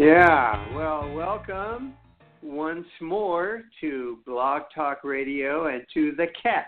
Yeah, 0.00 0.74
well, 0.74 1.12
welcome 1.12 1.92
once 2.42 2.86
more 3.02 3.64
to 3.82 4.20
Blog 4.24 4.62
Talk 4.74 5.04
Radio 5.04 5.66
and 5.66 5.84
to 5.92 6.12
The 6.16 6.28
Catch. 6.42 6.64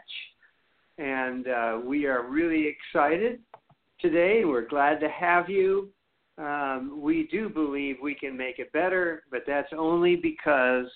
And 0.99 1.49
uh, 1.49 1.81
we 1.83 2.05
are 2.05 2.29
really 2.29 2.69
excited 2.69 3.41
today. 4.03 4.45
We're 4.45 4.69
glad 4.69 5.01
to 5.01 5.09
have 5.09 5.49
you. 5.49 5.89
Um, 6.37 6.99
we 7.01 7.27
do 7.33 7.49
believe 7.49 7.97
we 8.03 8.15
can 8.15 8.37
make 8.37 8.59
it 8.59 8.71
better, 8.73 9.23
but 9.31 9.45
that's 9.47 9.73
only 9.79 10.15
because 10.15 10.93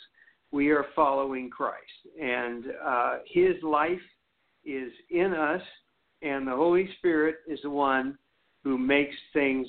we 0.53 0.69
are 0.69 0.85
following 0.95 1.49
Christ. 1.49 2.21
And 2.23 2.67
uh, 2.85 3.19
His 3.27 3.55
life 3.63 3.97
is 4.63 4.93
in 5.09 5.33
us, 5.33 5.63
and 6.21 6.47
the 6.47 6.55
Holy 6.55 6.91
Spirit 6.99 7.37
is 7.49 7.61
the 7.63 7.71
one 7.71 8.19
who 8.63 8.77
makes 8.77 9.17
things 9.33 9.67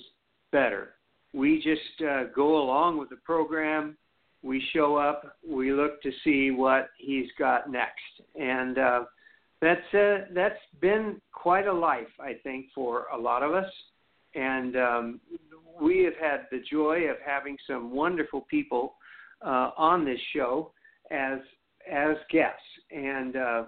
better. 0.52 0.97
We 1.34 1.58
just 1.58 2.08
uh, 2.08 2.26
go 2.36 2.62
along 2.62 2.98
with 2.98 3.10
the 3.10 3.18
program. 3.18 3.98
We 4.44 4.64
show 4.74 4.96
up. 4.96 5.38
We 5.48 5.72
look 5.72 6.02
to 6.04 6.12
see 6.24 6.52
what 6.52 6.90
he's 6.98 7.28
got 7.38 7.72
next, 7.72 8.02
and 8.40 8.78
uh, 8.78 9.04
that's 9.62 9.94
uh, 9.94 10.26
that's 10.34 10.60
been 10.80 11.20
quite 11.32 11.68
a 11.68 11.74
life, 11.74 12.08
I 12.20 12.34
think, 12.44 12.68
for 12.74 13.06
a 13.14 13.18
lot 13.18 13.44
of 13.44 13.54
us. 13.54 13.72
And 14.36 14.76
um, 14.76 15.20
we 15.82 16.04
have 16.04 16.14
had 16.22 16.42
the 16.52 16.62
joy 16.70 17.10
of 17.10 17.18
having 17.26 17.58
some 17.66 17.92
wonderful 17.92 18.42
people 18.50 18.96
uh, 19.46 19.72
on 19.78 20.06
this 20.06 20.20
show 20.34 20.72
as 21.12 21.40
as 21.92 22.16
guests. 22.32 22.62
And 22.92 23.36
uh, 23.36 23.64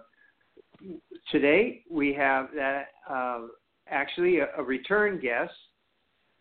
today 1.32 1.84
we 1.90 2.14
have 2.14 2.50
that 2.56 2.88
uh, 3.10 3.42
actually 3.88 4.40
a, 4.40 4.48
a 4.58 4.64
return 4.64 5.20
guest 5.20 5.54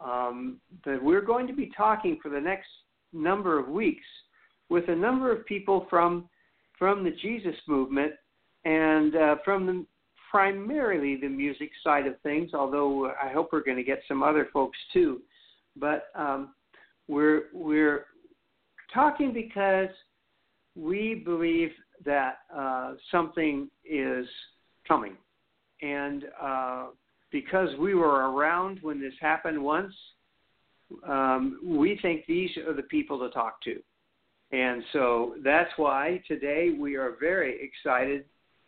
um, 0.01 0.61
that 0.85 1.03
we're 1.03 1.21
going 1.21 1.47
to 1.47 1.53
be 1.53 1.71
talking 1.77 2.19
for 2.23 2.29
the 2.29 2.41
next 2.41 2.69
number 3.13 3.59
of 3.59 3.69
weeks 3.69 4.05
with 4.69 4.89
a 4.89 4.95
number 4.95 5.33
of 5.33 5.45
people 5.47 5.87
from 5.89 6.29
from 6.79 7.03
the 7.03 7.11
Jesus 7.11 7.57
movement 7.67 8.13
and 8.65 9.17
uh, 9.17 9.37
from 9.45 9.67
the 9.67 9.85
primarily 10.31 11.17
the 11.17 11.29
music 11.29 11.71
side 11.83 12.07
of 12.07 12.21
things. 12.23 12.53
Although 12.55 13.13
I 13.23 13.31
hope 13.33 13.51
we're 13.53 13.65
going 13.65 13.79
to 13.79 13.83
get 13.83 14.03
some 14.07 14.23
other 14.23 14.49
folks 14.53 14.79
too, 14.93 15.21
but 15.77 16.09
um, 16.15 16.55
we're 17.09 17.45
we're 17.53 18.07
talking 18.93 19.33
because 19.33 19.89
we 20.77 21.23
believe 21.25 21.71
that 22.05 22.39
uh, 22.55 22.95
something 23.11 23.69
is 23.85 24.27
coming, 24.87 25.15
and 25.83 26.25
uh, 26.41 26.87
because 27.31 27.69
we 27.79 27.95
were 27.95 28.31
around 28.31 28.79
when 28.83 29.01
this 29.01 29.15
happened 29.21 29.63
once, 29.63 29.95
um, 31.07 31.61
we 31.63 31.99
think 32.01 32.25
these 32.27 32.51
are 32.67 32.73
the 32.73 32.83
people 32.83 33.19
to 33.19 33.31
talk 33.31 33.61
to. 33.63 33.81
And 34.51 34.83
so 34.93 35.35
that's 35.45 35.71
why 35.77 36.23
today 36.27 36.71
we 36.79 36.97
are 36.97 37.17
very 37.21 37.59
excited 37.61 38.25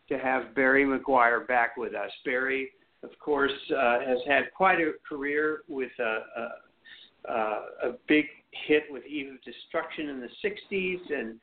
to 0.08 0.18
have 0.18 0.54
Barry 0.54 0.84
McGuire 0.84 1.46
back 1.46 1.76
with 1.76 1.94
us. 1.94 2.10
Barry, 2.24 2.70
of 3.02 3.10
course, 3.18 3.52
uh, 3.74 4.00
has 4.00 4.18
had 4.26 4.52
quite 4.54 4.78
a 4.78 4.92
career 5.08 5.60
with 5.68 5.92
a, 5.98 6.18
a, 7.30 7.32
a 7.88 7.92
big 8.08 8.26
hit 8.66 8.84
with 8.90 9.04
Eve 9.06 9.32
of 9.32 9.42
Destruction 9.42 10.08
in 10.10 10.20
the 10.20 10.28
60s 10.44 11.18
and 11.18 11.40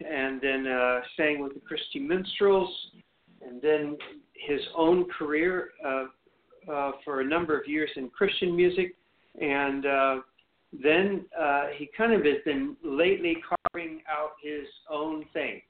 and 0.00 0.40
then 0.40 0.66
uh, 0.66 1.00
sang 1.16 1.40
with 1.40 1.54
the 1.54 1.60
Christy 1.60 2.00
Minstrels, 2.00 2.68
and 3.46 3.62
then 3.62 3.96
his 4.34 4.60
own 4.76 5.06
career 5.16 5.68
uh, 5.86 6.06
uh, 6.70 6.92
for 7.04 7.20
a 7.20 7.24
number 7.24 7.58
of 7.58 7.66
years 7.68 7.90
in 7.96 8.08
Christian 8.10 8.54
music, 8.54 8.94
and 9.40 9.86
uh, 9.86 10.16
then 10.82 11.24
uh, 11.40 11.66
he 11.76 11.88
kind 11.96 12.12
of 12.12 12.24
has 12.24 12.42
been 12.44 12.76
lately 12.84 13.36
carving 13.48 14.00
out 14.08 14.32
his 14.42 14.66
own 14.90 15.24
thing, 15.32 15.60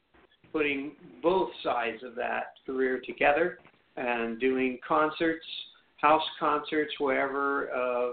putting 0.53 0.93
both 1.23 1.51
sides 1.63 2.03
of 2.03 2.15
that 2.15 2.55
career 2.65 3.01
together 3.05 3.59
and 3.97 4.41
doing 4.41 4.79
concerts, 4.87 5.45
house 5.97 6.23
concerts, 6.39 6.93
wherever, 6.99 7.71
uh, 7.71 8.13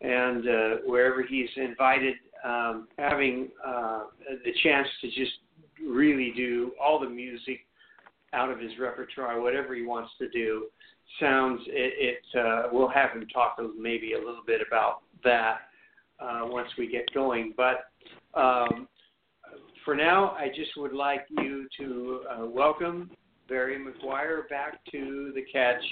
and 0.00 0.48
uh, 0.48 0.76
wherever 0.84 1.22
he's 1.22 1.48
invited, 1.56 2.14
um, 2.44 2.88
having 2.98 3.48
uh, 3.64 4.04
the 4.44 4.52
chance 4.62 4.88
to 5.00 5.08
just 5.08 5.32
really 5.86 6.32
do 6.36 6.72
all 6.80 6.98
the 6.98 7.08
music 7.08 7.60
out 8.32 8.50
of 8.50 8.58
his 8.58 8.72
repertoire, 8.80 9.40
whatever 9.40 9.74
he 9.74 9.82
wants 9.82 10.10
to 10.18 10.28
do. 10.30 10.66
Sounds 11.20 11.60
it. 11.66 12.18
it 12.34 12.38
uh, 12.38 12.68
we'll 12.72 12.88
have 12.88 13.10
him 13.10 13.26
talk 13.32 13.58
maybe 13.78 14.14
a 14.14 14.18
little 14.18 14.42
bit 14.46 14.60
about 14.66 15.02
that 15.24 15.58
uh, 16.20 16.40
once 16.44 16.68
we 16.78 16.86
get 16.86 17.12
going. 17.12 17.54
But 17.56 17.90
um, 18.38 18.88
for 19.84 19.94
now, 19.94 20.30
I 20.30 20.48
just 20.48 20.70
would 20.76 20.92
like 20.92 21.26
you 21.30 21.66
to 21.78 22.20
uh, 22.30 22.46
welcome 22.46 23.10
Barry 23.48 23.78
McGuire 23.78 24.48
back 24.48 24.84
to 24.92 25.32
the 25.34 25.42
Catch 25.52 25.82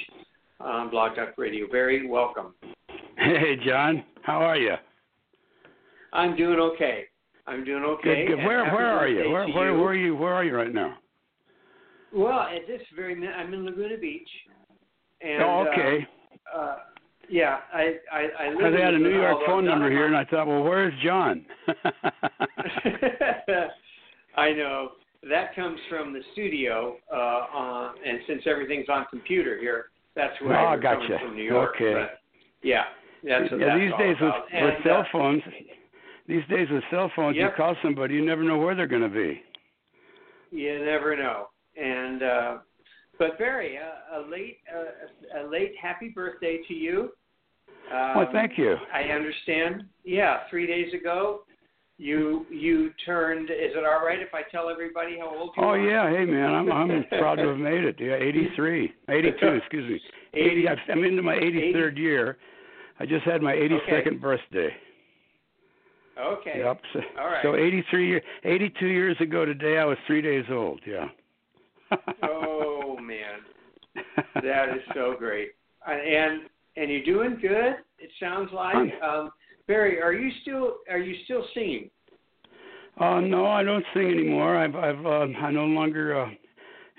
on 0.60 0.90
Blog 0.90 1.16
Talk 1.16 1.36
Radio. 1.36 1.66
Barry, 1.70 2.06
welcome. 2.06 2.54
Hey, 3.16 3.56
John. 3.64 4.04
How 4.22 4.38
are 4.38 4.56
you? 4.56 4.74
I'm 6.12 6.36
doing 6.36 6.58
okay. 6.58 7.04
I'm 7.46 7.64
doing 7.64 7.84
okay. 7.84 8.26
Good. 8.26 8.36
good. 8.36 8.46
Where 8.46 8.64
Where 8.72 8.86
are 8.86 9.08
you? 9.08 9.30
Where 9.30 9.48
Where 9.48 9.70
you. 9.70 9.78
Where 9.78 9.88
are 9.88 9.94
you? 9.94 10.16
Where 10.16 10.34
are 10.34 10.44
you 10.44 10.56
right 10.56 10.72
now? 10.72 10.96
Well, 12.12 12.40
at 12.40 12.66
this 12.66 12.82
very 12.94 13.14
minute, 13.14 13.34
I'm 13.36 13.52
in 13.54 13.64
Laguna 13.64 13.96
Beach. 13.98 14.28
And, 15.22 15.42
oh, 15.42 15.66
okay. 15.72 16.06
Uh, 16.54 16.58
uh, 16.58 16.76
yeah, 17.28 17.58
I 17.72 17.94
I, 18.12 18.28
I. 18.38 18.50
Because 18.56 18.74
I 18.76 18.84
had 18.84 18.94
a 18.94 18.98
New 18.98 19.10
York 19.10 19.38
phone 19.46 19.64
number 19.64 19.90
here, 19.90 20.06
and 20.06 20.16
I 20.16 20.24
thought, 20.24 20.46
well, 20.48 20.62
where's 20.62 20.92
John? 21.04 21.44
I 24.36 24.52
know 24.52 24.92
that 25.28 25.54
comes 25.54 25.78
from 25.88 26.12
the 26.12 26.20
studio, 26.32 26.96
uh, 27.12 27.16
on, 27.16 27.94
and 28.06 28.20
since 28.26 28.42
everything's 28.46 28.88
on 28.88 29.06
computer 29.10 29.58
here, 29.58 29.86
that's 30.16 30.32
where 30.40 30.58
Oh, 30.58 30.70
we're 30.70 30.80
gotcha. 30.80 31.18
from 31.20 31.36
New 31.36 31.42
York. 31.44 31.74
Okay. 31.76 31.92
But, 31.92 32.18
yeah, 32.62 32.84
that's 33.22 33.50
yeah, 33.52 33.58
that's 33.58 33.80
these 33.80 33.92
days 33.98 34.16
with, 34.20 34.28
about. 34.30 34.44
with 34.52 34.54
And, 34.74 34.84
cell 34.84 35.00
uh, 35.00 35.04
phones, 35.12 35.42
these 36.26 36.42
days 36.48 36.68
with 36.70 36.82
cell 36.90 37.10
phones, 37.14 37.36
Yep. 37.36 37.50
you 37.50 37.56
call 37.56 37.76
somebody, 37.82 38.14
you 38.14 38.24
never 38.24 38.42
know 38.42 38.58
where 38.58 38.74
they're 38.74 38.86
going 38.86 39.02
to 39.02 39.08
be. 39.08 39.42
You 40.50 40.84
never 40.84 41.16
know. 41.16 41.48
And 41.76 42.22
uh, 42.22 42.56
but 43.20 43.38
Barry, 43.38 43.78
uh, 43.78 44.18
a 44.18 44.28
late 44.28 44.58
uh, 44.74 45.42
a 45.42 45.48
late 45.48 45.74
happy 45.80 46.08
birthday 46.08 46.58
to 46.66 46.74
you. 46.74 47.12
Um, 47.92 48.16
well, 48.16 48.28
thank 48.32 48.58
you. 48.58 48.76
I 48.92 49.02
understand. 49.02 49.84
Yeah, 50.04 50.38
three 50.48 50.66
days 50.66 50.92
ago, 50.94 51.42
you 51.98 52.46
you 52.50 52.90
turned. 53.04 53.50
Is 53.50 53.72
it 53.76 53.84
all 53.84 54.04
right 54.04 54.20
if 54.20 54.34
I 54.34 54.40
tell 54.50 54.70
everybody 54.70 55.18
how 55.20 55.28
old 55.28 55.50
you 55.56 55.62
Oh 55.62 55.68
are? 55.68 55.78
Oh 55.78 55.84
yeah, 55.84 56.10
hey 56.10 56.24
man, 56.24 56.50
I'm 56.50 56.72
I'm 56.72 57.04
proud 57.10 57.36
to 57.36 57.48
have 57.48 57.58
made 57.58 57.84
it. 57.84 57.96
Yeah, 58.00 58.14
83, 58.14 58.92
82, 59.08 59.46
excuse 59.48 59.90
me. 59.90 60.00
80. 60.40 60.68
I'm 60.88 61.04
into 61.04 61.22
my 61.22 61.34
83rd 61.34 61.98
year. 61.98 62.38
I 62.98 63.06
just 63.06 63.24
had 63.24 63.42
my 63.42 63.52
82nd 63.54 64.06
Okay. 64.06 64.16
birthday. 64.16 64.70
Okay. 66.18 66.58
Yep. 66.58 66.80
So, 66.92 67.00
All 67.18 67.26
right. 67.26 67.42
so 67.42 67.56
83 67.56 68.08
year, 68.08 68.22
82 68.44 68.86
years 68.86 69.16
ago 69.20 69.44
today, 69.46 69.78
I 69.78 69.84
was 69.84 69.96
three 70.06 70.20
days 70.20 70.44
old. 70.50 70.80
Yeah. 70.86 71.06
That 74.42 74.70
is 74.70 74.82
so 74.94 75.14
great. 75.18 75.50
And 75.86 76.42
and 76.76 76.90
you're 76.90 77.04
doing 77.04 77.38
good. 77.40 77.76
It 77.98 78.10
sounds 78.18 78.50
like. 78.52 78.92
Um, 79.02 79.30
Barry, 79.66 80.00
are 80.00 80.12
you 80.12 80.30
still 80.42 80.76
are 80.90 80.98
you 80.98 81.16
still 81.24 81.44
singing? 81.54 81.90
Uh, 82.98 83.20
no, 83.20 83.46
I 83.46 83.62
don't 83.62 83.84
sing 83.94 84.10
anymore. 84.10 84.56
I've 84.56 84.74
I've 84.74 85.06
uh, 85.06 85.26
I 85.38 85.50
no 85.50 85.64
longer 85.64 86.20
uh, 86.20 86.30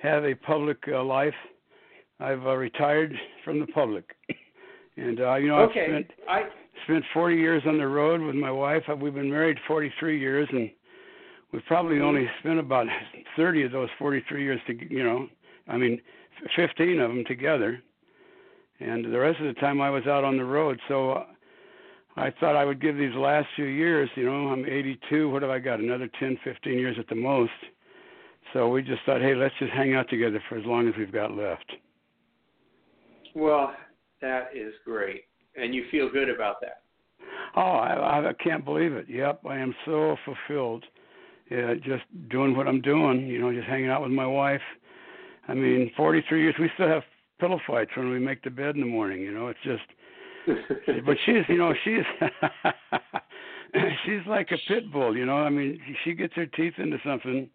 have 0.01 0.23
a 0.23 0.35
public 0.35 0.77
uh, 0.87 1.03
life. 1.03 1.33
I've 2.19 2.45
uh, 2.45 2.55
retired 2.55 3.13
from 3.43 3.59
the 3.59 3.67
public, 3.67 4.15
and 4.97 5.19
uh, 5.19 5.35
you 5.35 5.47
know 5.47 5.59
okay. 5.63 5.81
I've 5.81 5.89
spent 5.89 6.11
I 6.29 6.41
spent 6.85 7.03
40 7.13 7.35
years 7.35 7.63
on 7.67 7.77
the 7.77 7.87
road 7.87 8.21
with 8.21 8.35
my 8.35 8.51
wife. 8.51 8.83
Uh, 8.89 8.95
We've 8.95 9.13
been 9.13 9.29
married 9.29 9.57
43 9.67 10.19
years, 10.19 10.47
and 10.51 10.71
we've 11.51 11.65
probably 11.65 11.99
only 11.99 12.27
spent 12.39 12.59
about 12.59 12.87
30 13.35 13.63
of 13.63 13.71
those 13.71 13.89
43 13.99 14.43
years 14.43 14.59
to 14.67 14.93
you 14.93 15.03
know 15.03 15.27
I 15.67 15.77
mean, 15.77 16.01
15 16.55 16.99
of 16.99 17.09
them 17.09 17.23
together, 17.27 17.81
and 18.79 19.05
the 19.05 19.19
rest 19.19 19.39
of 19.39 19.53
the 19.53 19.59
time 19.59 19.81
I 19.81 19.89
was 19.89 20.07
out 20.07 20.23
on 20.23 20.37
the 20.37 20.45
road. 20.45 20.79
So 20.87 21.11
uh, 21.11 21.25
I 22.15 22.31
thought 22.39 22.55
I 22.55 22.65
would 22.65 22.81
give 22.81 22.97
these 22.97 23.15
last 23.15 23.47
few 23.55 23.65
years. 23.65 24.09
You 24.15 24.25
know, 24.25 24.49
I'm 24.49 24.65
82. 24.65 25.29
What 25.29 25.41
have 25.41 25.51
I 25.51 25.59
got? 25.59 25.79
Another 25.79 26.09
10, 26.19 26.37
15 26.43 26.73
years 26.77 26.97
at 26.99 27.07
the 27.07 27.15
most. 27.15 27.51
So 28.53 28.67
we 28.69 28.81
just 28.81 29.01
thought, 29.05 29.21
hey, 29.21 29.35
let's 29.35 29.53
just 29.59 29.71
hang 29.71 29.95
out 29.95 30.09
together 30.09 30.41
for 30.49 30.57
as 30.57 30.65
long 30.65 30.87
as 30.87 30.93
we've 30.97 31.11
got 31.11 31.31
left. 31.31 31.71
Well, 33.33 33.73
that 34.21 34.49
is 34.53 34.73
great, 34.83 35.23
and 35.55 35.73
you 35.73 35.85
feel 35.89 36.09
good 36.11 36.29
about 36.29 36.59
that. 36.61 36.81
Oh, 37.55 37.61
I, 37.61 38.29
I 38.29 38.33
can't 38.43 38.65
believe 38.65 38.93
it. 38.93 39.05
Yep, 39.09 39.41
I 39.49 39.57
am 39.57 39.73
so 39.85 40.17
fulfilled. 40.25 40.83
Yeah, 41.49 41.73
just 41.75 42.03
doing 42.29 42.55
what 42.55 42.67
I'm 42.67 42.81
doing. 42.81 43.27
You 43.27 43.39
know, 43.39 43.53
just 43.53 43.67
hanging 43.67 43.89
out 43.89 44.01
with 44.01 44.11
my 44.11 44.25
wife. 44.25 44.61
I 45.47 45.53
mean, 45.53 45.91
43 45.97 46.41
years. 46.41 46.55
We 46.59 46.69
still 46.75 46.87
have 46.87 47.03
pillow 47.39 47.59
fights 47.65 47.91
when 47.95 48.09
we 48.09 48.19
make 48.19 48.43
the 48.43 48.49
bed 48.49 48.75
in 48.75 48.81
the 48.81 48.87
morning. 48.87 49.21
You 49.21 49.33
know, 49.33 49.47
it's 49.47 49.59
just. 49.63 49.83
but 51.05 51.17
she's, 51.25 51.43
you 51.47 51.57
know, 51.57 51.73
she's 51.83 52.03
she's 54.05 54.25
like 54.27 54.49
a 54.51 54.57
pit 54.67 54.91
bull. 54.91 55.15
You 55.15 55.25
know, 55.25 55.37
I 55.37 55.49
mean, 55.49 55.79
she 56.03 56.13
gets 56.13 56.33
her 56.35 56.47
teeth 56.47 56.73
into 56.77 56.97
something, 57.05 57.49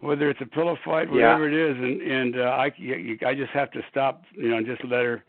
whether 0.00 0.28
it's 0.28 0.40
a 0.40 0.46
pillow 0.46 0.76
fight, 0.84 1.10
whatever 1.10 1.48
yeah. 1.48 1.56
it 1.56 1.70
is, 1.70 1.76
and 1.76 2.02
and 2.02 2.40
uh, 2.40 2.44
I 2.44 2.66
I 3.26 3.34
just 3.34 3.52
have 3.52 3.70
to 3.72 3.80
stop. 3.90 4.22
You 4.34 4.50
know, 4.50 4.56
and 4.56 4.66
just 4.66 4.84
let 4.84 5.04
her 5.04 5.24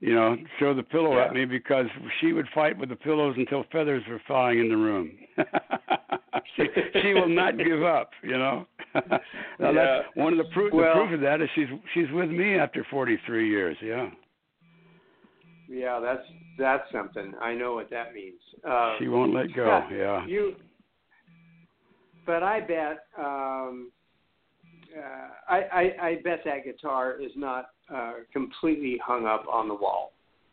you 0.00 0.14
know, 0.14 0.36
throw 0.58 0.74
the 0.74 0.82
pillow 0.82 1.16
yeah. 1.16 1.24
at 1.24 1.32
me 1.32 1.44
because 1.44 1.86
she 2.20 2.32
would 2.32 2.46
fight 2.54 2.76
with 2.78 2.90
the 2.90 2.96
pillows 2.96 3.34
until 3.38 3.64
feathers 3.72 4.02
were 4.08 4.20
flying 4.26 4.58
in 4.60 4.68
the 4.68 4.76
room. 4.76 5.12
she 6.56 6.64
she 7.02 7.14
will 7.14 7.28
not 7.28 7.58
give 7.58 7.82
up, 7.82 8.10
you 8.22 8.38
know. 8.38 8.66
now 8.94 9.02
yeah. 9.60 9.72
that's 9.72 10.06
one 10.14 10.32
of 10.32 10.38
the 10.38 10.52
proof 10.52 10.72
well, 10.72 10.94
the 10.94 11.00
proof 11.00 11.14
of 11.14 11.20
that 11.20 11.40
is 11.40 11.48
she's 11.54 11.68
she's 11.94 12.10
with 12.12 12.30
me 12.30 12.56
after 12.56 12.86
43 12.90 13.48
years, 13.48 13.76
yeah. 13.82 14.08
Yeah, 15.68 16.00
that's 16.00 16.22
that's 16.58 16.84
something. 16.92 17.34
I 17.42 17.54
know 17.54 17.74
what 17.74 17.90
that 17.90 18.14
means. 18.14 18.40
Uh, 18.66 18.94
she 18.98 19.08
won't 19.08 19.34
let 19.34 19.52
go, 19.54 19.82
yeah. 19.92 20.24
You 20.26 20.54
But 22.24 22.42
I 22.42 22.60
bet 22.60 23.06
um 23.18 23.90
uh, 24.96 25.52
I, 25.52 25.56
I 25.56 26.06
I 26.06 26.14
bet 26.24 26.40
that 26.44 26.64
guitar 26.64 27.20
is 27.20 27.32
not 27.36 27.66
uh, 27.94 28.14
completely 28.32 28.98
hung 29.04 29.26
up 29.26 29.44
on 29.52 29.68
the 29.68 29.74
wall. 29.74 30.12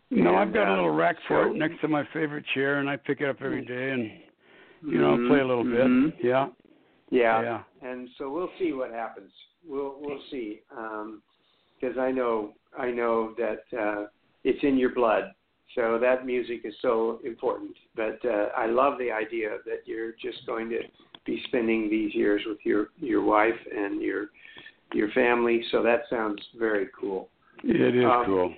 No, 0.10 0.30
and, 0.30 0.38
I've 0.38 0.54
got 0.54 0.68
uh, 0.68 0.72
a 0.72 0.76
little 0.76 0.92
rack 0.92 1.16
for 1.28 1.46
so, 1.46 1.52
it 1.52 1.58
next 1.58 1.82
to 1.82 1.88
my 1.88 2.04
favorite 2.14 2.46
chair, 2.54 2.80
and 2.80 2.90
I 2.90 2.98
pick 2.98 3.22
it 3.22 3.30
up 3.30 3.38
every 3.42 3.64
day 3.66 3.92
and 3.92 4.12
you 4.86 5.00
know 5.00 5.16
mm-hmm, 5.16 5.28
play 5.30 5.40
a 5.40 5.46
little 5.48 5.64
mm-hmm. 5.64 6.10
bit. 6.10 6.16
Yeah. 6.24 6.48
yeah. 7.10 7.42
Yeah. 7.42 7.90
And 7.90 8.10
so 8.18 8.32
we'll 8.32 8.52
see 8.60 8.74
what 8.74 8.92
happens. 8.92 9.32
We'll 9.66 9.96
we'll 10.00 10.22
see 10.30 10.62
because 10.70 11.98
um, 11.98 12.02
I 12.02 12.12
know 12.12 12.54
I 12.78 12.92
know 12.92 13.34
that 13.38 13.78
uh, 13.78 14.06
it's 14.44 14.64
in 14.64 14.78
your 14.78 14.94
blood. 14.94 15.32
So 15.76 15.98
that 16.00 16.26
music 16.26 16.62
is 16.66 16.76
so 16.82 17.20
important. 17.26 17.72
But 17.96 18.20
uh, 18.26 18.50
I 18.56 18.68
love 18.68 19.00
the 19.00 19.12
idea 19.12 19.58
that 19.66 19.82
you're 19.86 20.12
just 20.12 20.46
going 20.46 20.70
to 20.70 20.80
be 21.26 21.42
spending 21.48 21.90
these 21.90 22.14
years 22.14 22.42
with 22.46 22.60
your 22.64 22.88
your 22.98 23.24
wife 23.24 23.60
and 23.76 24.02
your 24.02 24.28
your 24.94 25.10
family. 25.12 25.64
So 25.72 25.82
that 25.84 26.02
sounds 26.10 26.42
very 26.58 26.88
cool. 27.00 27.30
It 27.64 27.96
is 27.96 28.04
Um, 28.06 28.26
cool. 28.26 28.54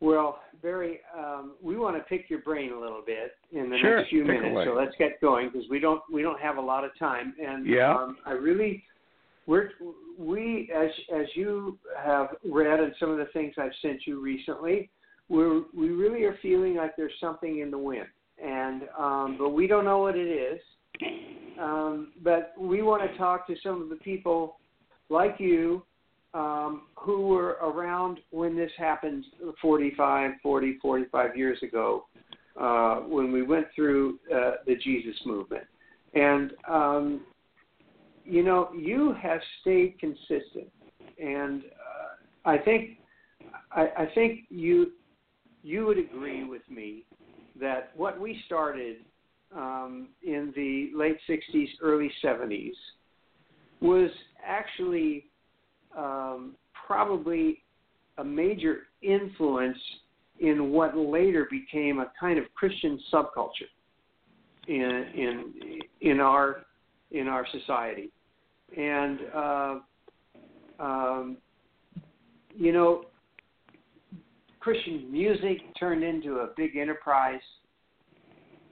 Well, 0.00 0.40
Barry, 0.62 1.00
um, 1.18 1.54
we 1.60 1.76
want 1.76 1.96
to 1.96 2.02
pick 2.04 2.30
your 2.30 2.38
brain 2.40 2.72
a 2.72 2.80
little 2.80 3.02
bit 3.04 3.32
in 3.50 3.68
the 3.68 3.78
Sure, 3.78 3.98
next 3.98 4.10
few 4.10 4.24
minutes. 4.24 4.52
away. 4.52 4.64
So 4.64 4.74
let's 4.74 4.94
get 4.96 5.20
going 5.20 5.50
because 5.50 5.68
we 5.68 5.80
don't 5.80 6.00
we 6.12 6.22
don't 6.22 6.40
have 6.40 6.56
a 6.56 6.60
lot 6.60 6.84
of 6.84 6.96
time. 6.98 7.34
And 7.44 7.66
Yeah. 7.66 7.92
um, 7.94 8.18
I 8.24 8.32
really 8.32 8.84
we're 9.46 9.70
we 10.16 10.70
as 10.74 10.90
as 11.14 11.26
you 11.34 11.78
have 11.96 12.36
read 12.44 12.80
and 12.80 12.94
some 13.00 13.10
of 13.10 13.18
the 13.18 13.26
things 13.32 13.54
I've 13.58 13.74
sent 13.82 14.06
you 14.06 14.20
recently, 14.20 14.88
we 15.28 15.62
we 15.74 15.88
really 15.90 16.24
are 16.24 16.36
feeling 16.40 16.76
like 16.76 16.96
there's 16.96 17.18
something 17.20 17.58
in 17.58 17.70
the 17.70 17.78
wind, 17.78 18.06
and 18.42 18.82
um, 18.96 19.36
but 19.38 19.50
we 19.50 19.66
don't 19.66 19.84
know 19.84 19.98
what 19.98 20.16
it 20.16 20.28
is. 20.28 20.60
Um, 21.58 22.12
but 22.22 22.54
we 22.58 22.82
want 22.82 23.08
to 23.10 23.16
talk 23.18 23.46
to 23.48 23.56
some 23.62 23.82
of 23.82 23.88
the 23.88 23.96
people 23.96 24.56
like 25.08 25.36
you 25.38 25.82
um, 26.34 26.82
who 26.96 27.28
were 27.28 27.58
around 27.62 28.20
when 28.30 28.56
this 28.56 28.70
happened 28.78 29.24
45, 29.60 30.32
40, 30.42 30.78
45 30.80 31.36
years 31.36 31.58
ago 31.62 32.06
uh, 32.60 32.96
when 33.00 33.32
we 33.32 33.42
went 33.42 33.66
through 33.74 34.18
uh, 34.34 34.52
the 34.66 34.76
Jesus 34.76 35.16
movement. 35.26 35.64
And, 36.14 36.52
um, 36.68 37.22
you 38.24 38.42
know, 38.42 38.70
you 38.74 39.14
have 39.20 39.40
stayed 39.60 39.98
consistent. 39.98 40.70
And 41.18 41.62
uh, 41.64 42.48
I 42.50 42.58
think 42.58 42.98
I, 43.74 44.06
think 44.14 44.40
you 44.50 44.92
you 45.62 45.86
would 45.86 45.98
agree 45.98 46.44
with 46.44 46.62
me 46.68 47.04
that 47.60 47.92
what 47.96 48.20
we 48.20 48.40
started 48.46 48.96
um, 49.54 50.08
in 50.22 50.52
the 50.56 50.90
late 50.94 51.18
60s, 51.28 51.68
early 51.80 52.10
70s 52.22 52.72
was 53.80 54.10
actually 54.44 55.26
um, 55.96 56.54
probably 56.86 57.62
a 58.18 58.24
major 58.24 58.80
influence 59.02 59.78
in 60.40 60.70
what 60.70 60.96
later 60.96 61.46
became 61.50 62.00
a 62.00 62.10
kind 62.18 62.38
of 62.38 62.44
Christian 62.54 62.98
subculture 63.12 63.70
in 64.68 65.04
in 65.14 65.80
in 66.00 66.20
our 66.20 66.64
in 67.10 67.28
our 67.28 67.46
society, 67.52 68.10
and 68.76 69.18
uh, 69.34 69.78
um, 70.78 71.36
you 72.54 72.72
know, 72.72 73.04
Christian 74.60 75.10
music 75.10 75.58
turned 75.78 76.02
into 76.02 76.38
a 76.38 76.48
big 76.56 76.76
enterprise. 76.76 77.40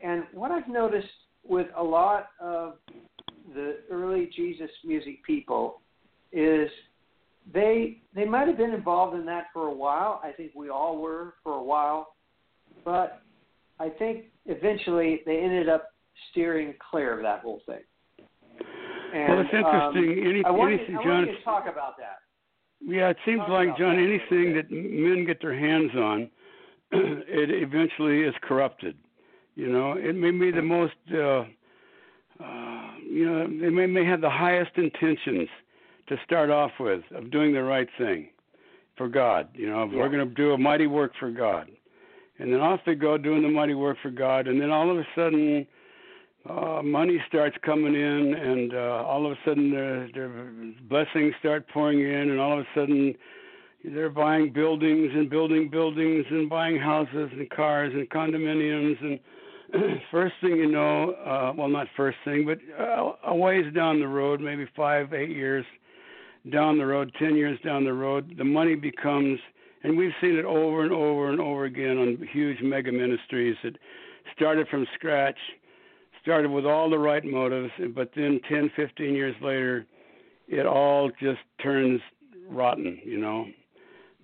And 0.03 0.25
what 0.33 0.51
I've 0.51 0.69
noticed 0.69 1.09
with 1.47 1.67
a 1.77 1.83
lot 1.83 2.29
of 2.41 2.75
the 3.55 3.79
early 3.91 4.31
Jesus 4.35 4.71
music 4.85 5.25
people 5.25 5.81
is 6.33 6.71
they 7.53 7.99
they 8.15 8.25
might 8.25 8.49
have 8.49 8.57
been 8.57 8.73
involved 8.73 9.17
in 9.17 9.25
that 9.27 9.47
for 9.53 9.67
a 9.67 9.75
while. 9.75 10.21
I 10.23 10.33
think 10.33 10.53
we 10.55 10.69
all 10.69 10.99
were 10.99 11.35
for 11.43 11.55
a 11.55 11.63
while, 11.63 12.15
but 12.85 13.23
I 13.79 13.89
think 13.89 14.27
eventually 14.47 15.21
they 15.27 15.39
ended 15.39 15.69
up 15.69 15.95
steering 16.31 16.75
clear 16.91 17.17
of 17.17 17.23
that 17.23 17.41
whole 17.41 17.61
thing. 17.67 17.81
And, 19.15 19.29
well, 19.29 19.41
it's 19.41 19.55
interesting. 19.55 20.23
Um, 20.23 20.29
Any, 20.29 20.45
I 20.45 20.51
want, 20.51 20.73
anything, 20.73 20.95
you, 20.95 21.01
I 21.01 21.05
John. 21.05 21.27
you 21.27 21.37
to 21.37 21.43
talk 21.43 21.65
about 21.65 21.97
that. 21.99 22.19
Yeah, 22.81 23.11
it 23.11 23.17
seems 23.27 23.41
Talk 23.41 23.49
like 23.49 23.77
John, 23.77 23.97
that 23.97 24.03
anything 24.03 24.55
that 24.55 24.71
men 24.71 25.25
get 25.27 25.41
their 25.41 25.59
hands 25.59 25.91
on, 25.97 26.31
it 26.93 27.51
eventually 27.51 28.21
is 28.21 28.35
corrupted. 28.43 28.97
You 29.55 29.69
know, 29.69 29.95
it 29.99 30.15
may 30.15 30.31
be 30.31 30.51
the 30.51 30.63
most, 30.63 30.95
uh, 31.13 31.45
uh, 32.43 32.91
you 33.03 33.27
know, 33.27 33.47
they 33.47 33.69
may 33.69 33.87
may 33.87 34.05
have 34.05 34.21
the 34.21 34.31
highest 34.31 34.71
intentions 34.77 35.49
to 36.11 36.17
start 36.25 36.51
off 36.51 36.73
with 36.79 37.03
of 37.15 37.31
doing 37.31 37.53
the 37.55 37.63
right 37.63 37.89
thing 37.99 38.29
for 38.97 39.09
God. 39.09 39.49
You 39.55 39.69
know, 39.71 39.85
Yeah. 39.91 39.99
we're 39.99 40.11
going 40.11 40.29
to 40.29 40.35
do 40.35 40.53
a 40.53 40.59
mighty 40.59 40.87
work 40.87 41.13
for 41.19 41.31
God, 41.31 41.71
and 42.39 42.53
then 42.53 42.61
off 42.61 42.81
they 42.85 42.95
go 42.95 43.17
doing 43.17 43.43
the 43.43 43.49
mighty 43.49 43.75
work 43.75 43.97
for 44.03 44.11
God, 44.11 44.47
and 44.47 44.61
then 44.61 44.71
all 44.71 44.91
of 44.91 44.99
a 44.99 45.07
sudden. 45.15 45.67
Uh, 46.49 46.81
money 46.83 47.23
starts 47.29 47.55
coming 47.61 47.95
in, 47.95 48.33
and 48.35 48.73
uh, 48.73 49.05
all 49.07 49.27
of 49.27 49.33
a 49.33 49.39
sudden 49.45 49.71
their, 49.71 50.09
their 50.15 50.31
blessings 50.89 51.35
start 51.39 51.69
pouring 51.69 52.01
in, 52.01 52.31
and 52.31 52.41
all 52.41 52.55
of 52.59 52.61
a 52.61 52.69
sudden 52.75 53.15
they're 53.85 54.09
buying 54.09 54.51
buildings 54.53 55.11
and 55.15 55.29
building 55.31 55.69
buildings 55.69 56.25
and 56.31 56.49
buying 56.49 56.79
houses 56.79 57.31
and 57.33 57.49
cars 57.51 57.93
and 57.95 58.09
condominiums 58.11 58.97
and 59.03 60.01
first 60.11 60.35
thing 60.41 60.57
you 60.57 60.71
know 60.71 61.13
uh 61.27 61.53
well 61.57 61.69
not 61.69 61.87
first 61.97 62.19
thing 62.25 62.45
but 62.45 62.59
uh, 62.83 63.13
a 63.27 63.35
ways 63.35 63.65
down 63.75 64.01
the 64.01 64.09
road 64.09 64.41
maybe 64.41 64.67
five 64.77 65.13
eight 65.15 65.31
years 65.31 65.65
down 66.51 66.79
the 66.79 66.87
road 66.87 67.13
ten 67.19 67.37
years 67.37 67.59
down 67.65 67.85
the 67.85 67.93
road 67.93 68.35
the 68.39 68.45
money 68.45 68.75
becomes 68.75 69.39
and 69.83 69.97
we've 69.97 70.13
seen 70.21 70.37
it 70.37 70.45
over 70.45 70.83
and 70.83 70.93
over 70.93 71.31
and 71.31 71.41
over 71.41 71.65
again 71.65 71.99
on 71.99 72.29
huge 72.33 72.59
mega 72.63 72.91
ministries 72.91 73.57
that 73.63 73.77
started 74.35 74.67
from 74.69 74.87
scratch 74.95 75.37
started 76.23 76.51
with 76.51 76.65
all 76.65 76.89
the 76.89 76.99
right 76.99 77.25
motives 77.25 77.71
but 77.95 78.11
then 78.17 78.41
ten 78.49 78.71
fifteen 78.75 79.15
years 79.15 79.35
later 79.43 79.87
it 80.49 80.67
all 80.67 81.11
just 81.21 81.41
turns 81.63 82.01
rotten 82.49 82.99
you 83.05 83.19
know 83.19 83.47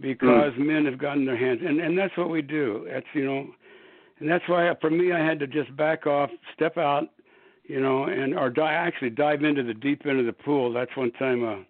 because 0.01 0.53
mm. 0.55 0.67
men 0.67 0.85
have 0.85 0.99
gotten 0.99 1.25
their 1.25 1.37
hands 1.37 1.61
and 1.65 1.81
and 1.81 1.99
that's 1.99 2.17
what 2.17 2.31
we 2.31 2.43
do 2.43 2.87
that's 2.91 3.07
you 3.15 3.25
know 3.25 3.47
and 4.21 4.29
that's 4.29 4.49
why 4.49 4.71
for 4.81 4.91
me 4.91 5.13
I 5.13 5.25
had 5.25 5.39
to 5.41 5.47
just 5.47 5.75
back 5.77 6.07
off 6.07 6.31
step 6.55 6.77
out 6.79 7.05
you 7.65 7.81
know 7.81 8.05
and 8.05 8.35
or 8.37 8.51
die 8.51 8.73
actually 8.73 9.11
dive 9.11 9.43
into 9.43 9.63
the 9.63 9.75
deep 9.75 10.07
end 10.07 10.19
of 10.19 10.27
the 10.27 10.33
pool 10.33 10.73
that's 10.73 10.97
one 10.97 11.13
time 11.13 11.45
uh 11.45 11.63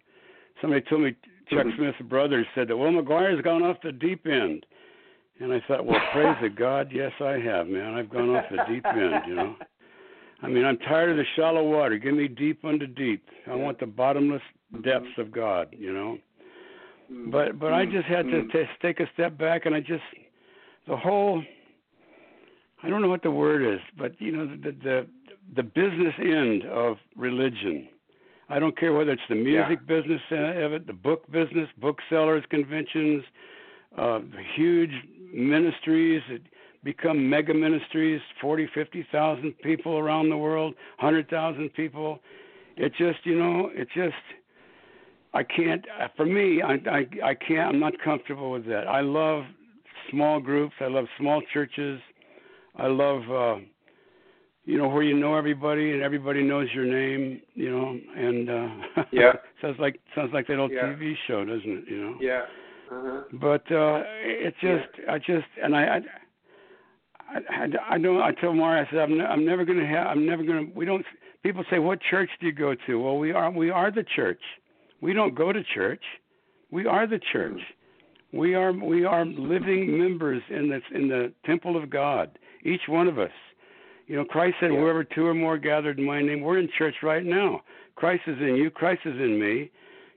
somebody 0.61 0.81
told 0.89 1.01
me 1.01 1.15
Chuck 1.49 1.65
Mhm. 1.65 1.75
Smith's 1.75 2.01
brother 2.09 2.45
said 2.55 2.67
that 2.67 2.77
well 2.77 2.91
McGuire's 2.91 3.41
gone 3.41 3.63
off 3.63 3.77
the 3.81 3.91
deep 3.91 4.25
end 4.27 4.65
and 5.39 5.53
I 5.53 5.59
thought 5.67 5.85
well 5.85 6.01
praise 6.11 6.35
the 6.41 6.49
God 6.49 6.91
yes 6.91 7.13
I 7.19 7.39
have 7.39 7.67
man 7.67 7.93
I've 7.93 8.09
gone 8.09 8.29
off 8.35 8.45
the 8.49 8.63
deep 8.67 8.85
end 8.85 9.21
you 9.27 9.35
know 9.35 9.55
I 10.41 10.47
mean 10.47 10.65
I'm 10.65 10.77
tired 10.77 11.11
of 11.11 11.17
the 11.17 11.25
shallow 11.35 11.63
water 11.63 11.97
give 11.97 12.15
me 12.15 12.27
deep 12.27 12.63
unto 12.65 12.87
deep 12.87 13.23
I 13.45 13.55
want 13.55 13.79
the 13.79 13.87
bottomless 13.87 14.41
depths 14.81 15.17
of 15.17 15.31
God, 15.31 15.69
you 15.71 15.93
know. 15.93 16.17
Mm. 17.09 17.31
But 17.31 17.57
but 17.57 17.71
I 17.71 17.85
just 17.85 18.05
had 18.05 18.25
to 18.27 18.43
Mm. 18.43 18.51
t- 18.51 18.69
take 18.81 18.99
a 18.99 19.07
step 19.13 19.37
back, 19.37 19.65
and 19.65 19.73
I 19.73 19.79
just 19.79 20.03
the 20.87 20.97
whole 20.97 21.41
I 22.83 22.89
don't 22.89 23.01
know 23.01 23.07
what 23.07 23.23
the 23.23 23.31
word 23.31 23.63
is, 23.63 23.79
but 23.97 24.19
you 24.19 24.31
know 24.33 24.45
the 24.45 24.71
the 24.71 25.07
the 25.55 25.63
business 25.63 26.13
end 26.19 26.65
of 26.65 26.97
religion. 27.15 27.87
I 28.49 28.59
don't 28.59 28.77
care 28.77 28.93
whether 28.93 29.11
it's 29.11 29.21
the 29.29 29.35
music 29.35 29.85
business 29.87 30.21
of 30.31 30.73
it, 30.73 30.87
the 30.87 30.93
book 30.93 31.29
business, 31.31 31.67
booksellers, 31.79 32.43
conventions, 32.49 33.23
uh, 33.97 34.19
huge 34.55 34.91
ministries 35.33 36.21
that 36.29 36.41
become 36.83 37.29
mega 37.29 37.53
ministries, 37.53 38.21
forty, 38.39 38.67
fifty 38.73 39.05
thousand 39.11 39.53
people 39.59 39.97
around 39.97 40.29
the 40.29 40.37
world, 40.37 40.75
hundred 40.97 41.29
thousand 41.29 41.73
people. 41.73 42.19
It 42.77 42.93
just, 42.97 43.25
you 43.25 43.37
know, 43.37 43.69
it 43.73 43.87
just. 43.93 44.15
I 45.33 45.43
can't. 45.43 45.83
uh, 46.01 46.07
For 46.15 46.25
me, 46.25 46.61
I, 46.61 46.73
I, 46.89 47.07
I 47.23 47.33
can't. 47.35 47.69
I'm 47.73 47.79
not 47.79 47.93
comfortable 48.03 48.49
with 48.51 48.65
that. 48.67 48.87
I 48.87 49.01
love 49.01 49.43
small 50.09 50.39
groups. 50.39 50.75
I 50.79 50.87
love 50.87 51.05
small 51.19 51.41
churches. 51.53 51.99
I 52.77 52.87
love, 52.87 53.21
uh, 53.29 53.55
you 54.67 54.77
know, 54.77 54.89
where 54.89 55.01
you 55.01 55.17
know 55.17 55.33
everybody 55.35 55.93
and 55.93 56.01
everybody 56.03 56.43
knows 56.43 56.67
your 56.75 56.85
name. 56.85 57.41
You 57.55 57.71
know, 57.71 57.99
and 58.15 58.49
uh, 58.49 59.03
Yeah. 59.11 59.31
sounds 59.61 59.77
like 59.79 59.99
sounds 60.13 60.31
like 60.33 60.45
that 60.47 60.59
old 60.59 60.71
Yeah. 60.71 60.83
TV 60.83 61.13
show, 61.25 61.45
doesn't 61.45 61.77
it? 61.79 61.83
You 61.89 61.97
know. 62.03 62.15
Yeah. 62.19 62.41
Uh-huh. 62.91 63.21
But 63.33 63.69
uh 63.71 64.03
it 64.45 64.53
just 64.61 65.09
I 65.09 65.17
just 65.19 65.47
and 65.63 65.75
I 65.75 65.83
I 65.83 65.99
I, 67.29 67.39
I, 67.63 67.95
I 67.95 67.97
don't 67.97 68.21
I 68.21 68.31
tell 68.39 68.53
Mara 68.53 68.85
I 68.85 68.89
said 68.89 68.99
I'm 68.99 69.17
ne- 69.17 69.25
I'm 69.25 69.45
never 69.45 69.65
going 69.65 69.79
to 69.79 69.85
have 69.85 70.07
I'm 70.07 70.25
never 70.25 70.43
going 70.43 70.67
to 70.67 70.73
we 70.73 70.85
don't 70.85 71.05
people 71.43 71.63
say 71.69 71.79
what 71.79 71.99
church 72.09 72.29
do 72.39 72.45
you 72.47 72.53
go 72.53 72.75
to? 72.87 72.95
Well, 73.01 73.17
we 73.17 73.31
are 73.31 73.49
we 73.51 73.69
are 73.69 73.89
the 73.91 74.05
church. 74.15 74.41
We 75.01 75.13
don't 75.13 75.35
go 75.35 75.51
to 75.51 75.61
church. 75.75 76.03
We 76.71 76.85
are 76.85 77.07
the 77.07 77.19
church. 77.31 77.59
We 78.33 78.53
are 78.55 78.71
we 78.71 79.05
are 79.05 79.25
living 79.25 79.97
members 79.97 80.41
in 80.49 80.69
this 80.69 80.83
in 80.93 81.07
the 81.07 81.31
temple 81.45 81.81
of 81.81 81.89
God. 81.89 82.37
Each 82.63 82.81
one 82.87 83.07
of 83.07 83.17
us. 83.19 83.31
You 84.07 84.15
know, 84.15 84.25
Christ 84.25 84.57
said, 84.59 84.71
Yeah. 84.71 84.79
"Wherever 84.79 85.03
two 85.03 85.27
or 85.27 85.33
more 85.33 85.57
gathered 85.57 85.99
in 85.99 86.05
my 86.05 86.21
name, 86.21 86.41
we're 86.41 86.57
in 86.57 86.69
church 86.69 87.03
right 87.03 87.25
now. 87.25 87.63
Christ 87.95 88.23
is 88.27 88.39
in 88.39 88.55
you. 88.55 88.69
Christ 88.69 89.05
is 89.05 89.19
in 89.19 89.39
me. 89.39 89.69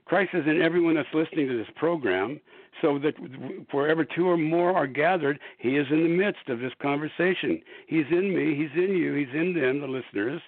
Christ 0.05 0.33
is 0.33 0.45
in 0.47 0.61
everyone 0.61 0.95
that's 0.95 1.13
listening 1.13 1.47
to 1.47 1.57
this 1.57 1.69
program. 1.75 2.39
So 2.81 2.97
that 2.99 3.13
wherever 3.71 4.05
two 4.05 4.27
or 4.29 4.37
more 4.37 4.73
are 4.75 4.87
gathered, 4.87 5.39
He 5.57 5.77
is 5.77 5.85
in 5.91 6.03
the 6.03 6.09
midst 6.09 6.47
of 6.49 6.59
this 6.59 6.73
conversation. 6.81 7.61
He's 7.85 8.07
in 8.09 8.33
me. 8.33 8.55
He's 8.55 8.71
in 8.75 8.95
you. 8.95 9.13
He's 9.13 9.33
in 9.33 9.53
them, 9.53 9.81
the 9.81 9.87
listeners. 9.87 10.41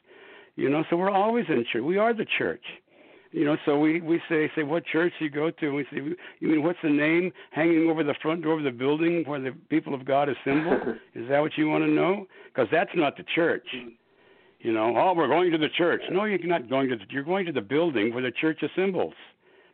You 0.55 0.69
know, 0.69 0.83
so 0.89 0.95
we're 0.95 1.09
always 1.09 1.45
in 1.49 1.65
church. 1.65 1.83
We 1.83 1.97
are 1.97 2.13
the 2.13 2.25
church. 2.25 2.63
You 3.33 3.45
know, 3.45 3.57
so 3.65 3.79
we 3.79 3.99
we 3.99 4.21
say 4.29 4.49
say 4.55 4.61
what 4.61 4.85
church 4.85 5.11
you 5.19 5.29
go 5.29 5.49
to? 5.49 5.65
And 5.65 5.75
we 5.75 5.83
say, 5.91 5.97
you 6.39 6.47
mean 6.47 6.61
what's 6.63 6.77
the 6.83 6.89
name 6.89 7.33
hanging 7.51 7.89
over 7.89 8.03
the 8.03 8.13
front 8.21 8.43
door 8.43 8.57
of 8.59 8.63
the 8.63 8.71
building 8.71 9.23
where 9.25 9.39
the 9.39 9.51
people 9.69 9.95
of 9.95 10.05
God 10.05 10.29
assemble? 10.29 10.73
Is 11.15 11.27
that 11.29 11.39
what 11.41 11.57
you 11.57 11.67
want 11.67 11.83
to 11.83 11.89
know? 11.89 12.27
Because 12.53 12.67
that's 12.71 12.91
not 12.95 13.17
the 13.17 13.25
church. 13.33 13.65
You 14.59 14.71
know, 14.71 14.95
oh, 14.95 15.13
we're 15.15 15.27
going 15.27 15.51
to 15.51 15.57
the 15.57 15.67
church. 15.69 16.01
No, 16.11 16.25
you're 16.25 16.37
not 16.45 16.69
going 16.69 16.89
to. 16.89 16.95
The, 16.95 17.05
you're 17.09 17.23
going 17.23 17.45
to 17.47 17.51
the 17.51 17.61
building 17.61 18.13
where 18.13 18.23
the 18.23 18.31
church 18.31 18.61
assembles. 18.61 19.15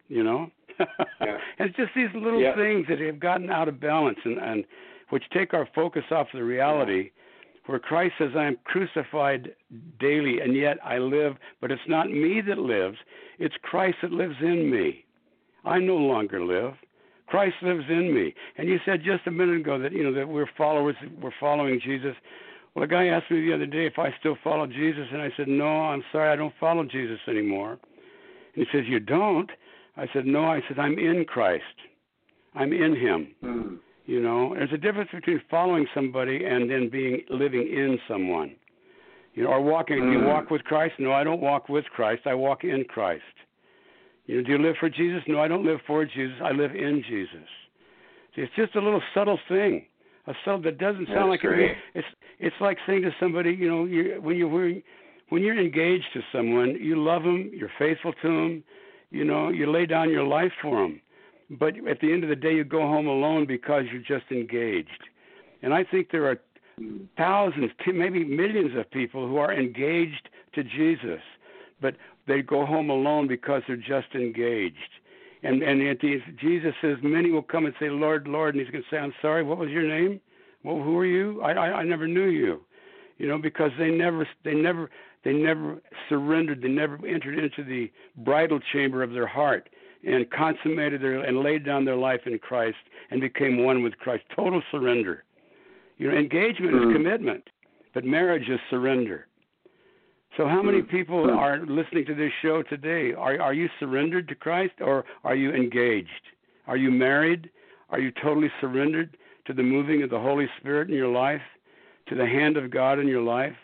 You 0.07 0.23
know, 0.23 0.49
Yeah. 0.79 1.37
it's 1.59 1.75
just 1.75 1.91
these 1.95 2.09
little 2.15 2.41
Yeah. 2.41 2.55
things 2.55 2.87
that 2.87 2.99
have 3.01 3.19
gotten 3.19 3.49
out 3.49 3.67
of 3.67 3.79
balance 3.81 4.19
and 4.23 4.37
and 4.39 4.63
which 5.09 5.23
take 5.33 5.53
our 5.53 5.67
focus 5.75 6.05
off 6.11 6.27
the 6.33 6.43
reality. 6.43 7.11
Where 7.69 7.77
Christ 7.77 8.15
says, 8.17 8.31
I 8.35 8.47
am 8.47 8.57
crucified 8.63 9.51
daily, 9.99 10.39
and 10.39 10.55
yet 10.55 10.77
I 10.83 10.97
live, 10.97 11.35
but 11.61 11.69
it's 11.69 11.79
not 11.87 12.09
me 12.09 12.41
that 12.47 12.57
lives, 12.57 12.97
it's 13.37 13.53
Christ 13.61 13.97
that 14.01 14.11
lives 14.11 14.37
in 14.41 14.71
me. 14.71 15.05
I 15.65 15.77
no 15.77 15.93
longer 15.93 16.43
live. 16.43 16.73
Christ 17.27 17.57
lives 17.61 17.83
in 17.87 18.11
me. 18.11 18.33
And 18.57 18.67
you 18.67 18.79
said 18.83 19.03
just 19.05 19.27
a 19.27 19.31
minute 19.31 19.57
ago 19.57 19.77
that 19.77 19.91
you 19.91 20.03
know 20.03 20.15
that 20.15 20.27
we're 20.27 20.49
followers, 20.57 20.95
we're 21.21 21.29
following 21.39 21.79
Jesus. 21.79 22.15
Well, 22.73 22.85
a 22.85 22.87
guy 22.87 23.05
asked 23.05 23.29
me 23.29 23.45
the 23.45 23.53
other 23.53 23.67
day 23.67 23.85
if 23.85 23.99
I 23.99 24.15
still 24.19 24.37
follow 24.43 24.65
Jesus, 24.65 25.05
and 25.13 25.21
I 25.21 25.29
said, 25.37 25.47
No, 25.47 25.67
I'm 25.67 26.03
sorry, 26.11 26.31
I 26.31 26.35
don't 26.35 26.55
follow 26.59 26.85
Jesus 26.85 27.19
anymore. 27.27 27.77
And 28.55 28.65
he 28.65 28.65
says, 28.75 28.85
You 28.87 28.99
don't? 28.99 29.51
I 29.95 30.07
said, 30.11 30.25
No. 30.25 30.45
I 30.45 30.61
said, 30.67 30.79
I'm 30.79 30.97
in 30.97 31.23
Christ. 31.23 31.63
I'm 32.55 32.73
in 32.73 32.95
Him. 32.95 33.35
Mm. 33.43 33.77
You 34.09 34.19
know, 34.19 34.55
there's 34.55 34.73
a 34.73 34.77
difference 34.77 35.11
between 35.13 35.39
following 35.51 35.85
somebody 35.93 36.43
and 36.43 36.67
then 36.67 36.89
being 36.89 37.21
living 37.29 37.61
in 37.61 37.99
someone. 38.07 38.55
You 39.35 39.43
know, 39.43 39.51
or 39.51 39.61
walking. 39.61 39.97
Do 39.99 40.11
you 40.11 40.17
Mm. 40.17 40.25
walk 40.25 40.49
with 40.49 40.63
Christ? 40.63 40.95
No, 40.97 41.11
I 41.11 41.23
don't 41.23 41.39
walk 41.39 41.69
with 41.69 41.85
Christ. 41.91 42.25
I 42.25 42.33
walk 42.33 42.63
in 42.63 42.85
Christ. 42.85 43.35
You 44.25 44.37
know, 44.37 44.41
do 44.41 44.51
you 44.53 44.57
live 44.57 44.77
for 44.77 44.89
Jesus? 44.89 45.21
No, 45.27 45.39
I 45.39 45.47
don't 45.47 45.63
live 45.63 45.79
for 45.83 46.05
Jesus. 46.05 46.35
I 46.41 46.51
live 46.53 46.75
in 46.75 47.03
Jesus. 47.03 47.47
See, 48.33 48.41
it's 48.41 48.55
just 48.55 48.73
a 48.73 48.81
little 48.81 49.03
subtle 49.13 49.39
thing, 49.47 49.85
a 50.25 50.33
subtle 50.43 50.61
that 50.61 50.79
doesn't 50.79 51.05
sound 51.05 51.31
That's 51.31 51.43
like 51.43 51.59
it. 51.59 51.77
It's 51.93 52.07
it's 52.39 52.59
like 52.59 52.79
saying 52.87 53.03
to 53.03 53.11
somebody, 53.19 53.53
you 53.53 53.69
know, 53.69 53.85
you 53.85 54.19
when 54.21 54.37
you're 54.37 54.49
when 55.29 55.43
you're 55.43 55.59
engaged 55.59 56.11
to 56.13 56.23
someone, 56.31 56.69
you 56.81 56.95
love 56.95 57.21
them, 57.21 57.51
you're 57.53 57.75
faithful 57.77 58.13
to 58.13 58.27
them, 58.27 58.63
you 59.11 59.23
know, 59.23 59.49
you 59.49 59.67
lay 59.71 59.85
down 59.85 60.09
your 60.09 60.23
life 60.23 60.53
for 60.63 60.81
them. 60.81 60.99
But 61.49 61.75
at 61.87 61.99
the 61.99 62.11
end 62.13 62.23
of 62.23 62.29
the 62.29 62.35
day, 62.35 62.53
you 62.53 62.63
go 62.63 62.81
home 62.81 63.07
alone 63.07 63.45
because 63.45 63.85
you're 63.91 64.19
just 64.19 64.31
engaged. 64.31 65.09
And 65.61 65.73
I 65.73 65.83
think 65.83 66.11
there 66.11 66.27
are 66.27 66.37
thousands, 67.17 67.71
maybe 67.87 68.23
millions 68.23 68.77
of 68.77 68.89
people 68.91 69.27
who 69.27 69.37
are 69.37 69.53
engaged 69.53 70.29
to 70.53 70.63
Jesus, 70.63 71.21
but 71.81 71.95
they 72.27 72.41
go 72.41 72.65
home 72.65 72.89
alone 72.89 73.27
because 73.27 73.63
they're 73.67 73.77
just 73.77 74.13
engaged. 74.13 74.75
And 75.41 75.63
and 75.63 75.81
at 75.87 75.99
the, 76.01 76.21
Jesus 76.39 76.73
says, 76.81 76.97
many 77.01 77.31
will 77.31 77.41
come 77.41 77.65
and 77.65 77.73
say, 77.79 77.89
Lord, 77.89 78.27
Lord, 78.27 78.55
and 78.55 78.63
he's 78.63 78.71
going 78.71 78.83
to 78.83 78.89
say, 78.89 78.99
I'm 78.99 79.13
sorry, 79.21 79.41
what 79.41 79.57
was 79.57 79.69
your 79.69 79.87
name? 79.87 80.19
Well, 80.63 80.83
who 80.83 80.97
are 80.97 81.05
you? 81.05 81.41
I, 81.41 81.51
I 81.53 81.67
I 81.79 81.83
never 81.83 82.07
knew 82.07 82.27
you. 82.27 82.61
You 83.17 83.27
know, 83.27 83.37
because 83.37 83.71
they 83.79 83.89
never 83.89 84.27
they 84.43 84.53
never 84.53 84.89
they 85.23 85.33
never 85.33 85.81
surrendered. 86.09 86.61
They 86.61 86.67
never 86.67 86.99
entered 87.05 87.39
into 87.39 87.63
the 87.63 87.89
bridal 88.17 88.59
chamber 88.73 89.01
of 89.01 89.11
their 89.11 89.27
heart 89.27 89.69
and 90.05 90.29
consummated 90.31 91.01
their 91.01 91.19
and 91.19 91.39
laid 91.39 91.65
down 91.65 91.85
their 91.85 91.95
life 91.95 92.21
in 92.25 92.39
Christ 92.39 92.77
and 93.11 93.19
became 93.21 93.63
one 93.63 93.83
with 93.83 93.97
Christ. 93.97 94.23
Total 94.35 94.61
surrender. 94.71 95.23
You 95.97 96.09
know, 96.09 96.17
engagement 96.17 96.73
Mm. 96.73 96.87
is 96.87 96.93
commitment, 96.93 97.49
but 97.93 98.05
marriage 98.05 98.47
is 98.49 98.59
surrender. 98.69 99.27
So, 100.37 100.47
how 100.47 100.61
many 100.61 100.81
Mm. 100.81 100.87
people 100.89 101.25
Mm. 101.25 101.37
are 101.37 101.57
listening 101.65 102.05
to 102.05 102.13
this 102.13 102.31
show 102.41 102.63
today? 102.63 103.13
Are 103.13 103.39
are 103.41 103.53
you 103.53 103.69
surrendered 103.79 104.27
to 104.29 104.35
Christ, 104.35 104.75
or 104.79 105.05
are 105.23 105.35
you 105.35 105.51
engaged? 105.51 106.29
Are 106.67 106.77
you 106.77 106.91
married? 106.91 107.49
Are 107.89 107.99
you 107.99 108.11
totally 108.11 108.51
surrendered 108.61 109.17
to 109.45 109.53
the 109.53 109.63
moving 109.63 110.03
of 110.03 110.09
the 110.09 110.19
Holy 110.19 110.47
Spirit 110.59 110.89
in 110.89 110.95
your 110.95 111.07
life, 111.07 111.41
to 112.05 112.15
the 112.15 112.25
hand 112.27 112.55
of 112.55 112.69
God 112.69 112.99
in 112.99 113.07
your 113.07 113.21
life? 113.23 113.57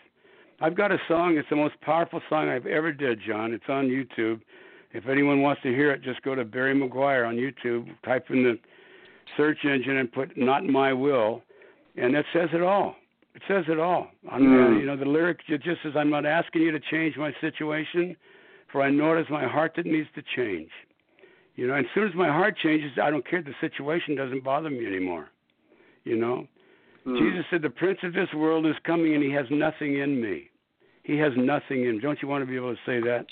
I've 0.60 0.74
got 0.74 0.90
a 0.90 1.00
song. 1.06 1.36
It's 1.38 1.48
the 1.48 1.56
most 1.56 1.80
powerful 1.80 2.20
song 2.28 2.48
I've 2.48 2.66
ever 2.66 2.90
did, 2.90 3.20
John. 3.20 3.52
It's 3.52 3.68
on 3.68 3.88
YouTube. 3.88 4.40
If 4.96 5.08
anyone 5.08 5.42
wants 5.42 5.60
to 5.62 5.68
hear 5.68 5.90
it, 5.92 6.00
just 6.00 6.22
go 6.22 6.34
to 6.34 6.42
Barry 6.42 6.74
McGuire 6.74 7.28
on 7.28 7.36
YouTube, 7.36 7.86
type 8.02 8.30
in 8.30 8.42
the 8.42 8.58
search 9.36 9.58
engine, 9.64 9.98
and 9.98 10.10
put 10.10 10.34
"Not 10.38 10.64
My 10.64 10.90
Will," 10.94 11.42
and 11.96 12.14
that 12.14 12.24
says 12.32 12.48
it 12.54 12.62
all. 12.62 12.96
It 13.34 13.42
says 13.46 13.64
it 13.68 13.78
all. 13.78 14.10
I'm, 14.30 14.42
Mm. 14.42 14.80
You 14.80 14.86
know, 14.86 14.96
the 14.96 15.04
lyric 15.04 15.40
it 15.48 15.62
just 15.62 15.82
says, 15.82 15.94
"I'm 15.96 16.08
not 16.08 16.24
asking 16.24 16.62
you 16.62 16.70
to 16.72 16.80
change 16.80 17.18
my 17.18 17.30
situation, 17.42 18.16
for 18.68 18.80
I 18.80 18.88
know 18.88 19.12
it 19.12 19.20
is 19.20 19.28
my 19.28 19.44
heart 19.44 19.74
that 19.74 19.84
needs 19.84 20.08
to 20.14 20.22
change." 20.22 20.70
You 21.56 21.66
know, 21.66 21.74
and 21.74 21.84
as 21.84 21.92
soon 21.92 22.08
as 22.08 22.14
my 22.14 22.28
heart 22.28 22.56
changes, 22.56 22.98
I 22.98 23.10
don't 23.10 23.26
care. 23.26 23.42
The 23.42 23.54
situation 23.60 24.14
doesn't 24.14 24.44
bother 24.44 24.70
me 24.70 24.86
anymore. 24.86 25.28
You 26.04 26.16
know, 26.16 26.48
Mm. 27.04 27.18
Jesus 27.18 27.44
said, 27.50 27.60
"The 27.60 27.68
prince 27.68 28.02
of 28.02 28.14
this 28.14 28.32
world 28.32 28.64
is 28.64 28.78
coming, 28.78 29.14
and 29.14 29.22
he 29.22 29.30
has 29.32 29.50
nothing 29.50 29.96
in 29.96 30.18
me. 30.22 30.48
He 31.02 31.18
has 31.18 31.36
nothing 31.36 31.84
in. 31.84 31.98
Don't 31.98 32.22
you 32.22 32.28
want 32.28 32.40
to 32.42 32.46
be 32.46 32.56
able 32.56 32.74
to 32.74 32.82
say 32.86 33.00
that? 33.00 33.26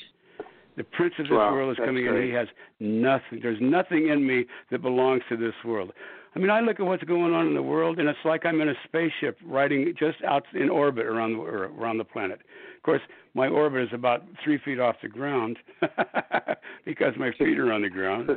The 0.77 0.85
prince 0.85 1.15
of 1.19 1.27
this 1.27 1.33
Wow, 1.33 1.53
world 1.53 1.71
is 1.73 1.85
coming, 1.85 2.07
and 2.07 2.17
great. 2.17 2.29
he 2.29 2.35
has 2.35 2.49
nothing. 2.81 3.41
There's 3.43 3.61
nothing 3.61 4.09
in 4.09 4.27
me 4.27 4.45
that 4.71 4.83
belongs 4.83 5.23
to 5.29 5.37
this 5.37 5.55
world. 5.65 5.93
I 6.35 6.41
mean, 6.41 6.51
I 6.51 6.61
look 6.61 6.81
at 6.81 6.87
what's 6.87 7.05
going 7.05 7.33
on 7.33 7.47
in 7.47 7.55
the 7.55 7.63
world, 7.63 8.01
and 8.01 8.09
it's 8.09 8.19
like 8.25 8.45
I'm 8.45 8.61
in 8.61 8.69
a 8.69 8.75
spaceship 8.85 9.39
riding 9.45 9.95
just 9.97 10.17
out 10.27 10.45
in 10.53 10.69
orbit 10.69 11.07
around 11.07 11.35
the, 11.35 11.43
around 11.43 11.99
the 11.99 12.05
planet. 12.05 12.41
Of 12.77 12.83
course, 12.83 13.03
my 13.35 13.47
orbit 13.47 13.83
is 13.83 13.89
about 13.93 14.25
three 14.43 14.59
feet 14.65 14.81
off 14.81 14.97
the 15.01 15.09
ground 15.09 15.59
because 16.85 17.15
my 17.17 17.31
feet 17.39 17.57
are 17.59 17.73
on 17.73 17.83
the 17.83 17.89
ground. 17.89 18.31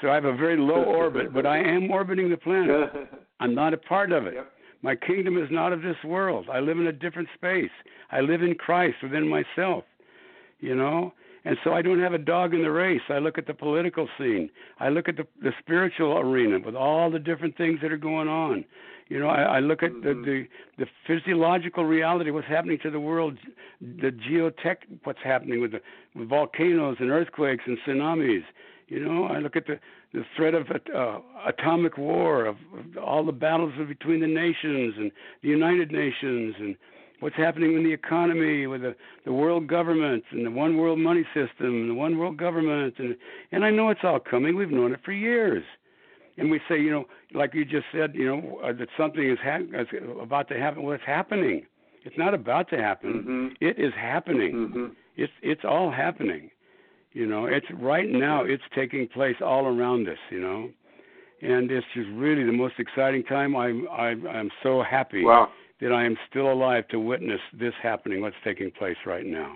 So 0.00 0.10
I 0.10 0.14
have 0.14 0.24
a 0.24 0.34
very 0.36 0.56
low 0.56 0.82
orbit, 0.82 1.32
but 1.34 1.44
I 1.44 1.58
am 1.58 1.90
orbiting 1.90 2.30
the 2.30 2.36
planet. 2.38 2.90
I'm 3.40 3.54
not 3.54 3.74
a 3.74 3.78
part 3.78 4.12
of 4.12 4.26
it. 4.26 4.34
Yep. 4.34 4.52
My 4.82 4.94
kingdom 4.94 5.36
is 5.36 5.48
not 5.50 5.72
of 5.72 5.82
this 5.82 5.96
world. 6.04 6.46
I 6.50 6.60
live 6.60 6.78
in 6.78 6.86
a 6.86 6.92
different 6.92 7.28
space. 7.34 7.70
I 8.10 8.20
live 8.20 8.42
in 8.42 8.54
Christ 8.54 8.96
within 9.02 9.28
myself. 9.28 9.84
You 10.60 10.74
know? 10.74 11.12
And 11.46 11.56
so 11.62 11.72
I 11.72 11.80
don't 11.80 12.00
have 12.00 12.12
a 12.12 12.18
dog 12.18 12.54
in 12.54 12.62
the 12.62 12.72
race. 12.72 13.02
I 13.08 13.18
look 13.18 13.38
at 13.38 13.46
the 13.46 13.54
political 13.54 14.08
scene. 14.18 14.50
I 14.80 14.88
look 14.88 15.08
at 15.08 15.16
the 15.16 15.28
the 15.40 15.52
spiritual 15.60 16.18
arena 16.18 16.58
with 16.58 16.74
all 16.74 17.08
the 17.08 17.20
different 17.20 17.56
things 17.56 17.78
that 17.82 17.92
are 17.92 17.96
going 17.96 18.26
on. 18.26 18.64
You 19.08 19.20
know, 19.20 19.28
I, 19.28 19.42
I 19.42 19.60
look 19.60 19.84
at 19.84 19.92
the, 20.02 20.12
the 20.12 20.48
the 20.76 20.86
physiological 21.06 21.84
reality, 21.84 22.32
what's 22.32 22.48
happening 22.48 22.80
to 22.82 22.90
the 22.90 22.98
world, 22.98 23.38
the 23.80 24.10
geotech, 24.10 24.78
what's 25.04 25.20
happening 25.22 25.60
with 25.60 25.70
the 25.70 25.80
with 26.16 26.28
volcanoes 26.28 26.96
and 26.98 27.12
earthquakes 27.12 27.62
and 27.64 27.78
tsunamis. 27.86 28.42
You 28.88 29.04
know, 29.04 29.26
I 29.26 29.38
look 29.38 29.54
at 29.54 29.68
the 29.68 29.78
the 30.12 30.24
threat 30.36 30.54
of 30.54 30.66
uh, 30.68 31.18
atomic 31.46 31.96
war, 31.96 32.46
of, 32.46 32.56
of 32.76 33.04
all 33.04 33.24
the 33.24 33.30
battles 33.30 33.72
between 33.86 34.18
the 34.18 34.26
nations 34.26 34.94
and 34.98 35.12
the 35.42 35.48
United 35.48 35.92
Nations, 35.92 36.56
and 36.58 36.76
what's 37.20 37.36
happening 37.36 37.74
in 37.74 37.84
the 37.84 37.92
economy 37.92 38.66
with 38.66 38.82
the, 38.82 38.94
the 39.24 39.32
world 39.32 39.66
government 39.66 40.24
and 40.30 40.44
the 40.44 40.50
one 40.50 40.76
world 40.76 40.98
money 40.98 41.24
system 41.34 41.66
and 41.66 41.90
the 41.90 41.94
one 41.94 42.18
world 42.18 42.36
government, 42.36 42.94
and 42.98 43.16
and 43.52 43.64
I 43.64 43.70
know 43.70 43.90
it's 43.90 44.00
all 44.04 44.20
coming. 44.20 44.56
We've 44.56 44.70
known 44.70 44.92
it 44.92 45.00
for 45.04 45.12
years, 45.12 45.64
and 46.36 46.50
we 46.50 46.60
say, 46.68 46.78
you 46.80 46.90
know, 46.90 47.04
like 47.34 47.54
you 47.54 47.64
just 47.64 47.86
said, 47.92 48.14
you 48.14 48.26
know, 48.26 48.60
uh, 48.62 48.72
that 48.74 48.88
something 48.96 49.28
is 49.28 49.38
ha- 49.42 49.60
about 50.20 50.48
to 50.48 50.58
happen. 50.58 50.82
Well, 50.82 50.94
it's 50.94 51.04
happening. 51.06 51.66
It's 52.04 52.18
not 52.18 52.34
about 52.34 52.70
to 52.70 52.76
happen. 52.76 53.12
Mm-hmm. 53.12 53.46
It 53.60 53.78
is 53.78 53.92
happening. 53.94 54.54
Mm-hmm. 54.54 54.86
It's 55.16 55.32
it's 55.42 55.62
all 55.64 55.90
happening. 55.90 56.50
You 57.12 57.26
know, 57.26 57.46
it's 57.46 57.66
right 57.80 58.08
now. 58.08 58.44
It's 58.44 58.62
taking 58.74 59.08
place 59.08 59.36
all 59.44 59.66
around 59.66 60.08
us. 60.08 60.18
You 60.30 60.40
know, 60.40 60.70
and 61.42 61.70
it's 61.70 61.86
just 61.94 62.08
really 62.10 62.44
the 62.44 62.52
most 62.52 62.74
exciting 62.78 63.24
time. 63.24 63.56
I'm 63.56 63.88
I'm 63.88 64.26
I'm 64.26 64.50
so 64.62 64.82
happy 64.82 65.24
Wow. 65.24 65.48
That 65.80 65.92
I 65.92 66.04
am 66.04 66.16
still 66.30 66.52
alive 66.52 66.86
to 66.88 66.98
witness 66.98 67.40
this 67.58 67.74
happening. 67.82 68.20
What's 68.20 68.36
taking 68.44 68.70
place 68.70 68.96
right 69.06 69.26
now? 69.26 69.54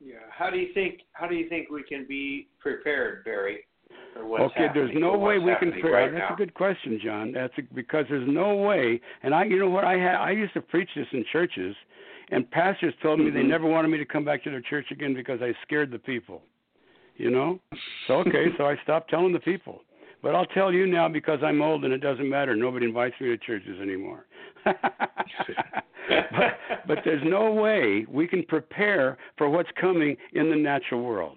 Yeah. 0.00 0.14
How 0.30 0.50
do 0.50 0.58
you 0.58 0.72
think? 0.74 1.00
How 1.12 1.26
do 1.26 1.34
you 1.34 1.48
think 1.48 1.70
we 1.70 1.82
can 1.82 2.04
be 2.06 2.48
prepared, 2.58 3.24
Barry? 3.24 3.60
Okay, 4.16 4.66
there's 4.72 4.90
no 4.94 5.16
way 5.18 5.38
we 5.38 5.46
can. 5.46 5.52
happening 5.70 5.80
Pre- 5.80 5.90
Right 5.90 6.12
that's 6.12 6.20
now? 6.28 6.34
a 6.34 6.36
good 6.36 6.54
question, 6.54 7.00
John. 7.02 7.32
That's 7.32 7.52
a, 7.58 7.62
because 7.74 8.04
there's 8.08 8.28
no 8.28 8.54
way. 8.54 9.00
And 9.22 9.34
I, 9.34 9.44
you 9.44 9.58
know 9.58 9.68
what? 9.68 9.84
I 9.84 9.94
had 9.94 10.14
I 10.16 10.30
used 10.30 10.54
to 10.54 10.60
preach 10.60 10.88
this 10.94 11.06
in 11.12 11.24
churches, 11.32 11.74
and 12.30 12.48
pastors 12.50 12.94
told 13.02 13.18
me 13.20 13.30
they 13.30 13.40
Mhm. 13.40 13.48
never 13.48 13.66
wanted 13.66 13.88
me 13.88 13.98
to 13.98 14.04
come 14.04 14.24
back 14.24 14.44
to 14.44 14.50
their 14.50 14.60
church 14.60 14.90
again 14.92 15.14
because 15.14 15.42
I 15.42 15.52
scared 15.62 15.90
the 15.90 15.98
people. 15.98 16.42
You 17.16 17.30
know. 17.30 17.60
So 18.06 18.14
okay, 18.18 18.46
so 18.56 18.66
I 18.66 18.76
stopped 18.82 19.10
telling 19.10 19.32
the 19.32 19.40
people. 19.40 19.82
But 20.24 20.34
I'll 20.34 20.46
tell 20.46 20.72
you 20.72 20.86
now 20.86 21.06
because 21.06 21.40
I'm 21.44 21.60
old 21.60 21.84
and 21.84 21.92
it 21.92 21.98
doesn't 21.98 22.30
matter. 22.30 22.56
Nobody 22.56 22.86
invites 22.86 23.14
me 23.20 23.28
to 23.28 23.36
churches 23.36 23.78
anymore. 23.78 24.24
but, 24.64 24.78
but 26.88 26.98
there's 27.04 27.22
no 27.26 27.52
way 27.52 28.06
we 28.08 28.26
can 28.26 28.42
prepare 28.42 29.18
for 29.36 29.50
what's 29.50 29.68
coming 29.78 30.16
in 30.32 30.48
the 30.48 30.56
natural 30.56 31.02
world. 31.02 31.36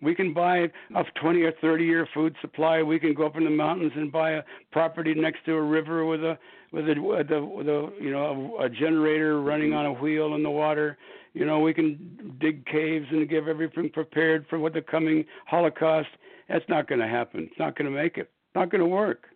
We 0.00 0.14
can 0.14 0.32
buy 0.32 0.68
a 0.96 1.04
20 1.20 1.42
or 1.42 1.52
30 1.60 1.84
year 1.84 2.08
food 2.14 2.34
supply. 2.40 2.82
We 2.82 2.98
can 2.98 3.12
go 3.12 3.26
up 3.26 3.36
in 3.36 3.44
the 3.44 3.50
mountains 3.50 3.92
and 3.94 4.10
buy 4.10 4.30
a 4.32 4.42
property 4.72 5.12
next 5.14 5.44
to 5.44 5.52
a 5.52 5.62
river 5.62 6.06
with 6.06 6.24
a 6.24 6.38
with 6.72 6.88
a 6.88 6.94
with 6.98 7.30
a, 7.30 7.44
with 7.44 7.68
a 7.68 7.92
you 8.00 8.10
know 8.10 8.56
a, 8.58 8.64
a 8.64 8.68
generator 8.70 9.42
running 9.42 9.74
on 9.74 9.84
a 9.84 9.92
wheel 9.92 10.34
in 10.34 10.42
the 10.42 10.50
water. 10.50 10.96
You 11.34 11.44
know, 11.44 11.60
we 11.60 11.74
can 11.74 12.36
dig 12.40 12.64
caves 12.64 13.06
and 13.10 13.28
give 13.28 13.48
everything 13.48 13.90
prepared 13.90 14.46
for 14.48 14.58
what 14.58 14.72
the 14.72 14.80
coming 14.80 15.26
Holocaust. 15.46 16.08
That's 16.48 16.64
not 16.68 16.88
going 16.88 17.00
to 17.00 17.08
happen. 17.08 17.48
It's 17.50 17.58
not 17.58 17.76
going 17.76 17.90
to 17.90 17.96
make 17.96 18.16
it. 18.16 18.22
It's 18.22 18.54
not 18.54 18.70
going 18.70 18.80
to 18.80 18.86
work. 18.86 19.26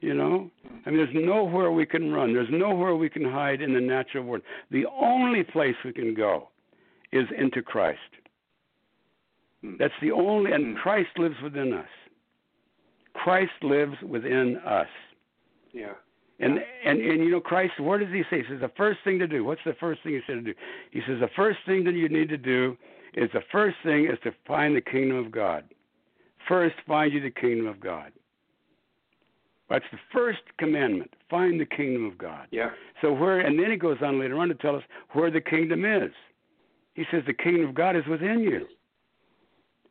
You 0.00 0.14
know, 0.14 0.48
I 0.86 0.90
mean, 0.90 0.98
there's 0.98 1.26
nowhere 1.26 1.72
we 1.72 1.84
can 1.84 2.12
run. 2.12 2.32
There's 2.32 2.48
nowhere 2.52 2.94
we 2.94 3.10
can 3.10 3.24
hide 3.24 3.60
in 3.60 3.74
the 3.74 3.80
natural 3.80 4.22
world. 4.22 4.44
The 4.70 4.86
only 4.86 5.42
place 5.42 5.74
we 5.84 5.92
can 5.92 6.14
go 6.14 6.50
is 7.10 7.26
into 7.36 7.62
Christ. 7.62 7.98
Hmm. 9.62 9.72
That's 9.78 9.94
the 10.00 10.12
only, 10.12 10.52
and. 10.52 10.76
Christ 10.76 11.10
lives 11.18 11.34
within 11.42 11.72
us. 11.72 11.88
Christ 13.14 13.50
lives 13.62 13.96
within 14.08 14.58
us. 14.64 14.86
Yeah. 15.72 15.94
And 16.40 16.60
and 16.84 17.00
and 17.00 17.24
you 17.24 17.30
know 17.30 17.40
Christ, 17.40 17.80
what 17.80 17.98
does 17.98 18.10
he 18.12 18.22
say? 18.30 18.42
He 18.42 18.48
says 18.48 18.60
the 18.60 18.70
first 18.76 19.00
thing 19.02 19.18
to 19.18 19.26
do. 19.26 19.44
What's 19.44 19.60
the 19.66 19.74
first 19.80 20.04
thing 20.04 20.12
he 20.12 20.20
said 20.24 20.36
to 20.36 20.42
do? 20.42 20.54
He 20.92 21.00
says 21.00 21.18
the 21.18 21.30
first 21.34 21.58
thing 21.66 21.82
that 21.84 21.94
you 21.94 22.08
need 22.08 22.28
to 22.28 22.36
do 22.36 22.76
is 23.14 23.28
the 23.32 23.42
first 23.50 23.76
thing 23.84 24.04
is 24.04 24.18
to 24.22 24.32
find 24.46 24.76
the 24.76 24.80
kingdom 24.80 25.16
of 25.16 25.32
God. 25.32 25.64
First, 26.48 26.76
find 26.86 27.12
you 27.12 27.20
the 27.20 27.30
kingdom 27.30 27.66
of 27.66 27.78
God. 27.78 28.12
That's 29.68 29.84
the 29.92 29.98
first 30.12 30.40
commandment. 30.58 31.12
Find 31.28 31.60
the 31.60 31.66
kingdom 31.66 32.06
of 32.06 32.16
God. 32.16 32.46
Yeah. 32.50 32.70
So 33.02 33.12
where 33.12 33.40
and 33.40 33.58
then 33.58 33.70
he 33.70 33.76
goes 33.76 33.98
on 34.02 34.18
later 34.18 34.38
on 34.38 34.48
to 34.48 34.54
tell 34.54 34.76
us 34.76 34.82
where 35.12 35.30
the 35.30 35.42
kingdom 35.42 35.84
is. 35.84 36.10
He 36.94 37.04
says 37.10 37.22
the 37.26 37.34
kingdom 37.34 37.68
of 37.68 37.74
God 37.74 37.94
is 37.94 38.06
within 38.06 38.40
you. 38.40 38.66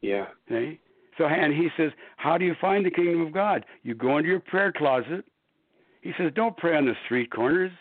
Yeah. 0.01 0.25
Okay? 0.51 0.79
So 1.17 1.25
and 1.25 1.53
he 1.53 1.69
says, 1.77 1.91
How 2.17 2.39
do 2.39 2.45
you 2.45 2.55
find 2.59 2.85
the 2.85 2.91
kingdom 2.91 3.21
of 3.21 3.31
God? 3.31 3.65
You 3.83 3.93
go 3.93 4.17
into 4.17 4.29
your 4.29 4.39
prayer 4.39 4.71
closet. 4.71 5.25
He 6.01 6.11
says, 6.17 6.31
Don't 6.35 6.57
pray 6.57 6.75
on 6.75 6.85
the 6.85 6.95
street 7.05 7.31
corners 7.31 7.71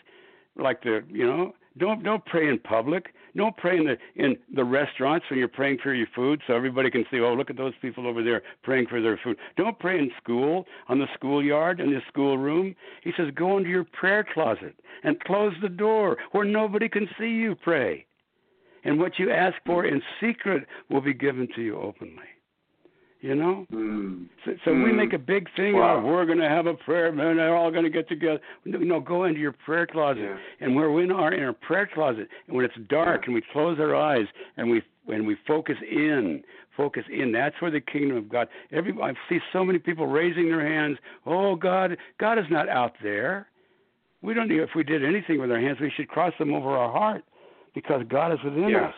like 0.55 0.81
the 0.83 1.03
you 1.09 1.25
know, 1.25 1.53
don't 1.77 2.03
don't 2.03 2.25
pray 2.25 2.47
in 2.47 2.59
public. 2.59 3.13
Don't 3.37 3.55
pray 3.55 3.77
in 3.77 3.85
the 3.85 3.97
in 4.15 4.35
the 4.53 4.63
restaurants 4.63 5.25
when 5.29 5.37
you're 5.37 5.47
praying 5.47 5.77
for 5.83 5.93
your 5.93 6.07
food 6.15 6.41
so 6.47 6.55
everybody 6.55 6.89
can 6.89 7.05
see, 7.11 7.19
oh 7.19 7.33
look 7.33 7.51
at 7.51 7.57
those 7.57 7.73
people 7.81 8.07
over 8.07 8.23
there 8.23 8.41
praying 8.63 8.87
for 8.87 8.99
their 8.99 9.19
food. 9.23 9.37
Don't 9.55 9.77
pray 9.77 9.99
in 9.99 10.11
school, 10.21 10.65
on 10.87 10.97
the 10.97 11.07
schoolyard, 11.13 11.79
in 11.79 11.91
the 11.91 12.01
schoolroom. 12.07 12.75
He 13.03 13.11
says, 13.15 13.27
Go 13.35 13.57
into 13.57 13.69
your 13.69 13.83
prayer 13.85 14.25
closet 14.33 14.75
and 15.03 15.19
close 15.19 15.53
the 15.61 15.69
door 15.69 16.17
where 16.31 16.45
nobody 16.45 16.89
can 16.89 17.07
see 17.19 17.29
you 17.29 17.55
pray. 17.55 18.05
And 18.83 18.99
what 18.99 19.19
you 19.19 19.31
ask 19.31 19.55
for 19.65 19.85
in 19.85 20.01
secret 20.19 20.65
will 20.89 21.01
be 21.01 21.13
given 21.13 21.47
to 21.55 21.61
you 21.61 21.77
openly. 21.77 22.25
You 23.19 23.33
know? 23.33 23.65
Mm. 23.73 24.27
So, 24.45 24.51
so 24.63 24.73
we 24.73 24.91
Mm. 24.91 24.95
make 24.95 25.13
a 25.13 25.17
big 25.17 25.49
thing 25.55 25.73
Wow. 25.75 25.83
out 25.83 25.97
of 25.97 26.03
we're 26.03 26.25
going 26.25 26.37
to 26.37 26.47
have 26.47 26.67
a 26.67 26.75
prayer, 26.75 27.07
and 27.07 27.17
They're 27.19 27.55
all 27.55 27.71
going 27.71 27.83
to 27.83 27.89
get 27.89 28.07
together. 28.07 28.39
No, 28.63 28.77
no, 28.77 28.99
go 28.99 29.23
into 29.23 29.39
your 29.39 29.53
prayer 29.53 29.87
closet, 29.87 30.21
Yeah. 30.21 30.37
and 30.61 30.75
we're 30.75 31.01
in 31.01 31.11
our 31.11 31.33
in 31.33 31.43
our 31.43 31.53
prayer 31.53 31.87
closet, 31.87 32.29
and 32.45 32.55
when 32.55 32.63
it's 32.63 32.75
dark, 32.89 33.21
Yeah. 33.21 33.25
and 33.25 33.33
we 33.33 33.41
close 33.41 33.79
our 33.79 33.95
eyes, 33.95 34.27
and 34.57 34.69
we 34.69 34.83
when 35.05 35.25
we 35.25 35.35
focus 35.47 35.77
in, 35.81 36.43
focus 36.75 37.05
in. 37.09 37.31
That's 37.31 37.59
where 37.59 37.71
the 37.71 37.81
kingdom 37.81 38.17
of 38.17 38.29
God. 38.29 38.49
Every 38.71 38.93
I 39.01 39.13
see 39.29 39.41
so 39.51 39.65
many 39.65 39.79
people 39.79 40.05
raising 40.05 40.47
their 40.49 40.61
hands. 40.65 40.99
Oh 41.25 41.55
God, 41.55 41.97
God 42.19 42.37
is 42.37 42.45
not 42.51 42.69
out 42.69 42.93
there. 43.01 43.47
We 44.21 44.35
don't. 44.35 44.47
Need 44.47 44.59
if 44.59 44.75
we 44.75 44.83
did 44.83 45.03
anything 45.03 45.39
with 45.39 45.51
our 45.51 45.59
hands, 45.59 45.79
we 45.79 45.89
should 45.89 46.07
cross 46.07 46.33
them 46.37 46.53
over 46.53 46.69
our 46.69 46.91
heart, 46.91 47.23
because 47.73 48.03
God 48.03 48.31
is 48.31 48.43
within 48.43 48.69
Yeah. 48.69 48.89
us. 48.89 48.95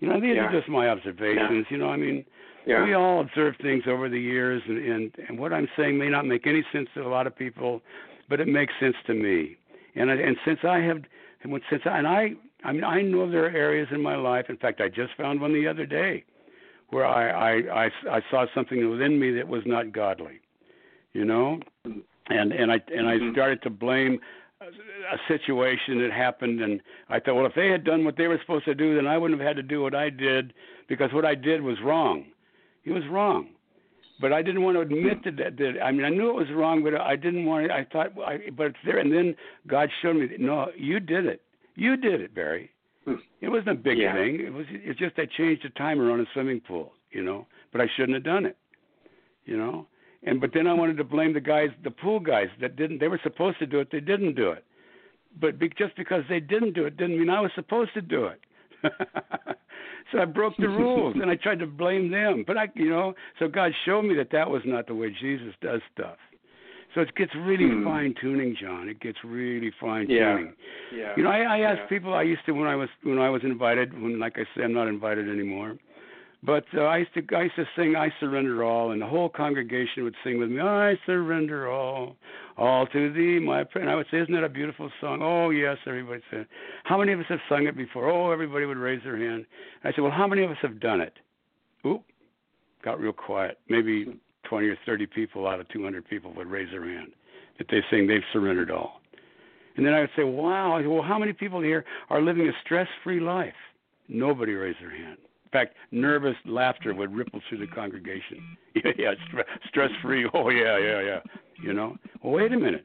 You 0.00 0.08
know, 0.08 0.18
these 0.18 0.34
Yeah. 0.34 0.46
are 0.48 0.52
just 0.52 0.68
my 0.68 0.88
observations. 0.88 1.70
You 1.70 1.78
know, 1.78 1.90
I 1.90 1.96
mean. 1.96 2.24
Yeah. 2.66 2.84
We 2.84 2.94
all 2.94 3.20
observe 3.20 3.56
things 3.60 3.84
over 3.86 4.08
the 4.08 4.18
years, 4.20 4.62
and, 4.66 4.78
and 4.78 5.12
and 5.28 5.38
what 5.38 5.52
I'm 5.52 5.68
saying 5.76 5.98
may 5.98 6.08
not 6.08 6.24
make 6.26 6.46
any 6.46 6.64
sense 6.72 6.88
to 6.94 7.06
a 7.06 7.08
lot 7.08 7.26
of 7.26 7.36
people, 7.36 7.82
but 8.28 8.40
it 8.40 8.48
makes 8.48 8.72
sense 8.80 8.96
to 9.06 9.14
me. 9.14 9.56
And 9.94 10.10
I, 10.10 10.14
and 10.14 10.36
since 10.44 10.60
I 10.64 10.78
have, 10.80 11.02
and 11.42 11.60
since 11.68 11.82
I, 11.84 11.98
and 11.98 12.08
I, 12.08 12.32
I 12.64 12.72
mean, 12.72 12.84
I 12.84 13.02
know 13.02 13.30
there 13.30 13.44
are 13.44 13.50
areas 13.50 13.88
in 13.90 14.02
my 14.02 14.16
life. 14.16 14.46
In 14.48 14.56
fact, 14.56 14.80
I 14.80 14.88
just 14.88 15.12
found 15.16 15.40
one 15.40 15.52
the 15.52 15.68
other 15.68 15.84
day, 15.84 16.24
where 16.88 17.06
I 17.06 17.28
I 17.28 17.84
I, 17.84 17.90
I 18.10 18.20
saw 18.30 18.46
something 18.54 18.88
within 18.90 19.20
me 19.20 19.30
that 19.32 19.46
was 19.46 19.62
not 19.66 19.92
godly, 19.92 20.40
you 21.12 21.26
know, 21.26 21.60
and 21.84 22.52
and 22.52 22.72
I 22.72 22.80
and 22.94 23.06
I 23.06 23.18
Mhm. 23.18 23.32
started 23.32 23.62
to 23.62 23.70
blame 23.70 24.20
a 24.62 25.18
situation 25.28 26.00
that 26.00 26.10
happened 26.10 26.62
and 26.62 26.80
I 27.10 27.20
thought 27.20 27.34
well 27.34 27.44
if 27.44 27.54
they 27.54 27.68
had 27.68 27.84
done 27.84 28.02
what 28.06 28.16
they 28.16 28.28
were 28.28 28.38
supposed 28.38 28.64
to 28.64 28.74
do 28.74 28.94
then 28.94 29.06
I 29.06 29.18
wouldn't 29.18 29.38
have 29.38 29.46
had 29.46 29.56
to 29.56 29.62
do 29.62 29.82
what 29.82 29.94
I 29.94 30.08
did 30.08 30.54
because 30.88 31.12
what 31.12 31.26
I 31.26 31.34
did 31.34 31.60
was 31.60 31.78
wrong 31.82 32.24
it 32.84 32.92
was 32.92 33.02
wrong. 33.10 33.48
But 34.20 34.32
I 34.32 34.42
didn't 34.42 34.62
want 34.62 34.76
to 34.76 34.80
admit 34.80 35.24
that, 35.24 35.36
that, 35.38 35.56
that 35.58 35.82
I 35.82 35.90
mean, 35.90 36.04
I 36.04 36.08
knew 36.08 36.30
it 36.30 36.34
was 36.36 36.50
wrong, 36.54 36.84
but 36.84 36.94
I 36.94 37.16
didn't 37.16 37.46
want. 37.46 37.66
To, 37.68 37.74
I 37.74 37.84
thought, 37.92 38.12
I, 38.24 38.50
but 38.56 38.66
it's 38.66 38.76
there. 38.84 38.98
And 38.98 39.12
then 39.12 39.34
God 39.66 39.90
showed 40.02 40.16
me, 40.16 40.26
that, 40.26 40.40
no, 40.40 40.68
you 40.76 41.00
did 41.00 41.26
it. 41.26 41.42
You 41.74 41.96
did 41.96 42.20
it, 42.20 42.34
Barry. 42.34 42.70
It 43.40 43.48
wasn't 43.48 43.70
a 43.70 43.74
big 43.74 43.98
Yeah. 43.98 44.14
thing. 44.14 44.40
It 44.40 44.52
was. 44.52 44.66
It's 44.70 44.98
just 44.98 45.18
I 45.18 45.26
changed 45.26 45.64
the 45.64 45.70
timer 45.70 46.10
on 46.10 46.20
a 46.20 46.24
swimming 46.32 46.60
pool, 46.60 46.92
you 47.10 47.22
know. 47.22 47.46
But 47.72 47.80
I 47.80 47.86
shouldn't 47.96 48.14
have 48.14 48.24
done 48.24 48.46
it, 48.46 48.56
you 49.44 49.56
know. 49.56 49.86
And 50.22 50.40
but 50.40 50.52
then 50.54 50.66
I 50.66 50.72
wanted 50.72 50.96
to 50.98 51.04
blame 51.04 51.34
the 51.34 51.40
guys, 51.40 51.68
the 51.82 51.90
pool 51.90 52.18
guys 52.20 52.48
that 52.60 52.76
didn't. 52.76 53.00
They 53.00 53.08
were 53.08 53.20
supposed 53.22 53.58
to 53.58 53.66
do 53.66 53.80
it. 53.80 53.88
They 53.90 54.00
didn't 54.00 54.36
do 54.36 54.52
it. 54.52 54.64
But 55.38 55.58
be, 55.58 55.68
just 55.68 55.96
because 55.96 56.22
they 56.28 56.40
didn't 56.40 56.72
do 56.74 56.86
it 56.86 56.96
didn't 56.96 57.18
mean 57.18 57.28
I 57.28 57.40
was 57.40 57.50
supposed 57.54 57.92
to 57.94 58.00
do 58.00 58.26
it. 58.26 58.40
so 60.12 60.20
I 60.20 60.24
broke 60.24 60.56
the 60.58 60.68
rules 60.68 61.14
and 61.20 61.30
I 61.30 61.36
tried 61.36 61.58
to 61.60 61.66
blame 61.66 62.10
them. 62.10 62.44
But 62.46 62.56
I, 62.56 62.68
you 62.74 62.90
know, 62.90 63.14
so 63.38 63.48
God 63.48 63.72
showed 63.84 64.02
me 64.02 64.14
that 64.16 64.30
that 64.32 64.48
was 64.48 64.62
not 64.64 64.86
the 64.86 64.94
way 64.94 65.10
Jesus 65.20 65.54
does 65.60 65.80
stuff. 65.92 66.16
So 66.94 67.00
it 67.00 67.14
gets 67.16 67.34
really 67.34 67.68
Hmm. 67.68 67.84
fine 67.84 68.14
tuning, 68.20 68.54
John. 68.60 68.88
It 68.88 69.00
gets 69.00 69.18
really 69.24 69.72
fine 69.80 70.06
Yeah. 70.08 70.36
tuning. 70.36 70.54
Yeah. 70.92 71.12
You 71.16 71.24
know, 71.24 71.30
I, 71.30 71.40
I 71.40 71.58
ask 71.60 71.80
Yeah. 71.80 71.86
people 71.86 72.14
I 72.14 72.22
used 72.22 72.44
to 72.46 72.52
when 72.52 72.68
I 72.68 72.76
was 72.76 72.88
when 73.02 73.18
I 73.18 73.30
was 73.30 73.42
invited. 73.42 73.92
When, 74.00 74.18
like 74.18 74.38
I 74.38 74.44
say, 74.54 74.62
I'm 74.62 74.72
not 74.72 74.88
invited 74.88 75.28
anymore. 75.28 75.76
But 76.44 76.66
uh, 76.74 76.82
I 76.82 76.98
used 76.98 77.14
to 77.14 77.36
I 77.36 77.44
used 77.44 77.56
to 77.56 77.64
sing 77.74 77.96
"I 77.96 78.12
Surrender 78.20 78.62
All," 78.62 78.92
and 78.92 79.00
the 79.00 79.06
whole 79.06 79.28
congregation 79.28 80.04
would 80.04 80.14
sing 80.22 80.38
with 80.38 80.50
me. 80.50 80.60
I 80.60 80.94
surrender 81.06 81.68
all, 81.70 82.16
all 82.56 82.86
to 82.86 83.12
Thee, 83.12 83.38
my 83.38 83.64
friend. 83.64 83.90
I 83.90 83.94
would 83.94 84.06
say, 84.10 84.18
"Isn't 84.18 84.34
that 84.34 84.44
a 84.44 84.48
beautiful 84.48 84.90
song?" 85.00 85.20
Oh 85.22 85.50
yes, 85.50 85.78
everybody 85.86 86.22
said. 86.30 86.46
How 86.84 86.98
many 86.98 87.12
of 87.12 87.20
us 87.20 87.26
have 87.28 87.40
sung 87.48 87.66
it 87.66 87.76
before? 87.76 88.08
Oh, 88.08 88.30
everybody 88.30 88.66
would 88.66 88.76
raise 88.76 89.02
their 89.02 89.16
hand. 89.16 89.46
I 89.82 89.92
said, 89.92 90.02
"Well, 90.02 90.10
how 90.10 90.26
many 90.26 90.42
of 90.42 90.50
us 90.50 90.58
have 90.62 90.80
done 90.80 91.00
it?" 91.00 91.18
Oop, 91.86 92.02
got 92.82 93.00
real 93.00 93.12
quiet. 93.12 93.58
Maybe 93.68 94.18
20 94.44 94.68
or 94.68 94.76
30 94.86 95.06
people 95.06 95.46
out 95.46 95.60
of 95.60 95.68
200 95.68 96.06
people 96.08 96.32
would 96.34 96.46
raise 96.46 96.70
their 96.70 96.84
hand 96.84 97.12
that 97.58 97.68
they 97.68 97.82
sing 97.90 98.06
they've 98.06 98.24
surrendered 98.32 98.70
all. 98.70 99.00
And 99.76 99.84
then 99.84 99.94
I 99.94 100.00
would 100.00 100.10
say, 100.14 100.24
"Wow, 100.24 100.80
well, 100.82 101.02
how 101.02 101.18
many 101.18 101.32
people 101.32 101.60
here 101.60 101.84
are 102.10 102.20
living 102.20 102.48
a 102.48 102.52
stress-free 102.64 103.20
life?" 103.20 103.54
Nobody 104.08 104.52
raised 104.54 104.80
their 104.80 104.90
hand 104.90 105.18
fact, 105.54 105.74
nervous 105.90 106.36
laughter 106.44 106.94
would 106.94 107.14
ripple 107.14 107.40
through 107.48 107.58
the 107.58 107.66
congregation. 107.66 108.56
Yeah, 108.84 108.90
yeah, 108.98 109.10
stress 109.68 109.90
free. 110.02 110.28
Oh 110.34 110.48
yeah, 110.48 110.76
yeah, 110.78 111.00
yeah. 111.00 111.20
You 111.62 111.72
know. 111.72 111.96
Well, 112.20 112.32
wait 112.32 112.52
a 112.52 112.58
minute. 112.58 112.84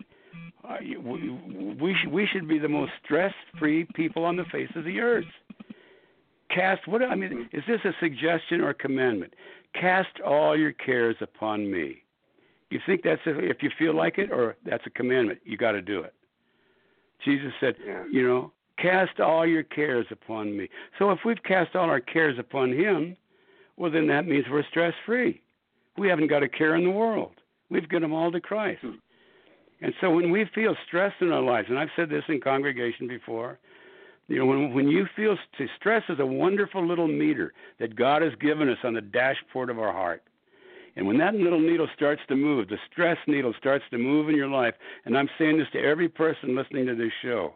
Uh, 0.64 0.78
we 1.04 1.76
we 1.82 1.96
should 2.00 2.12
we 2.12 2.28
should 2.32 2.48
be 2.48 2.60
the 2.60 2.70
most 2.70 2.92
stress 3.04 3.34
free 3.58 3.88
people 3.96 4.24
on 4.24 4.36
the 4.36 4.44
face 4.52 4.70
of 4.76 4.84
the 4.84 5.00
earth. 5.00 5.26
Cast 6.54 6.88
what 6.88 7.02
I 7.02 7.16
mean 7.16 7.50
is 7.54 7.64
this 7.68 7.80
a 7.86 7.92
suggestion 8.00 8.62
or 8.62 8.70
a 8.70 8.76
commandment? 8.76 9.34
Cast 9.74 10.22
all 10.24 10.56
your 10.56 10.74
cares 10.74 11.16
upon 11.22 11.72
me. 11.72 12.04
You 12.70 12.80
think 12.86 13.02
that's 13.04 13.22
a, 13.26 13.40
if 13.40 13.64
you 13.64 13.72
feel 13.80 13.96
like 13.96 14.20
it, 14.20 14.32
or 14.32 14.58
that's 14.64 14.86
a 14.86 14.92
commandment? 14.92 15.40
You 15.44 15.58
got 15.58 15.72
to 15.72 15.82
do 15.82 16.02
it. 16.02 16.14
Jesus 17.26 17.52
said, 17.60 17.76
yeah. 17.86 18.04
you 18.12 18.26
know, 18.26 18.52
Cast 18.82 19.20
all 19.20 19.46
your 19.46 19.64
cares 19.64 20.06
upon 20.12 20.56
me. 20.56 20.70
So 20.98 21.12
if 21.12 21.20
we've 21.26 21.42
cast 21.44 21.76
all 21.76 21.90
our 21.90 22.00
cares 22.00 22.40
upon 22.40 22.72
Him, 22.72 23.18
well, 23.78 23.92
then 23.92 24.08
that 24.08 24.28
means 24.28 24.46
we're 24.50 24.64
stress 24.70 24.94
free. 25.06 25.42
We 25.98 26.08
haven't 26.08 26.28
got 26.28 26.44
a 26.44 26.50
care 26.50 26.76
in 26.76 26.84
the 26.84 26.92
world. 26.92 27.34
We've 27.70 27.90
given 27.90 28.04
them 28.04 28.14
all 28.14 28.32
to 28.32 28.40
Christ. 28.40 28.82
Hmm. 28.82 28.92
And 29.82 29.94
so 30.02 30.12
when 30.12 30.32
we 30.32 30.46
feel 30.54 30.76
stress 30.88 31.14
in 31.22 31.32
our 31.32 31.42
lives, 31.42 31.68
and 31.70 31.80
I've 31.80 31.90
said 31.96 32.10
this 32.10 32.24
in 32.28 32.42
congregation 32.42 33.08
before, 33.08 33.60
you 34.28 34.38
know, 34.38 34.46
when 34.46 34.74
when 34.74 34.88
you 34.88 35.08
feel 35.16 35.38
st- 35.56 35.70
stress 35.78 36.04
is 36.10 36.20
a 36.20 36.26
wonderful 36.26 36.86
little 36.86 37.08
meter 37.08 37.54
that 37.80 37.96
God 37.96 38.22
has 38.22 38.34
given 38.40 38.70
us 38.70 38.78
on 38.84 38.94
the 38.94 39.02
dashboard 39.02 39.70
of 39.70 39.80
our 39.80 39.92
heart. 39.92 40.24
And 40.96 41.08
when 41.08 41.18
that 41.20 41.34
little 41.34 41.60
needle 41.60 41.88
starts 41.96 42.22
to 42.28 42.36
move, 42.36 42.68
the 42.68 42.78
stress 42.92 43.18
needle 43.26 43.54
starts 43.58 43.86
to 43.92 43.98
move 43.98 44.28
in 44.30 44.36
your 44.36 44.50
life, 44.50 44.74
and 45.06 45.18
I'm 45.18 45.30
saying 45.38 45.58
this 45.58 45.68
to 45.74 45.80
every 45.80 46.10
person 46.10 46.56
listening 46.56 46.88
to 46.88 46.96
this 46.96 47.14
show, 47.22 47.56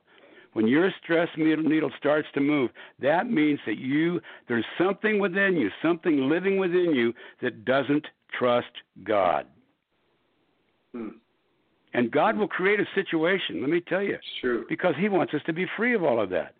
when 0.53 0.67
your 0.67 0.91
stress 1.03 1.27
needle 1.37 1.91
starts 1.97 2.27
to 2.33 2.39
move, 2.39 2.71
that 3.01 3.29
means 3.29 3.59
that 3.65 3.77
you 3.77 4.21
there's 4.47 4.65
something 4.77 5.19
within 5.19 5.55
you, 5.57 5.69
something 5.81 6.29
living 6.29 6.57
within 6.57 6.93
you 6.93 7.13
that 7.41 7.65
doesn't 7.65 8.05
trust 8.37 8.71
God. 9.03 9.45
Hmm. 10.93 11.09
And 11.95 12.11
God 12.11 12.37
will 12.37 12.47
create 12.47 12.79
a 12.79 12.85
situation, 12.95 13.61
let 13.61 13.69
me 13.69 13.81
tell 13.81 14.01
you. 14.01 14.17
True. 14.41 14.65
Because 14.67 14.95
he 14.97 15.09
wants 15.09 15.33
us 15.33 15.41
to 15.45 15.53
be 15.53 15.67
free 15.77 15.93
of 15.93 16.03
all 16.03 16.19
of 16.19 16.29
that. 16.31 16.55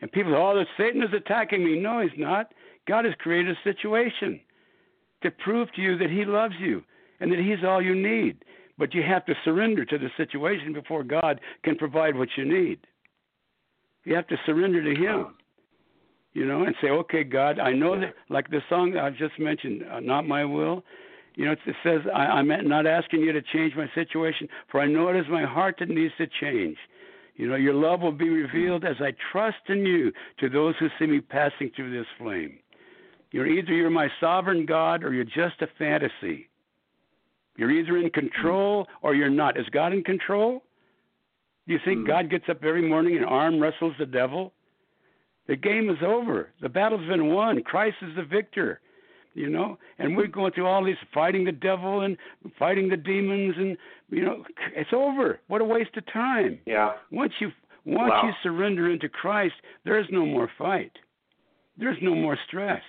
And 0.00 0.10
people 0.10 0.32
say, 0.32 0.36
oh, 0.36 0.64
Satan 0.76 1.02
is 1.02 1.12
attacking 1.14 1.64
me. 1.64 1.78
No, 1.78 2.00
he's 2.00 2.10
not. 2.16 2.52
God 2.86 3.04
has 3.04 3.14
created 3.18 3.56
a 3.56 3.68
situation 3.68 4.40
to 5.22 5.30
prove 5.30 5.72
to 5.74 5.82
you 5.82 5.96
that 5.98 6.10
he 6.10 6.24
loves 6.24 6.54
you 6.60 6.82
and 7.20 7.30
that 7.30 7.38
he's 7.38 7.64
all 7.64 7.82
you 7.82 7.94
need. 7.94 8.44
But 8.78 8.94
you 8.94 9.02
have 9.02 9.24
to 9.26 9.34
surrender 9.44 9.84
to 9.84 9.98
the 9.98 10.10
situation 10.16 10.72
before 10.72 11.04
God 11.04 11.40
can 11.64 11.76
provide 11.76 12.16
what 12.16 12.28
you 12.36 12.44
need. 12.44 12.80
You 14.04 14.14
have 14.14 14.26
to 14.28 14.36
surrender 14.46 14.82
to 14.82 15.00
Him, 15.00 15.34
you 16.32 16.44
know, 16.46 16.64
and 16.64 16.74
say, 16.80 16.88
"Okay, 16.88 17.24
God, 17.24 17.58
I 17.58 17.72
know 17.72 17.98
that." 17.98 18.14
Like 18.28 18.50
the 18.50 18.62
song 18.68 18.96
I 18.96 19.10
just 19.10 19.38
mentioned, 19.38 19.84
uh, 19.90 20.00
"Not 20.00 20.26
My 20.26 20.44
Will." 20.44 20.84
You 21.34 21.46
know, 21.46 21.52
it 21.52 21.76
says, 21.82 22.02
I, 22.14 22.26
"I'm 22.26 22.48
not 22.68 22.86
asking 22.86 23.20
you 23.20 23.32
to 23.32 23.40
change 23.40 23.74
my 23.74 23.88
situation, 23.94 24.48
for 24.68 24.80
I 24.80 24.86
know 24.86 25.08
it 25.08 25.16
is 25.16 25.28
my 25.28 25.44
heart 25.44 25.76
that 25.78 25.88
needs 25.88 26.14
to 26.18 26.26
change." 26.26 26.76
You 27.36 27.48
know, 27.48 27.56
your 27.56 27.74
love 27.74 28.02
will 28.02 28.12
be 28.12 28.28
revealed 28.28 28.84
as 28.84 28.96
I 29.00 29.14
trust 29.32 29.68
in 29.68 29.86
you 29.86 30.12
to 30.38 30.48
those 30.48 30.76
who 30.78 30.88
see 30.98 31.06
me 31.06 31.20
passing 31.20 31.70
through 31.70 31.90
this 31.90 32.06
flame. 32.18 32.58
You're 33.30 33.46
either 33.46 33.72
you're 33.72 33.88
my 33.90 34.08
sovereign 34.20 34.66
God 34.66 35.02
or 35.02 35.14
you're 35.14 35.24
just 35.24 35.62
a 35.62 35.66
fantasy. 35.78 36.50
You're 37.56 37.70
either 37.70 37.96
in 37.96 38.10
control 38.10 38.86
or 39.00 39.14
you're 39.14 39.30
not. 39.30 39.58
Is 39.58 39.66
God 39.70 39.92
in 39.92 40.04
control? 40.04 40.62
Do 41.66 41.72
you 41.72 41.80
think 41.84 42.00
mm 42.00 42.06
God 42.06 42.30
gets 42.30 42.44
up 42.48 42.64
every 42.64 42.86
morning 42.88 43.16
and 43.16 43.24
arm 43.24 43.60
wrestles 43.60 43.94
the 43.98 44.06
devil? 44.06 44.52
The 45.46 45.56
game 45.56 45.90
is 45.90 45.98
over. 46.04 46.50
The 46.60 46.68
battle's 46.68 47.06
been 47.08 47.28
won. 47.28 47.62
Christ 47.62 47.96
is 48.02 48.14
the 48.16 48.24
victor. 48.24 48.80
You 49.34 49.48
know, 49.48 49.78
and 49.98 50.14
we're 50.14 50.26
going 50.26 50.52
through 50.52 50.66
all 50.66 50.84
these 50.84 50.94
fighting 51.14 51.44
the 51.44 51.52
devil 51.52 52.02
and 52.02 52.18
fighting 52.58 52.90
the 52.90 52.98
demons, 52.98 53.54
and 53.56 53.78
you 54.10 54.22
know, 54.22 54.44
it's 54.76 54.92
over. 54.92 55.40
What 55.48 55.62
a 55.62 55.64
waste 55.64 55.96
of 55.96 56.04
time. 56.12 56.58
Yeah. 56.66 56.92
Once 57.10 57.32
you 57.40 57.50
once 57.86 58.10
wow. 58.10 58.24
you 58.26 58.32
surrender 58.42 58.90
into 58.90 59.08
Christ, 59.08 59.54
there's 59.86 60.06
no 60.10 60.26
more 60.26 60.50
fight. 60.58 60.92
There's 61.78 61.96
no 62.02 62.14
more 62.14 62.36
stress. 62.46 62.82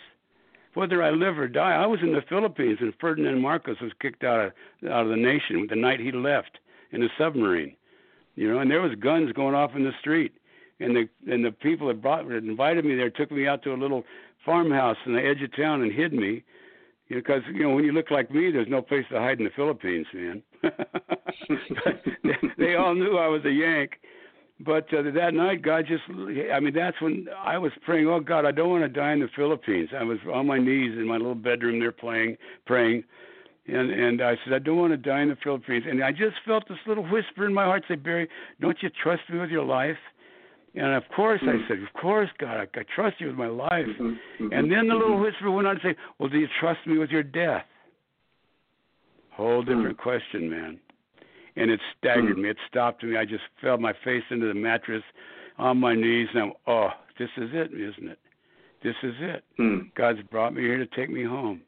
Whether 0.73 1.01
I 1.01 1.11
live 1.11 1.39
or 1.39 1.47
die, 1.47 1.81
I 1.81 1.85
was 1.85 2.01
in 2.01 2.11
the 2.11 2.23
Philippines, 2.27 2.79
and 2.81 2.93
Ferdinand 2.99 3.41
Marcos 3.41 3.79
was 3.79 3.93
kicked 4.01 4.25
out 4.25 4.47
of 4.47 4.51
out 4.91 5.05
of 5.05 5.11
the 5.11 5.15
nation 5.15 5.67
the 5.69 5.77
night 5.77 6.01
he 6.01 6.11
left 6.11 6.59
in 6.91 7.03
a 7.03 7.07
submarine 7.17 7.77
you 8.35 8.51
know, 8.51 8.59
and 8.59 8.69
there 8.69 8.81
was 8.81 8.95
guns 8.95 9.31
going 9.33 9.55
off 9.55 9.71
in 9.75 9.83
the 9.83 9.91
street, 9.99 10.33
and 10.79 10.95
the 10.95 11.31
and 11.31 11.45
the 11.45 11.51
people 11.51 11.87
that 11.87 12.01
brought 12.01 12.27
that 12.27 12.37
invited 12.37 12.85
me 12.85 12.95
there 12.95 13.09
took 13.09 13.31
me 13.31 13.47
out 13.47 13.63
to 13.63 13.73
a 13.73 13.75
little 13.75 14.03
farmhouse 14.45 14.97
in 15.05 15.13
the 15.13 15.21
edge 15.23 15.41
of 15.41 15.55
town 15.55 15.81
and 15.81 15.91
hid 15.91 16.13
me, 16.13 16.43
you 17.07 17.15
know, 17.15 17.21
because 17.21 17.41
you 17.53 17.63
know 17.63 17.69
when 17.69 17.83
you 17.83 17.91
look 17.91 18.11
like 18.11 18.31
me, 18.31 18.51
there's 18.51 18.67
no 18.69 18.81
place 18.81 19.05
to 19.11 19.19
hide 19.19 19.39
in 19.39 19.45
the 19.45 19.51
Philippines, 19.55 20.07
man. 20.13 20.41
they, 22.23 22.35
they 22.57 22.75
all 22.75 22.95
knew 22.95 23.17
I 23.17 23.27
was 23.27 23.43
a 23.45 23.51
Yank. 23.51 23.99
But 24.59 24.93
uh, 24.93 25.01
that 25.15 25.33
night, 25.33 25.61
God 25.61 25.85
just, 25.87 26.03
I 26.53 26.59
mean, 26.59 26.73
that's 26.73 27.01
when 27.01 27.27
I 27.37 27.57
was 27.57 27.71
praying, 27.83 28.07
oh, 28.07 28.19
God, 28.19 28.45
I 28.45 28.51
don't 28.51 28.69
want 28.69 28.83
to 28.83 28.87
die 28.87 29.11
in 29.11 29.19
the 29.19 29.27
Philippines. 29.35 29.89
I 29.97 30.03
was 30.03 30.19
on 30.31 30.47
my 30.47 30.57
knees 30.57 30.93
in 30.97 31.07
my 31.07 31.17
little 31.17 31.35
bedroom 31.35 31.79
there 31.79 31.91
playing, 31.91 32.37
praying. 32.65 33.03
And 33.65 33.91
and 33.91 34.21
I 34.21 34.35
said, 34.43 34.53
I 34.53 34.59
don't 34.59 34.77
want 34.77 34.91
to 34.91 34.97
die 34.97 35.21
in 35.21 35.29
the 35.29 35.37
Philippines. 35.41 35.85
And 35.87 36.03
I 36.03 36.11
just 36.11 36.35
felt 36.45 36.67
this 36.67 36.77
little 36.85 37.03
whisper 37.03 37.45
in 37.45 37.53
my 37.53 37.63
heart 37.63 37.83
say, 37.87 37.95
Barry, 37.95 38.27
don't 38.59 38.77
you 38.81 38.89
trust 39.01 39.21
me 39.29 39.39
with 39.39 39.49
your 39.49 39.63
life? 39.63 39.97
And 40.75 40.93
of 40.93 41.03
course 41.15 41.39
mm-hmm. 41.41 41.63
I 41.63 41.67
said, 41.67 41.77
Of 41.79 42.01
course, 42.01 42.29
God, 42.39 42.57
I, 42.57 42.79
I 42.79 42.83
trust 42.93 43.21
you 43.21 43.27
with 43.27 43.35
my 43.35 43.47
life. 43.47 43.71
Mm-hmm. 43.87 44.03
Mm-hmm. 44.43 44.53
And 44.53 44.71
then 44.71 44.87
the 44.87 44.95
little 44.95 45.15
mm-hmm. 45.15 45.23
whisper 45.23 45.51
went 45.51 45.67
on 45.67 45.75
to 45.75 45.81
say, 45.81 45.95
Well, 46.19 46.29
do 46.29 46.39
you 46.39 46.47
trust 46.59 46.79
me 46.85 46.97
with 46.97 47.09
your 47.09 47.23
death? 47.23 47.65
Whole 49.31 49.63
mm. 49.63 49.65
different 49.65 49.97
question, 49.97 50.49
man. 50.49 50.79
And 51.55 51.71
it 51.71 51.79
staggered 51.97 52.37
mm. 52.37 52.43
me. 52.43 52.49
It 52.49 52.57
stopped 52.69 53.03
me. 53.03 53.17
I 53.17 53.25
just 53.25 53.43
fell 53.61 53.77
my 53.77 53.93
face 54.03 54.23
into 54.29 54.47
the 54.47 54.53
mattress 54.53 55.03
on 55.57 55.79
my 55.79 55.95
knees 55.95 56.27
and 56.33 56.43
I'm 56.43 56.53
oh, 56.67 56.89
this 57.19 57.29
is 57.37 57.49
it, 57.53 57.71
isn't 57.73 58.09
it? 58.09 58.19
This 58.83 58.95
is 59.03 59.13
it. 59.19 59.43
Mm. 59.59 59.93
God's 59.95 60.19
brought 60.29 60.53
me 60.53 60.61
here 60.61 60.77
to 60.77 60.87
take 60.87 61.09
me 61.09 61.23
home. 61.23 61.61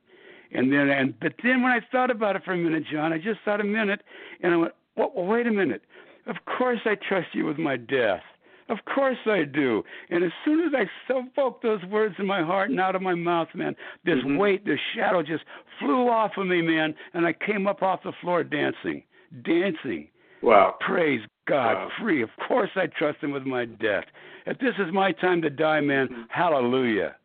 And 0.51 0.71
then, 0.71 0.89
and 0.89 1.19
but 1.19 1.33
then 1.43 1.61
when 1.61 1.71
I 1.71 1.79
thought 1.91 2.11
about 2.11 2.35
it 2.35 2.43
for 2.43 2.53
a 2.53 2.57
minute, 2.57 2.83
John, 2.91 3.11
I 3.13 3.17
just 3.17 3.39
thought 3.43 3.61
a 3.61 3.65
minute, 3.65 4.01
and 4.41 4.53
I 4.53 4.57
went, 4.57 4.73
well, 4.95 5.11
well, 5.15 5.25
wait 5.25 5.47
a 5.47 5.51
minute. 5.51 5.81
Of 6.27 6.37
course 6.57 6.79
I 6.85 6.95
trust 7.07 7.27
you 7.33 7.45
with 7.45 7.57
my 7.57 7.77
death. 7.77 8.21
Of 8.67 8.79
course 8.93 9.17
I 9.27 9.43
do. 9.43 9.83
And 10.09 10.23
as 10.23 10.31
soon 10.43 10.65
as 10.65 10.73
I 10.73 10.85
spoke 11.29 11.61
those 11.61 11.83
words 11.85 12.15
in 12.17 12.25
my 12.25 12.41
heart 12.41 12.71
and 12.71 12.79
out 12.79 12.95
of 12.95 13.01
my 13.01 13.13
mouth, 13.13 13.49
man, 13.53 13.75
this 14.05 14.15
mm-hmm. 14.15 14.37
weight, 14.37 14.65
this 14.65 14.79
shadow 14.95 15.21
just 15.21 15.43
flew 15.79 16.09
off 16.09 16.31
of 16.37 16.47
me, 16.47 16.61
man, 16.61 16.95
and 17.13 17.27
I 17.27 17.33
came 17.33 17.67
up 17.67 17.83
off 17.83 18.01
the 18.03 18.13
floor 18.21 18.43
dancing, 18.43 19.03
dancing. 19.43 20.07
Wow. 20.41 20.75
Praise 20.79 21.21
God, 21.47 21.73
wow. 21.73 21.89
free. 22.01 22.23
Of 22.23 22.29
course 22.47 22.71
I 22.75 22.87
trust 22.87 23.19
him 23.21 23.31
with 23.31 23.43
my 23.43 23.65
death. 23.65 24.05
If 24.47 24.57
this 24.57 24.73
is 24.79 24.91
my 24.91 25.11
time 25.11 25.43
to 25.43 25.49
die, 25.51 25.81
man, 25.81 26.07
mm-hmm. 26.07 26.21
hallelujah. 26.29 27.15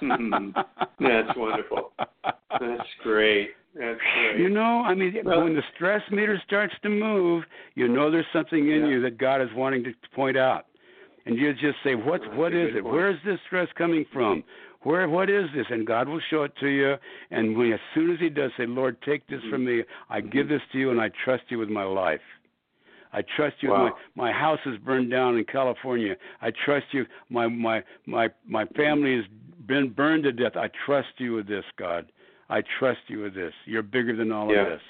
Hmm. 0.00 0.50
That's 1.00 1.36
wonderful. 1.36 1.92
That's 2.24 2.88
great. 3.02 3.50
That's 3.74 4.00
great. 4.14 4.40
You 4.40 4.48
know, 4.48 4.82
I 4.84 4.94
mean, 4.94 5.14
well, 5.24 5.44
when 5.44 5.54
the 5.54 5.62
stress 5.74 6.02
meter 6.10 6.40
starts 6.46 6.74
to 6.82 6.88
move, 6.88 7.44
you 7.74 7.88
know 7.88 8.10
there's 8.10 8.26
something 8.32 8.70
in 8.70 8.82
yeah. 8.82 8.88
you 8.88 9.02
that 9.02 9.18
God 9.18 9.40
is 9.40 9.48
wanting 9.54 9.84
to 9.84 9.92
point 10.14 10.36
out, 10.36 10.66
and 11.26 11.36
you 11.36 11.52
just 11.52 11.76
say, 11.84 11.94
"What? 11.94 12.22
That's 12.22 12.36
what 12.36 12.54
is 12.54 12.70
it? 12.74 12.82
Point. 12.82 12.94
Where 12.94 13.10
is 13.10 13.18
this 13.24 13.38
stress 13.46 13.68
coming 13.76 14.04
from? 14.12 14.42
Where? 14.82 15.08
What 15.08 15.30
is 15.30 15.46
this?" 15.54 15.66
And 15.70 15.86
God 15.86 16.08
will 16.08 16.20
show 16.30 16.42
it 16.44 16.52
to 16.60 16.68
you. 16.68 16.94
And 17.30 17.56
when, 17.56 17.72
as 17.72 17.80
soon 17.94 18.12
as 18.12 18.18
He 18.20 18.28
does, 18.30 18.50
say, 18.56 18.66
"Lord, 18.66 18.96
take 19.02 19.26
this 19.28 19.40
from 19.50 19.64
me. 19.64 19.82
I 20.10 20.20
give 20.20 20.46
Mm-hmm. 20.46 20.54
this 20.54 20.62
to 20.72 20.78
you, 20.78 20.90
and 20.90 21.00
I 21.00 21.10
trust 21.24 21.44
you 21.48 21.58
with 21.58 21.68
my 21.68 21.84
life." 21.84 22.20
I 23.12 23.22
trust 23.36 23.56
you. 23.60 23.70
Wow. 23.70 23.94
My 24.16 24.30
my 24.30 24.32
house 24.32 24.60
is 24.66 24.78
burned 24.78 25.10
down 25.10 25.36
in 25.38 25.44
California. 25.44 26.16
I 26.42 26.50
trust 26.64 26.86
you. 26.92 27.06
My 27.30 27.46
my 27.46 27.82
my 28.06 28.28
my 28.46 28.64
family 28.76 29.16
has 29.16 29.24
been 29.66 29.90
burned 29.90 30.24
to 30.24 30.32
death. 30.32 30.56
I 30.56 30.70
trust 30.86 31.08
you 31.18 31.34
with 31.34 31.48
this, 31.48 31.64
God. 31.78 32.10
I 32.48 32.62
trust 32.78 33.00
you 33.08 33.20
with 33.20 33.34
this. 33.34 33.52
You're 33.66 33.82
bigger 33.82 34.16
than 34.16 34.32
all 34.32 34.52
yeah. 34.52 34.62
of 34.62 34.68
this. 34.68 34.80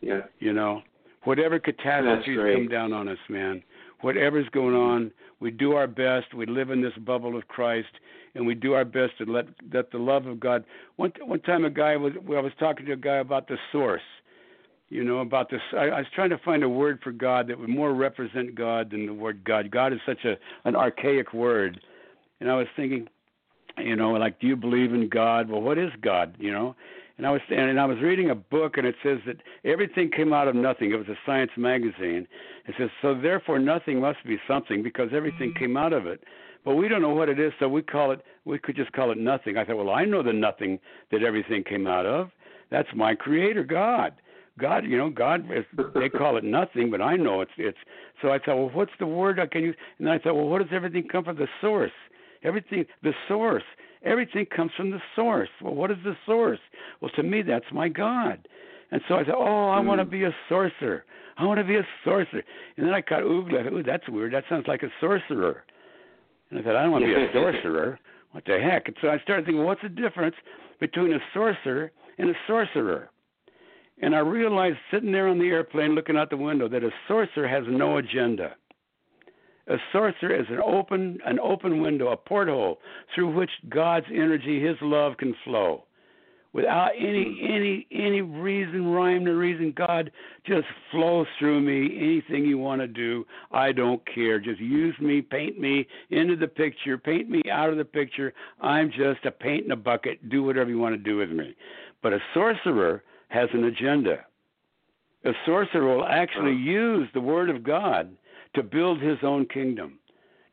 Yeah. 0.00 0.20
You 0.38 0.52
know, 0.52 0.82
whatever 1.24 1.58
catastrophes 1.58 2.38
come 2.54 2.68
down 2.68 2.92
on 2.92 3.08
us, 3.08 3.18
man, 3.28 3.62
whatever's 4.00 4.48
going 4.50 4.74
on, 4.74 5.10
we 5.40 5.50
do 5.50 5.72
our 5.72 5.86
best. 5.86 6.34
We 6.34 6.46
live 6.46 6.70
in 6.70 6.80
this 6.80 6.92
bubble 7.04 7.36
of 7.36 7.46
Christ, 7.48 7.88
and 8.34 8.46
we 8.46 8.54
do 8.54 8.74
our 8.74 8.84
best 8.84 9.18
to 9.18 9.24
let 9.24 9.46
let 9.72 9.90
the 9.90 9.98
love 9.98 10.26
of 10.26 10.40
God. 10.40 10.64
One 10.96 11.12
one 11.22 11.40
time, 11.40 11.64
a 11.64 11.70
guy 11.70 11.96
was 11.96 12.12
I 12.16 12.40
was 12.40 12.52
talking 12.58 12.86
to 12.86 12.92
a 12.92 12.96
guy 12.96 13.16
about 13.16 13.48
the 13.48 13.56
source. 13.72 14.02
You 14.90 15.04
know 15.04 15.18
about 15.18 15.50
this. 15.50 15.60
I, 15.72 15.88
I 15.88 15.98
was 15.98 16.06
trying 16.14 16.30
to 16.30 16.38
find 16.38 16.62
a 16.62 16.68
word 16.68 17.00
for 17.02 17.12
God 17.12 17.48
that 17.48 17.58
would 17.58 17.68
more 17.68 17.92
represent 17.92 18.54
God 18.54 18.90
than 18.90 19.06
the 19.06 19.14
word 19.14 19.44
God. 19.44 19.70
God 19.70 19.92
is 19.92 20.00
such 20.06 20.24
a 20.24 20.36
an 20.64 20.74
archaic 20.74 21.34
word, 21.34 21.80
and 22.40 22.50
I 22.50 22.54
was 22.54 22.66
thinking, 22.74 23.06
you 23.76 23.96
know, 23.96 24.12
like, 24.12 24.40
do 24.40 24.46
you 24.46 24.56
believe 24.56 24.94
in 24.94 25.08
God? 25.08 25.50
Well, 25.50 25.60
what 25.60 25.76
is 25.76 25.90
God? 26.00 26.34
You 26.38 26.52
know, 26.52 26.74
and 27.18 27.26
I 27.26 27.30
was 27.30 27.40
and 27.50 27.78
I 27.78 27.84
was 27.84 27.98
reading 27.98 28.30
a 28.30 28.34
book, 28.34 28.78
and 28.78 28.86
it 28.86 28.94
says 29.02 29.18
that 29.26 29.36
everything 29.64 30.10
came 30.10 30.32
out 30.32 30.48
of 30.48 30.54
nothing. 30.54 30.90
It 30.90 30.96
was 30.96 31.08
a 31.08 31.18
science 31.26 31.50
magazine. 31.56 32.26
It 32.66 32.74
says 32.78 32.88
so, 33.02 33.14
therefore, 33.14 33.58
nothing 33.58 34.00
must 34.00 34.24
be 34.24 34.38
something 34.48 34.82
because 34.82 35.10
everything 35.12 35.50
mm-hmm. 35.50 35.58
came 35.58 35.76
out 35.76 35.92
of 35.92 36.06
it. 36.06 36.24
But 36.64 36.76
we 36.76 36.88
don't 36.88 37.02
know 37.02 37.14
what 37.14 37.28
it 37.28 37.38
is, 37.38 37.52
so 37.58 37.68
we 37.68 37.82
call 37.82 38.10
it. 38.10 38.20
We 38.44 38.58
could 38.58 38.76
just 38.76 38.92
call 38.92 39.10
it 39.10 39.18
nothing. 39.18 39.56
I 39.56 39.64
thought, 39.64 39.76
well, 39.76 39.90
I 39.90 40.04
know 40.04 40.22
the 40.22 40.32
nothing 40.32 40.78
that 41.10 41.22
everything 41.22 41.62
came 41.64 41.86
out 41.86 42.06
of. 42.06 42.30
That's 42.70 42.88
my 42.94 43.14
Creator, 43.14 43.64
God. 43.64 44.14
God, 44.58 44.84
you 44.84 44.96
know, 44.96 45.10
God. 45.10 45.48
Is, 45.50 45.64
they 45.94 46.08
call 46.08 46.36
it 46.36 46.44
nothing, 46.44 46.90
but 46.90 47.00
I 47.00 47.16
know 47.16 47.40
it's 47.40 47.50
it's. 47.56 47.78
So 48.20 48.30
I 48.30 48.38
thought, 48.38 48.56
well, 48.56 48.70
what's 48.72 48.92
the 48.98 49.06
word 49.06 49.38
I 49.38 49.46
can 49.46 49.62
use? 49.62 49.76
And 49.98 50.06
then 50.06 50.14
I 50.14 50.18
thought, 50.18 50.34
well, 50.34 50.48
what 50.48 50.58
does 50.60 50.72
everything 50.72 51.06
come 51.10 51.24
from? 51.24 51.36
The 51.36 51.48
source. 51.60 51.92
Everything, 52.42 52.84
the 53.02 53.12
source. 53.26 53.64
Everything 54.04 54.46
comes 54.54 54.70
from 54.76 54.90
the 54.90 55.00
source. 55.16 55.48
Well, 55.62 55.74
what 55.74 55.90
is 55.90 55.96
the 56.04 56.14
source? 56.24 56.60
Well, 57.00 57.10
to 57.16 57.22
me, 57.22 57.42
that's 57.42 57.64
my 57.72 57.88
God. 57.88 58.46
And 58.90 59.00
so 59.08 59.14
I 59.16 59.24
said, 59.24 59.34
oh, 59.36 59.68
I 59.68 59.80
want 59.80 60.00
to 60.00 60.04
mm. 60.04 60.10
be 60.10 60.24
a 60.24 60.34
sorcerer. 60.48 61.04
I 61.36 61.44
want 61.44 61.58
to 61.58 61.64
be 61.64 61.76
a 61.76 61.86
sorcerer. 62.04 62.42
And 62.76 62.86
then 62.86 62.94
I 62.94 63.00
got 63.00 63.22
oogla. 63.22 63.72
Ooh, 63.72 63.82
that's 63.82 64.08
weird. 64.08 64.32
That 64.32 64.44
sounds 64.48 64.66
like 64.66 64.82
a 64.82 64.88
sorcerer. 65.00 65.64
And 66.50 66.60
I 66.60 66.62
said, 66.62 66.76
I 66.76 66.82
don't 66.82 66.92
want 66.92 67.04
to 67.04 67.14
be 67.14 67.14
a 67.14 67.28
sorcerer. 67.32 67.98
What 68.32 68.44
the 68.44 68.58
heck? 68.60 68.86
And 68.86 68.96
so 69.00 69.08
I 69.08 69.18
started 69.18 69.46
thinking, 69.46 69.64
what's 69.64 69.82
the 69.82 69.88
difference 69.88 70.36
between 70.80 71.12
a 71.12 71.18
sorcerer 71.34 71.90
and 72.18 72.30
a 72.30 72.34
sorcerer? 72.46 73.10
And 74.00 74.14
I 74.14 74.20
realized 74.20 74.78
sitting 74.90 75.12
there 75.12 75.28
on 75.28 75.38
the 75.38 75.48
airplane 75.48 75.94
looking 75.94 76.16
out 76.16 76.30
the 76.30 76.36
window 76.36 76.68
that 76.68 76.84
a 76.84 76.90
sorcerer 77.06 77.48
has 77.48 77.64
no 77.68 77.98
agenda. 77.98 78.54
A 79.68 79.76
sorcerer 79.92 80.34
is 80.34 80.46
an 80.48 80.60
open 80.64 81.18
an 81.26 81.38
open 81.40 81.82
window, 81.82 82.08
a 82.08 82.16
porthole 82.16 82.78
through 83.14 83.34
which 83.34 83.50
God's 83.68 84.06
energy, 84.10 84.64
His 84.64 84.76
love 84.80 85.16
can 85.18 85.34
flow. 85.44 85.84
Without 86.54 86.92
any 86.98 87.38
any 87.42 87.86
any 87.92 88.22
reason, 88.22 88.86
rhyme 88.86 89.26
or 89.26 89.36
reason, 89.36 89.74
God 89.76 90.10
just 90.46 90.66
flows 90.90 91.26
through 91.38 91.60
me. 91.60 91.98
Anything 91.98 92.46
you 92.46 92.56
want 92.56 92.80
to 92.80 92.86
do, 92.86 93.26
I 93.52 93.72
don't 93.72 94.00
care. 94.06 94.40
Just 94.40 94.58
use 94.58 94.98
me, 94.98 95.20
paint 95.20 95.58
me 95.60 95.86
into 96.08 96.36
the 96.36 96.48
picture, 96.48 96.96
paint 96.96 97.28
me 97.28 97.42
out 97.52 97.68
of 97.68 97.76
the 97.76 97.84
picture. 97.84 98.32
I'm 98.62 98.90
just 98.90 99.26
a 99.26 99.30
paint 99.30 99.66
in 99.66 99.72
a 99.72 99.76
bucket. 99.76 100.30
Do 100.30 100.42
whatever 100.42 100.70
you 100.70 100.78
want 100.78 100.94
to 100.94 100.98
do 101.02 101.18
with 101.18 101.30
me. 101.30 101.54
But 102.02 102.14
a 102.14 102.20
sorcerer 102.32 103.02
has 103.28 103.48
an 103.52 103.64
agenda. 103.64 104.24
A 105.24 105.32
sorcerer 105.44 105.96
will 105.96 106.06
actually 106.06 106.54
use 106.54 107.08
the 107.12 107.20
word 107.20 107.50
of 107.50 107.62
God 107.62 108.16
to 108.54 108.62
build 108.62 109.00
his 109.00 109.18
own 109.22 109.46
kingdom, 109.46 109.98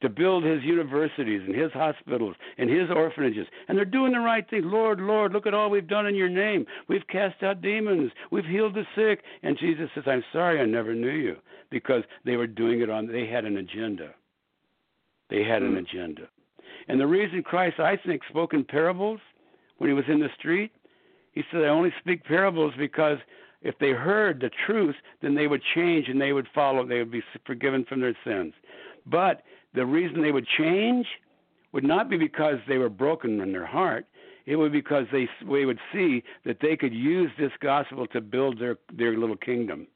to 0.02 0.10
build 0.10 0.44
his 0.44 0.64
universities 0.64 1.42
and 1.46 1.56
his 1.56 1.72
hospitals 1.72 2.36
and 2.58 2.70
his 2.70 2.90
orphanages. 2.90 3.48
And 3.68 3.78
they're 3.78 3.86
doing 3.86 4.12
the 4.12 4.20
right 4.20 4.48
thing. 4.50 4.64
Lord, 4.66 5.00
Lord, 5.00 5.32
look 5.32 5.48
at 5.48 5.54
all 5.54 5.70
we've 5.70 5.88
done 5.88 6.08
in 6.08 6.16
your 6.16 6.30
name. 6.30 6.66
We've 6.90 7.08
cast 7.08 7.42
out 7.44 7.62
demons. 7.62 8.12
We've 8.32 8.46
healed 8.46 8.76
the 8.76 8.86
sick. 8.96 9.24
And 9.44 9.58
Jesus 9.58 9.90
says, 9.96 10.04
I'm 10.08 10.24
sorry 10.34 10.60
I 10.60 10.66
never 10.66 10.94
knew 10.94 11.12
you 11.12 11.38
because 11.70 12.04
they 12.26 12.36
were 12.36 12.48
doing 12.48 12.82
it 12.82 12.90
on, 12.90 13.08
they 13.08 13.28
had 13.28 13.46
an 13.46 13.58
agenda. 13.58 14.12
They 15.30 15.44
had 15.44 15.62
an 15.62 15.72
hmm. 15.72 15.78
agenda. 15.78 16.24
And 16.88 17.00
the 17.00 17.08
reason 17.08 17.42
Christ, 17.44 17.80
I 17.80 17.98
think, 17.98 18.22
spoke 18.30 18.54
in 18.54 18.64
parables 18.64 19.20
when 19.78 19.90
he 19.90 19.94
was 19.94 20.06
in 20.08 20.20
the 20.20 20.30
street, 20.38 20.72
he 21.36 21.44
said, 21.52 21.62
I 21.62 21.68
only 21.68 21.94
speak 22.00 22.24
parables 22.24 22.74
because 22.78 23.18
if 23.62 23.78
they 23.80 23.92
heard 23.92 24.40
the 24.40 24.50
truth, 24.66 24.96
then 25.22 25.36
they 25.36 25.48
would 25.48 25.62
change 25.76 26.08
and 26.08 26.20
they 26.20 26.34
would 26.34 26.48
follow. 26.56 26.86
They 26.86 27.00
would 27.00 27.12
be 27.12 27.24
forgiven 27.46 27.86
from 27.88 28.02
their 28.02 28.16
sins. 28.24 28.54
But 29.06 29.44
the 29.74 29.86
reason 29.86 30.22
they 30.22 30.32
would 30.32 30.48
change 30.58 31.06
would 31.74 31.84
not 31.84 32.10
be 32.10 32.18
because 32.18 32.58
they 32.68 32.78
were 32.78 32.90
broken 32.90 33.42
in 33.42 33.52
their 33.52 33.66
heart. 33.66 34.08
It 34.46 34.56
would 34.56 34.72
be 34.72 34.80
because 34.80 35.08
they, 35.12 35.28
they 35.52 35.66
would 35.66 35.80
see 35.92 36.24
that 36.46 36.60
they 36.62 36.78
could 36.78 36.94
use 36.94 37.32
this 37.38 37.52
gospel 37.60 38.08
to 38.08 38.22
build 38.22 38.60
their, 38.60 38.78
their 38.94 39.18
little 39.18 39.36
kingdom 39.36 39.88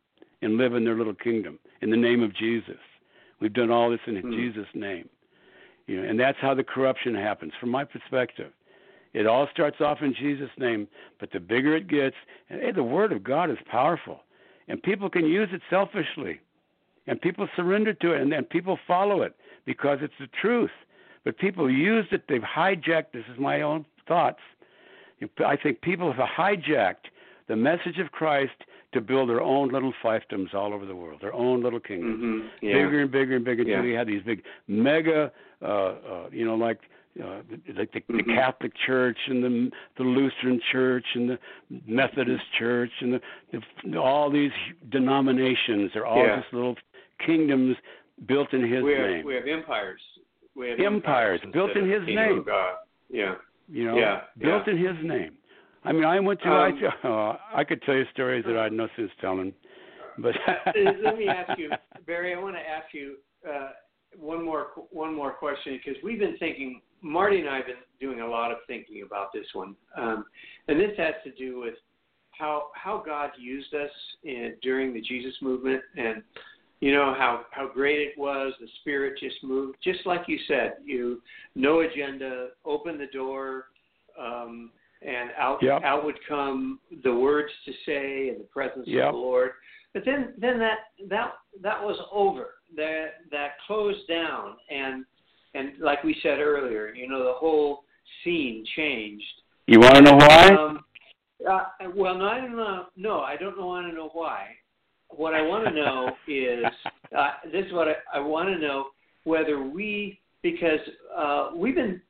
and 0.42 0.58
live 0.58 0.74
in 0.74 0.84
their 0.84 0.96
little 0.96 1.14
kingdom 1.14 1.60
in 1.82 1.90
the 1.90 1.98
name 1.98 2.22
of 2.22 2.36
Jesus. 2.36 2.80
We've 3.40 3.54
done 3.54 3.72
all 3.72 3.90
this 3.90 4.00
in 4.08 4.18
Hmm. 4.18 4.32
Jesus' 4.32 4.68
name. 4.74 5.08
You 5.88 6.02
know, 6.02 6.10
and 6.10 6.20
that's 6.20 6.38
how 6.40 6.54
the 6.54 6.64
corruption 6.64 7.16
happens, 7.16 7.54
from 7.60 7.70
my 7.70 7.84
perspective. 7.84 8.52
It 9.14 9.26
all 9.26 9.48
starts 9.52 9.82
off 9.82 10.02
in 10.02 10.14
Jesus' 10.14 10.50
name, 10.58 10.88
but 11.20 11.32
the 11.32 11.40
bigger 11.40 11.76
it 11.76 11.88
gets, 11.88 12.16
and 12.50 12.62
hey, 12.62 12.72
the 12.72 12.84
Word 12.84 13.12
of 13.12 13.24
God 13.24 13.50
is 13.50 13.58
powerful, 13.70 14.22
and 14.68 14.82
people 14.82 15.10
can 15.10 15.26
use 15.26 15.50
it 15.52 15.62
selfishly, 15.70 16.40
and 17.08 17.20
people 17.20 17.48
surrender 17.56 17.94
to 17.94 18.14
it, 18.14 18.22
and 18.22 18.32
then 18.32 18.44
people 18.44 18.78
follow 18.88 19.22
it 19.24 19.36
because 19.66 20.00
it's 20.02 20.14
the 20.20 20.28
truth. 20.28 20.72
But 21.24 21.38
people 21.38 21.70
used 21.70 22.14
it; 22.14 22.24
they've 22.30 22.42
hijacked. 22.42 23.12
This 23.14 23.26
is 23.34 23.40
my 23.40 23.62
own 23.62 23.86
thoughts. 24.08 24.40
I 25.46 25.56
think 25.58 25.82
people 25.82 26.14
have 26.14 26.28
hijacked 26.28 27.10
the 27.48 27.56
message 27.56 27.98
of 28.00 28.12
Christ 28.12 28.54
to 28.94 29.02
build 29.02 29.30
their 29.30 29.42
own 29.42 29.70
little 29.70 29.94
fiefdoms 30.04 30.54
all 30.54 30.74
over 30.74 30.86
the 30.86 30.96
world, 30.96 31.20
their 31.22 31.34
own 31.34 31.62
little 31.62 31.80
kingdoms 31.80 32.20
hmm 32.20 32.66
Yeah. 32.66 32.74
bigger 32.74 33.02
and 33.02 33.12
bigger 33.12 33.36
and 33.36 33.46
bigger 33.46 33.62
until 33.62 33.78
Yeah. 33.78 33.82
we 33.84 33.94
had 33.94 34.08
these 34.08 34.24
big 34.24 34.44
mega, 34.68 35.32
uh, 35.62 35.66
uh, 35.66 36.30
you 36.32 36.46
know, 36.46 36.56
like 36.56 36.80
uh, 37.24 37.42
like 37.76 37.92
the, 37.92 38.02
the 38.08 38.24
Mhm. 38.24 38.36
Catholic 38.36 38.72
Church 38.86 39.18
and 39.28 39.44
the 39.44 39.72
the 39.98 40.04
Lutheran 40.04 40.60
Church 40.72 41.06
and 41.16 41.30
the 41.30 41.40
Methodist 41.86 42.44
Church 42.58 42.92
and 43.02 43.14
the, 43.14 43.22
the 43.86 43.98
all 44.00 44.30
these 44.30 44.52
denominations 44.90 45.96
are 45.96 46.06
all 46.06 46.26
Yeah. 46.26 46.42
just 46.42 46.54
little 46.54 46.76
kingdoms 47.26 47.76
built 48.26 48.54
in 48.54 48.62
His 48.62 48.84
we 48.84 48.94
have 48.94 49.10
name. 49.10 49.26
we 49.26 49.36
have 49.36 49.48
empires. 49.48 50.02
We 50.56 50.70
have 50.70 50.80
Empires 50.80 51.42
built 51.54 51.72
in 51.76 51.90
His 51.90 52.04
name. 52.06 52.44
Yeah. 53.10 53.36
you 53.70 53.86
know, 53.86 53.98
Yeah, 53.98 54.22
built 54.38 54.64
yeah. 54.68 54.74
in 54.74 54.78
His 54.78 55.06
name. 55.06 55.38
I 55.86 55.94
mean, 55.94 56.04
I 56.06 56.20
went 56.20 56.42
to. 56.42 56.50
Um, 56.50 56.80
I, 57.04 57.08
uh, 57.08 57.38
I 57.54 57.64
could 57.64 57.82
tell 57.84 57.96
you 57.96 58.06
stories 58.14 58.44
that 58.46 58.58
I 58.58 58.64
had 58.64 58.74
no 58.74 58.88
sense 58.96 59.12
telling, 59.22 59.54
but 60.18 60.36
Let 61.04 61.18
me 61.18 61.28
ask 61.28 61.58
you, 61.58 61.70
Barry. 62.06 62.34
I 62.34 62.40
want 62.40 62.56
to 62.56 62.62
ask 62.62 62.94
you 62.94 63.18
uh, 63.50 63.70
one 64.18 64.44
more 64.44 64.68
one 64.92 65.14
more 65.14 65.32
question 65.32 65.80
because 65.84 66.02
we've 66.04 66.20
been 66.20 66.38
thinking. 66.38 66.82
Marty 67.02 67.40
and 67.40 67.50
I 67.50 67.58
have 67.58 67.66
been 67.68 67.76
doing 68.00 68.22
a 68.22 68.28
lot 68.28 68.52
of 68.52 68.58
thinking 68.68 69.04
about 69.06 69.32
this 69.34 69.46
one, 69.54 69.76
um, 69.98 70.26
and 70.68 70.80
this 70.80 70.92
has 70.98 71.16
to 71.24 71.32
do 71.32 71.60
with 71.60 71.76
how 72.32 72.68
how 72.74 73.04
God 73.06 73.32
used 73.38 73.74
us 73.74 73.92
in, 74.24 74.56
during 74.62 74.94
the 74.94 75.02
Jesus 75.02 75.36
movement, 75.42 75.82
and 75.98 76.24
you 76.80 76.94
know 76.94 77.14
how 77.18 77.46
how 77.52 77.68
great 77.68 78.00
it 78.00 78.18
was. 78.18 78.54
The 78.60 78.68
Spirit 78.82 79.20
just 79.20 79.44
moved, 79.44 79.78
just 79.84 80.06
like 80.06 80.22
you 80.28 80.40
said. 80.48 80.74
You 80.84 81.22
no 81.56 81.82
agenda, 81.82 82.50
open 82.66 82.98
the 82.98 83.08
door. 83.08 83.66
Um, 84.20 84.72
and 85.02 85.30
out 85.38 85.62
Yep. 85.64 85.82
out 85.84 86.04
would 86.04 86.20
come 86.28 86.80
the 87.04 87.14
words 87.14 87.52
to 87.66 87.72
say 87.86 88.30
and 88.30 88.40
the 88.40 88.44
presence 88.46 88.86
Yep. 88.88 89.08
of 89.08 89.14
the 89.14 89.18
Lord. 89.18 89.52
But 89.94 90.04
then 90.06 90.34
then 90.38 90.60
that 90.60 90.80
that 91.08 91.36
that 91.62 91.82
was 91.82 91.98
over. 92.12 92.56
That 92.76 93.30
that 93.32 93.60
closed 93.66 94.08
down 94.08 94.58
and 94.70 95.06
and 95.54 95.74
like 95.80 96.04
we 96.04 96.16
said 96.22 96.40
earlier, 96.40 96.94
you 96.94 97.08
know, 97.08 97.24
the 97.24 97.34
whole 97.34 97.84
scene 98.24 98.66
changed. 98.76 99.24
you 99.68 99.80
want 99.80 99.96
to 99.96 100.02
know 100.02 100.16
why? 100.16 100.48
Um, 100.50 100.84
uh, 101.50 101.64
well, 101.96 102.18
no, 102.18 102.26
I 102.26 102.40
don't 102.40 102.56
know. 102.56 102.86
No, 102.96 103.20
I 103.22 103.36
don't 103.38 103.58
want 103.58 103.88
to 103.88 103.96
know 103.96 104.10
why. 104.14 104.48
What 105.10 105.34
I 105.34 105.42
want 105.42 105.66
to 105.66 105.72
know 105.72 106.12
is 106.28 106.66
uh, 107.18 107.32
this: 107.52 107.66
is 107.66 107.74
what 107.74 107.88
I, 107.88 107.94
I 108.14 108.20
want 108.20 108.50
to 108.50 108.58
know 108.58 108.88
whether 109.24 109.62
we, 109.62 110.20
because 110.44 110.80
uh, 111.16 111.50
we've 111.56 111.76
been 111.76 112.02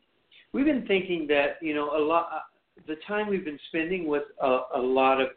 we've 0.54 0.66
been 0.66 0.86
thinking 0.88 1.28
that 1.28 1.58
you 1.62 1.74
know 1.74 1.96
a 1.96 2.02
lot 2.02 2.30
uh, 2.34 2.40
the 2.88 2.96
time 3.08 3.28
we've 3.28 3.46
been 3.46 3.60
spending 3.70 4.08
with 4.08 4.24
a, 4.42 4.60
a 4.76 4.82
lot 4.82 5.22
of 5.22 5.30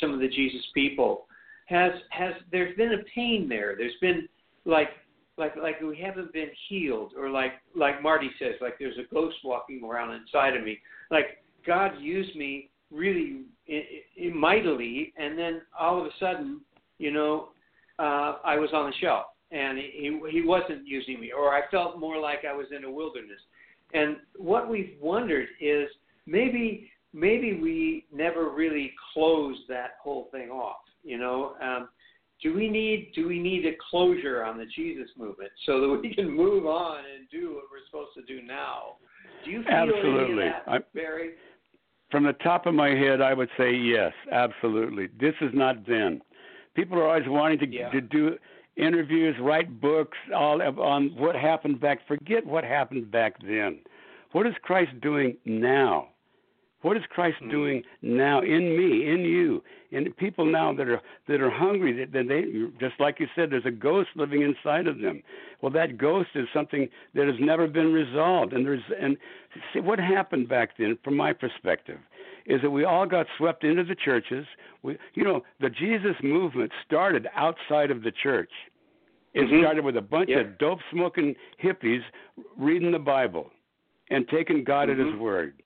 some 0.00 0.12
of 0.12 0.20
the 0.20 0.28
Jesus 0.28 0.64
people 0.72 1.26
has 1.66 1.92
has 2.10 2.34
there's 2.50 2.76
been 2.76 2.92
a 2.92 3.02
pain 3.14 3.48
there. 3.48 3.74
There's 3.76 3.96
been 4.00 4.28
like 4.64 4.88
like 5.36 5.56
like 5.56 5.80
we 5.80 5.96
haven't 5.96 6.32
been 6.32 6.50
healed, 6.68 7.12
or 7.16 7.28
like 7.30 7.52
like 7.74 8.02
Marty 8.02 8.30
says, 8.38 8.54
like 8.60 8.74
there's 8.78 8.98
a 8.98 9.14
ghost 9.14 9.36
walking 9.44 9.82
around 9.84 10.14
inside 10.14 10.56
of 10.56 10.62
me. 10.62 10.78
Like 11.10 11.42
God 11.66 11.92
used 12.00 12.34
me 12.36 12.70
really 12.90 13.42
mightily, 14.32 15.12
and 15.16 15.38
then 15.38 15.62
all 15.78 16.00
of 16.00 16.06
a 16.06 16.10
sudden, 16.20 16.60
you 16.98 17.12
know, 17.12 17.48
uh, 17.98 18.34
I 18.44 18.56
was 18.56 18.70
on 18.72 18.90
the 18.90 18.96
shelf, 19.00 19.26
and 19.50 19.78
he 19.78 20.20
he 20.30 20.42
wasn't 20.42 20.86
using 20.86 21.20
me, 21.20 21.32
or 21.36 21.54
I 21.54 21.62
felt 21.70 21.98
more 21.98 22.18
like 22.18 22.40
I 22.48 22.54
was 22.54 22.66
in 22.76 22.84
a 22.84 22.90
wilderness. 22.90 23.40
And 23.92 24.16
what 24.36 24.68
we've 24.68 24.96
wondered 25.00 25.48
is 25.60 25.88
maybe 26.26 26.90
maybe 27.12 27.60
we 27.60 28.06
never 28.12 28.50
really 28.50 28.92
closed 29.12 29.60
that 29.68 29.92
whole 30.02 30.28
thing 30.32 30.50
off, 30.50 30.82
you 31.04 31.18
know. 31.18 31.54
Um, 31.62 31.88
do 32.44 32.54
we 32.54 32.68
need 32.68 33.10
do 33.14 33.26
we 33.26 33.40
need 33.40 33.64
a 33.64 33.72
closure 33.90 34.44
on 34.44 34.58
the 34.58 34.66
Jesus 34.66 35.08
movement 35.16 35.50
so 35.64 35.80
that 35.80 35.88
we 35.88 36.14
can 36.14 36.30
move 36.30 36.66
on 36.66 36.98
and 36.98 37.28
do 37.30 37.54
what 37.54 37.64
we're 37.72 37.84
supposed 37.86 38.14
to 38.14 38.22
do 38.22 38.46
now? 38.46 38.96
Do 39.44 39.50
you 39.50 39.62
feel 39.62 39.72
Absolutely. 39.72 40.44
any 40.44 40.52
of 40.52 40.54
that, 40.66 40.92
Barry? 40.92 41.30
From 42.10 42.24
the 42.24 42.34
top 42.34 42.66
of 42.66 42.74
my 42.74 42.90
head, 42.90 43.20
I 43.22 43.32
would 43.32 43.48
say 43.58 43.72
yes, 43.72 44.12
absolutely. 44.30 45.08
This 45.18 45.34
is 45.40 45.50
not 45.54 45.76
Zen. 45.86 46.20
People 46.76 46.98
are 46.98 47.08
always 47.08 47.26
wanting 47.26 47.58
to 47.60 47.66
Yeah. 47.66 47.90
to 47.90 48.00
do 48.02 48.38
interviews, 48.76 49.36
write 49.40 49.80
books, 49.80 50.18
all 50.34 50.60
on 50.62 51.08
what 51.16 51.34
happened 51.34 51.80
back. 51.80 52.06
Forget 52.06 52.44
what 52.44 52.62
happened 52.62 53.10
back 53.10 53.40
then. 53.42 53.80
What 54.32 54.46
is 54.46 54.54
Christ 54.62 55.00
doing 55.00 55.38
now? 55.46 56.08
What 56.84 56.98
is 56.98 57.02
Christ 57.08 57.38
Hmm. 57.38 57.48
doing 57.48 57.82
now 58.02 58.40
in 58.40 58.76
me, 58.76 59.08
in 59.08 59.20
you, 59.20 59.64
in 59.90 60.12
people 60.12 60.44
now 60.44 60.70
that 60.74 60.86
are 60.86 61.00
that 61.28 61.40
are 61.40 61.48
hungry? 61.48 61.94
That, 61.94 62.12
that 62.12 62.28
they 62.28 62.42
just 62.78 63.00
like 63.00 63.18
you 63.18 63.26
said, 63.34 63.48
there's 63.48 63.64
a 63.64 63.70
ghost 63.70 64.10
living 64.16 64.42
inside 64.42 64.86
of 64.86 64.98
them. 64.98 65.22
Well, 65.62 65.72
that 65.72 65.96
ghost 65.96 66.28
is 66.34 66.46
something 66.52 66.90
that 67.14 67.26
has 67.26 67.36
never 67.40 67.66
been 67.66 67.90
resolved. 67.90 68.52
And 68.52 68.66
there's 68.66 68.82
and 69.00 69.16
see, 69.72 69.80
what 69.80 69.98
happened 69.98 70.46
back 70.46 70.76
then, 70.76 70.98
from 71.02 71.16
my 71.16 71.32
perspective, 71.32 71.98
is 72.44 72.60
that 72.60 72.70
we 72.70 72.84
all 72.84 73.06
got 73.06 73.26
swept 73.38 73.64
into 73.64 73.84
the 73.84 73.94
churches. 73.94 74.46
We, 74.82 74.98
you 75.14 75.24
know, 75.24 75.42
the 75.60 75.70
Jesus 75.70 76.16
movement 76.22 76.70
started 76.84 77.26
outside 77.34 77.90
of 77.90 78.02
the 78.02 78.12
church. 78.12 78.52
It 79.32 79.48
Mhm. 79.48 79.60
started 79.62 79.86
with 79.86 79.96
a 79.96 80.02
bunch 80.02 80.28
of 80.28 80.58
dope 80.58 80.80
smoking 80.90 81.34
hippies 81.62 82.04
reading 82.58 82.92
the 82.92 82.98
Bible 82.98 83.50
and 84.10 84.28
taking 84.28 84.64
God 84.64 84.90
at 84.90 84.98
His 84.98 85.08
Mhm. 85.14 85.18
word, 85.18 85.62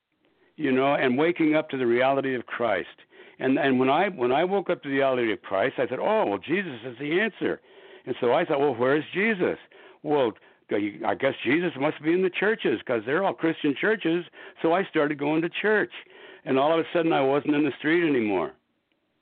you 0.58 0.72
know, 0.72 0.94
and 0.94 1.16
waking 1.16 1.54
up 1.54 1.70
to 1.70 1.78
the 1.78 1.86
reality 1.86 2.34
of 2.34 2.46
Christ. 2.46 2.88
And 3.38 3.58
and 3.58 3.78
when 3.78 3.88
I 3.88 4.08
when 4.08 4.32
I 4.32 4.44
woke 4.44 4.68
up 4.68 4.82
to 4.82 4.88
the 4.88 4.96
reality 4.96 5.32
of 5.32 5.40
Christ, 5.40 5.74
I 5.78 5.88
said, 5.88 6.00
"Oh, 6.00 6.26
well, 6.26 6.38
Jesus 6.38 6.80
is 6.84 6.98
the 6.98 7.20
answer." 7.20 7.60
And 8.04 8.16
so 8.20 8.32
I 8.32 8.44
thought, 8.44 8.60
"Well, 8.60 8.74
where's 8.74 9.04
Jesus?" 9.14 9.58
Well, 10.02 10.32
I 10.70 11.14
guess 11.14 11.34
Jesus 11.44 11.72
must 11.78 12.02
be 12.02 12.12
in 12.12 12.22
the 12.22 12.30
churches 12.30 12.80
because 12.80 13.02
they're 13.06 13.24
all 13.24 13.32
Christian 13.32 13.74
churches. 13.80 14.24
So 14.60 14.72
I 14.72 14.84
started 14.84 15.18
going 15.18 15.42
to 15.42 15.48
church, 15.48 15.92
and 16.44 16.58
all 16.58 16.72
of 16.72 16.80
a 16.80 16.88
sudden 16.92 17.12
I 17.12 17.22
wasn't 17.22 17.54
in 17.54 17.64
the 17.64 17.72
street 17.78 18.06
anymore. 18.06 18.52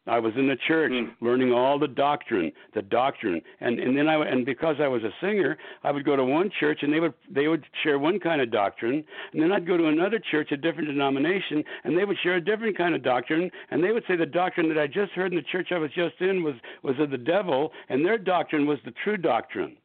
I 0.06 0.18
was 0.18 0.32
in 0.36 0.46
the 0.46 0.56
church 0.56 0.92
Mm. 0.92 1.10
learning 1.20 1.52
all 1.52 1.78
the 1.78 1.88
doctrine, 1.88 2.52
the 2.74 2.82
doctrine, 2.82 3.42
and 3.60 3.78
and 3.78 3.96
then 3.96 4.08
I 4.08 4.14
and 4.24 4.44
because 4.44 4.76
I 4.80 4.88
was 4.88 5.02
a 5.04 5.12
singer, 5.20 5.56
I 5.82 5.90
would 5.90 6.04
go 6.04 6.16
to 6.16 6.24
one 6.24 6.50
church 6.50 6.82
and 6.82 6.92
they 6.92 7.00
would 7.00 7.14
they 7.28 7.48
would 7.48 7.64
share 7.82 7.98
one 7.98 8.18
kind 8.20 8.40
of 8.40 8.50
doctrine, 8.50 9.04
and 9.32 9.42
then 9.42 9.52
I'd 9.52 9.66
go 9.66 9.76
to 9.76 9.86
another 9.86 10.18
church, 10.18 10.52
a 10.52 10.56
different 10.56 10.88
denomination, 10.88 11.64
and 11.84 11.96
they 11.96 12.04
would 12.04 12.18
share 12.22 12.36
a 12.36 12.40
different 12.40 12.76
kind 12.76 12.94
of 12.94 13.02
doctrine, 13.02 13.50
and 13.70 13.82
they 13.82 13.92
would 13.92 14.04
say 14.06 14.16
the 14.16 14.26
doctrine 14.26 14.68
that 14.68 14.78
I 14.78 14.86
just 14.86 15.12
heard 15.12 15.32
in 15.32 15.36
the 15.36 15.42
church 15.42 15.72
I 15.72 15.78
was 15.78 15.90
just 15.92 16.20
in 16.20 16.42
was 16.42 16.54
was 16.82 16.98
of 16.98 17.10
the 17.10 17.18
devil, 17.18 17.72
and 17.88 18.04
their 18.04 18.18
doctrine 18.18 18.66
was 18.66 18.78
the 18.84 18.92
true 19.02 19.16
doctrine. 19.16 19.76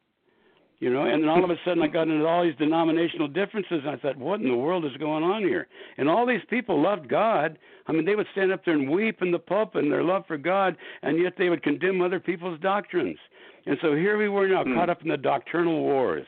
You 0.82 0.91
know, 0.91 1.04
and 1.04 1.22
then 1.22 1.30
all 1.30 1.44
of 1.44 1.52
a 1.52 1.58
sudden 1.63 1.84
I 1.84 1.88
got 1.88 2.08
into 2.08 2.26
all 2.26 2.44
these 2.44 2.56
denominational 2.58 3.28
differences, 3.28 3.82
and 3.86 3.89
I 3.91 3.98
thought, 3.98 4.17
what 4.17 4.41
in 4.41 4.50
the 4.50 4.58
world 4.58 4.84
is 4.84 4.98
going 4.98 5.24
on 5.24 5.44
here? 5.44 5.67
And 5.98 6.10
all 6.10 6.26
these 6.26 6.41
people 6.50 6.82
loved 6.82 7.08
God. 7.08 7.60
I 7.86 7.91
mean, 7.91 8.04
they 8.04 8.15
would 8.15 8.26
stand 8.32 8.52
up 8.52 8.65
there 8.65 8.74
and 8.74 8.89
weep 8.89 9.22
in 9.22 9.32
the 9.32 9.38
pulpit 9.38 9.84
in 9.84 9.91
their 9.91 10.04
love 10.04 10.24
for 10.28 10.38
God, 10.38 10.76
and 11.04 11.22
yet 11.22 11.34
they 11.38 11.50
would 11.50 11.62
condemn 11.62 12.02
other 12.02 12.20
people's 12.20 12.60
doctrines. 12.62 13.20
And 13.67 13.78
so 13.80 13.94
here 13.94 14.17
we 14.17 14.28
were 14.28 14.48
now, 14.48 14.63
Hmm. 14.63 14.74
caught 14.74 14.89
up 14.89 15.04
in 15.04 15.10
the 15.10 15.17
doctrinal 15.17 15.82
wars. 15.82 16.26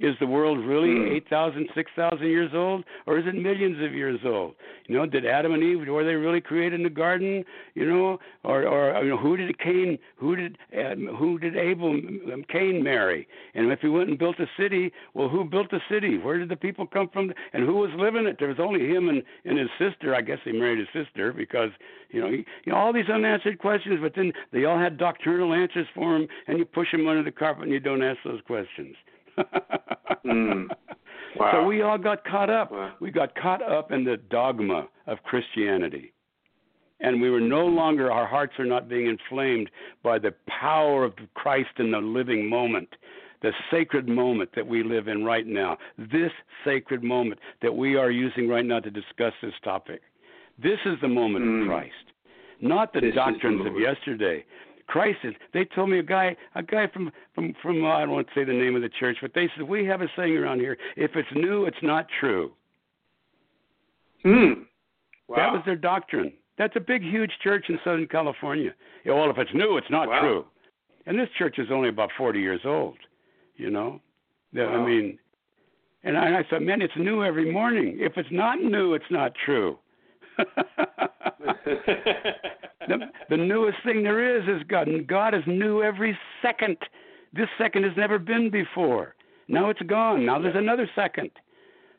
Is 0.00 0.14
the 0.20 0.26
world 0.26 0.58
really 0.58 0.94
Hmm. 0.96 1.12
8,000, 1.14 1.68
6,000 1.74 2.26
years 2.26 2.52
old, 2.54 2.84
or 3.06 3.18
is 3.18 3.26
it 3.26 3.34
millions 3.34 3.82
of 3.82 3.94
years 3.94 4.20
old? 4.24 4.54
You 4.86 4.96
know, 4.96 5.06
did 5.06 5.26
Adam 5.26 5.52
and 5.52 5.62
Eve 5.62 5.86
were 5.88 6.04
they 6.04 6.14
really 6.14 6.40
created 6.40 6.74
in 6.74 6.84
the 6.84 6.90
garden? 6.90 7.44
You 7.74 7.86
know, 7.86 8.20
or 8.44 8.66
or 8.66 9.02
you 9.02 9.10
know, 9.10 9.16
who 9.16 9.36
did 9.36 9.58
Cain, 9.58 9.98
who 10.16 10.36
did 10.36 10.58
uh, 10.76 10.94
who 11.16 11.38
did 11.38 11.56
Abel, 11.56 11.90
um, 11.90 12.44
Cain 12.48 12.82
marry? 12.82 13.26
And 13.54 13.72
if 13.72 13.80
he 13.80 13.88
went 13.88 14.08
and 14.08 14.18
built 14.18 14.38
a 14.38 14.46
city, 14.56 14.92
well, 15.14 15.28
who 15.28 15.44
built 15.44 15.70
the 15.70 15.80
city? 15.90 16.18
Where 16.18 16.38
did 16.38 16.48
the 16.48 16.56
people 16.56 16.86
come 16.86 17.08
from? 17.08 17.32
And 17.52 17.64
who 17.64 17.74
was 17.74 17.90
living 17.96 18.26
it? 18.26 18.36
There 18.38 18.48
was 18.48 18.60
only 18.60 18.86
him 18.88 19.08
and 19.08 19.22
and 19.44 19.58
his 19.58 19.70
sister. 19.78 20.14
I 20.14 20.20
guess 20.20 20.38
he 20.44 20.52
married 20.52 20.78
his 20.78 20.88
sister 20.92 21.32
because 21.32 21.70
you 22.10 22.20
know, 22.20 22.30
he, 22.30 22.44
you 22.64 22.72
know 22.72 22.76
all 22.76 22.92
these 22.92 23.08
unanswered 23.08 23.58
questions. 23.58 23.98
But 24.00 24.14
then 24.14 24.32
they 24.52 24.64
all 24.64 24.78
had 24.78 24.98
doctrinal 24.98 25.52
answers 25.52 25.88
for 25.94 26.14
him, 26.16 26.28
and 26.46 26.58
you 26.58 26.64
push 26.64 26.92
them 26.92 27.08
under 27.08 27.22
the 27.22 27.32
carpet 27.32 27.64
and 27.64 27.72
you 27.72 27.80
don't 27.80 28.02
ask 28.02 28.18
those 28.24 28.40
questions. 28.46 28.94
Mm. 30.24 30.68
Wow. 31.38 31.50
So 31.52 31.64
we 31.66 31.82
all 31.82 31.98
got 31.98 32.24
caught 32.24 32.48
up. 32.48 32.72
Wow. 32.72 32.94
We 32.98 33.10
got 33.10 33.34
caught 33.34 33.60
up 33.60 33.92
in 33.92 34.04
the 34.04 34.16
dogma 34.16 34.88
of 35.06 35.18
Christianity. 35.22 36.14
And 37.00 37.20
we 37.20 37.28
were 37.28 37.42
no 37.42 37.66
longer, 37.66 38.10
our 38.10 38.26
hearts 38.26 38.54
are 38.58 38.64
not 38.64 38.88
being 38.88 39.06
inflamed 39.06 39.68
by 40.02 40.18
the 40.18 40.32
power 40.48 41.04
of 41.04 41.12
Christ 41.34 41.68
in 41.78 41.90
the 41.90 41.98
living 41.98 42.48
moment, 42.48 42.88
the 43.42 43.52
sacred 43.70 44.08
moment 44.08 44.48
that 44.56 44.66
we 44.66 44.82
live 44.82 45.08
in 45.08 45.24
right 45.24 45.46
now. 45.46 45.76
This 45.98 46.32
sacred 46.64 47.02
moment 47.04 47.38
that 47.60 47.74
we 47.74 47.96
are 47.96 48.10
using 48.10 48.48
right 48.48 48.64
now 48.64 48.80
to 48.80 48.90
discuss 48.90 49.34
this 49.42 49.52
topic. 49.62 50.00
This 50.58 50.78
is 50.86 50.98
the 51.02 51.08
moment 51.08 51.44
Mm. 51.44 51.62
of 51.62 51.68
Christ, 51.68 52.12
not 52.62 52.94
the 52.94 53.00
This 53.00 53.08
is 53.08 53.14
the 53.14 53.20
doctrines 53.20 53.66
of 53.66 53.78
yesterday. 53.78 54.42
Christ 54.86 55.18
is. 55.24 55.34
They 55.52 55.64
told 55.64 55.90
me 55.90 55.98
a 55.98 56.02
guy, 56.02 56.36
a 56.54 56.62
guy 56.62 56.86
from 56.88 57.10
from 57.34 57.54
from 57.62 57.84
uh, 57.84 57.88
I 57.88 58.00
don't 58.00 58.10
want 58.10 58.28
to 58.28 58.34
say 58.34 58.44
the 58.44 58.52
name 58.52 58.76
of 58.76 58.82
the 58.82 58.88
church, 58.88 59.18
but 59.20 59.32
they 59.34 59.48
said 59.56 59.64
we 59.68 59.84
have 59.86 60.00
a 60.02 60.08
saying 60.16 60.36
around 60.36 60.60
here: 60.60 60.76
if 60.96 61.16
it's 61.16 61.28
new, 61.34 61.64
it's 61.66 61.76
not 61.82 62.06
true. 62.20 62.52
Hmm. 64.22 64.62
Wow. 65.28 65.36
That 65.36 65.52
was 65.52 65.62
their 65.66 65.76
doctrine. 65.76 66.32
That's 66.58 66.74
a 66.76 66.80
big, 66.80 67.02
huge 67.02 67.32
church 67.42 67.66
in 67.68 67.78
Southern 67.84 68.06
California. 68.06 68.74
Yeah, 69.04 69.14
well, 69.14 69.30
if 69.30 69.38
it's 69.38 69.52
new, 69.54 69.76
it's 69.76 69.90
not 69.90 70.08
Wow. 70.08 70.20
true. 70.20 70.46
And 71.06 71.18
this 71.18 71.28
church 71.38 71.58
is 71.58 71.70
only 71.70 71.88
about 71.88 72.10
40 72.16 72.40
years 72.40 72.60
old. 72.64 72.96
You 73.56 73.70
know, 73.70 74.00
The- 74.52 74.64
I 74.64 74.76
Wow. 74.78 74.86
mean, 74.86 75.18
and 76.04 76.16
I, 76.16 76.38
I 76.38 76.42
thought, 76.44 76.62
man, 76.62 76.80
it's 76.80 76.96
new 76.96 77.22
every 77.24 77.50
morning. 77.50 77.98
If 78.00 78.16
it's 78.16 78.30
not 78.30 78.60
new, 78.60 78.94
it's 78.94 79.10
not 79.10 79.34
true. 79.44 79.78
the, 82.88 82.98
the 83.30 83.36
newest 83.36 83.78
thing 83.84 84.02
there 84.02 84.38
is 84.38 84.48
is 84.48 84.66
God, 84.68 84.88
and 84.88 85.06
God 85.06 85.34
is 85.34 85.42
new 85.46 85.82
every 85.82 86.16
second. 86.42 86.76
This 87.32 87.48
second 87.58 87.84
has 87.84 87.92
never 87.96 88.18
been 88.18 88.50
before. 88.50 89.14
Now 89.48 89.70
it's 89.70 89.82
gone. 89.82 90.24
Now 90.26 90.40
there's 90.40 90.56
another 90.56 90.88
second. 90.94 91.30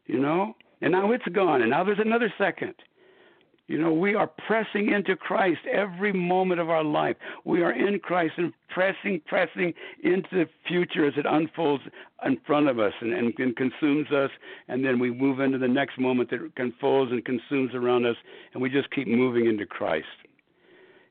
You 0.06 0.20
know, 0.20 0.56
and 0.82 0.92
now 0.92 1.12
it's 1.12 1.28
gone, 1.34 1.62
and 1.62 1.72
now 1.72 1.84
there's 1.84 2.00
another 2.00 2.34
second. 2.38 2.74
You 3.68 3.78
know, 3.78 3.92
we 3.92 4.16
are 4.16 4.28
pressing 4.28 4.94
into 4.94 5.18
Christ 5.18 5.60
every 5.70 6.14
moment 6.14 6.62
of 6.62 6.70
our 6.70 6.86
life. 6.86 7.18
We 7.44 7.64
are 7.64 7.74
in 7.74 8.00
Christ 8.00 8.36
and 8.38 8.54
pressing, 8.70 9.22
pressing 9.28 9.74
into 10.02 10.30
the 10.32 10.46
future 10.66 11.06
as 11.06 11.16
it 11.18 11.26
unfolds 11.28 11.84
in 12.26 12.40
front 12.48 12.70
of 12.70 12.80
us 12.80 12.94
and, 13.02 13.14
and, 13.14 13.34
and 13.38 13.56
consumes 13.58 14.10
us. 14.12 14.30
And 14.70 14.86
then 14.86 15.00
we 15.00 15.12
move 15.12 15.42
into 15.42 15.58
the 15.58 15.68
next 15.68 16.00
moment 16.00 16.30
that 16.30 16.50
unfolds 16.56 17.12
and 17.12 17.26
consumes 17.26 17.76
around 17.76 18.06
us, 18.06 18.16
and 18.54 18.62
we 18.62 18.70
just 18.70 18.90
keep 18.92 19.08
moving 19.08 19.48
into 19.48 19.66
Christ. 19.66 20.08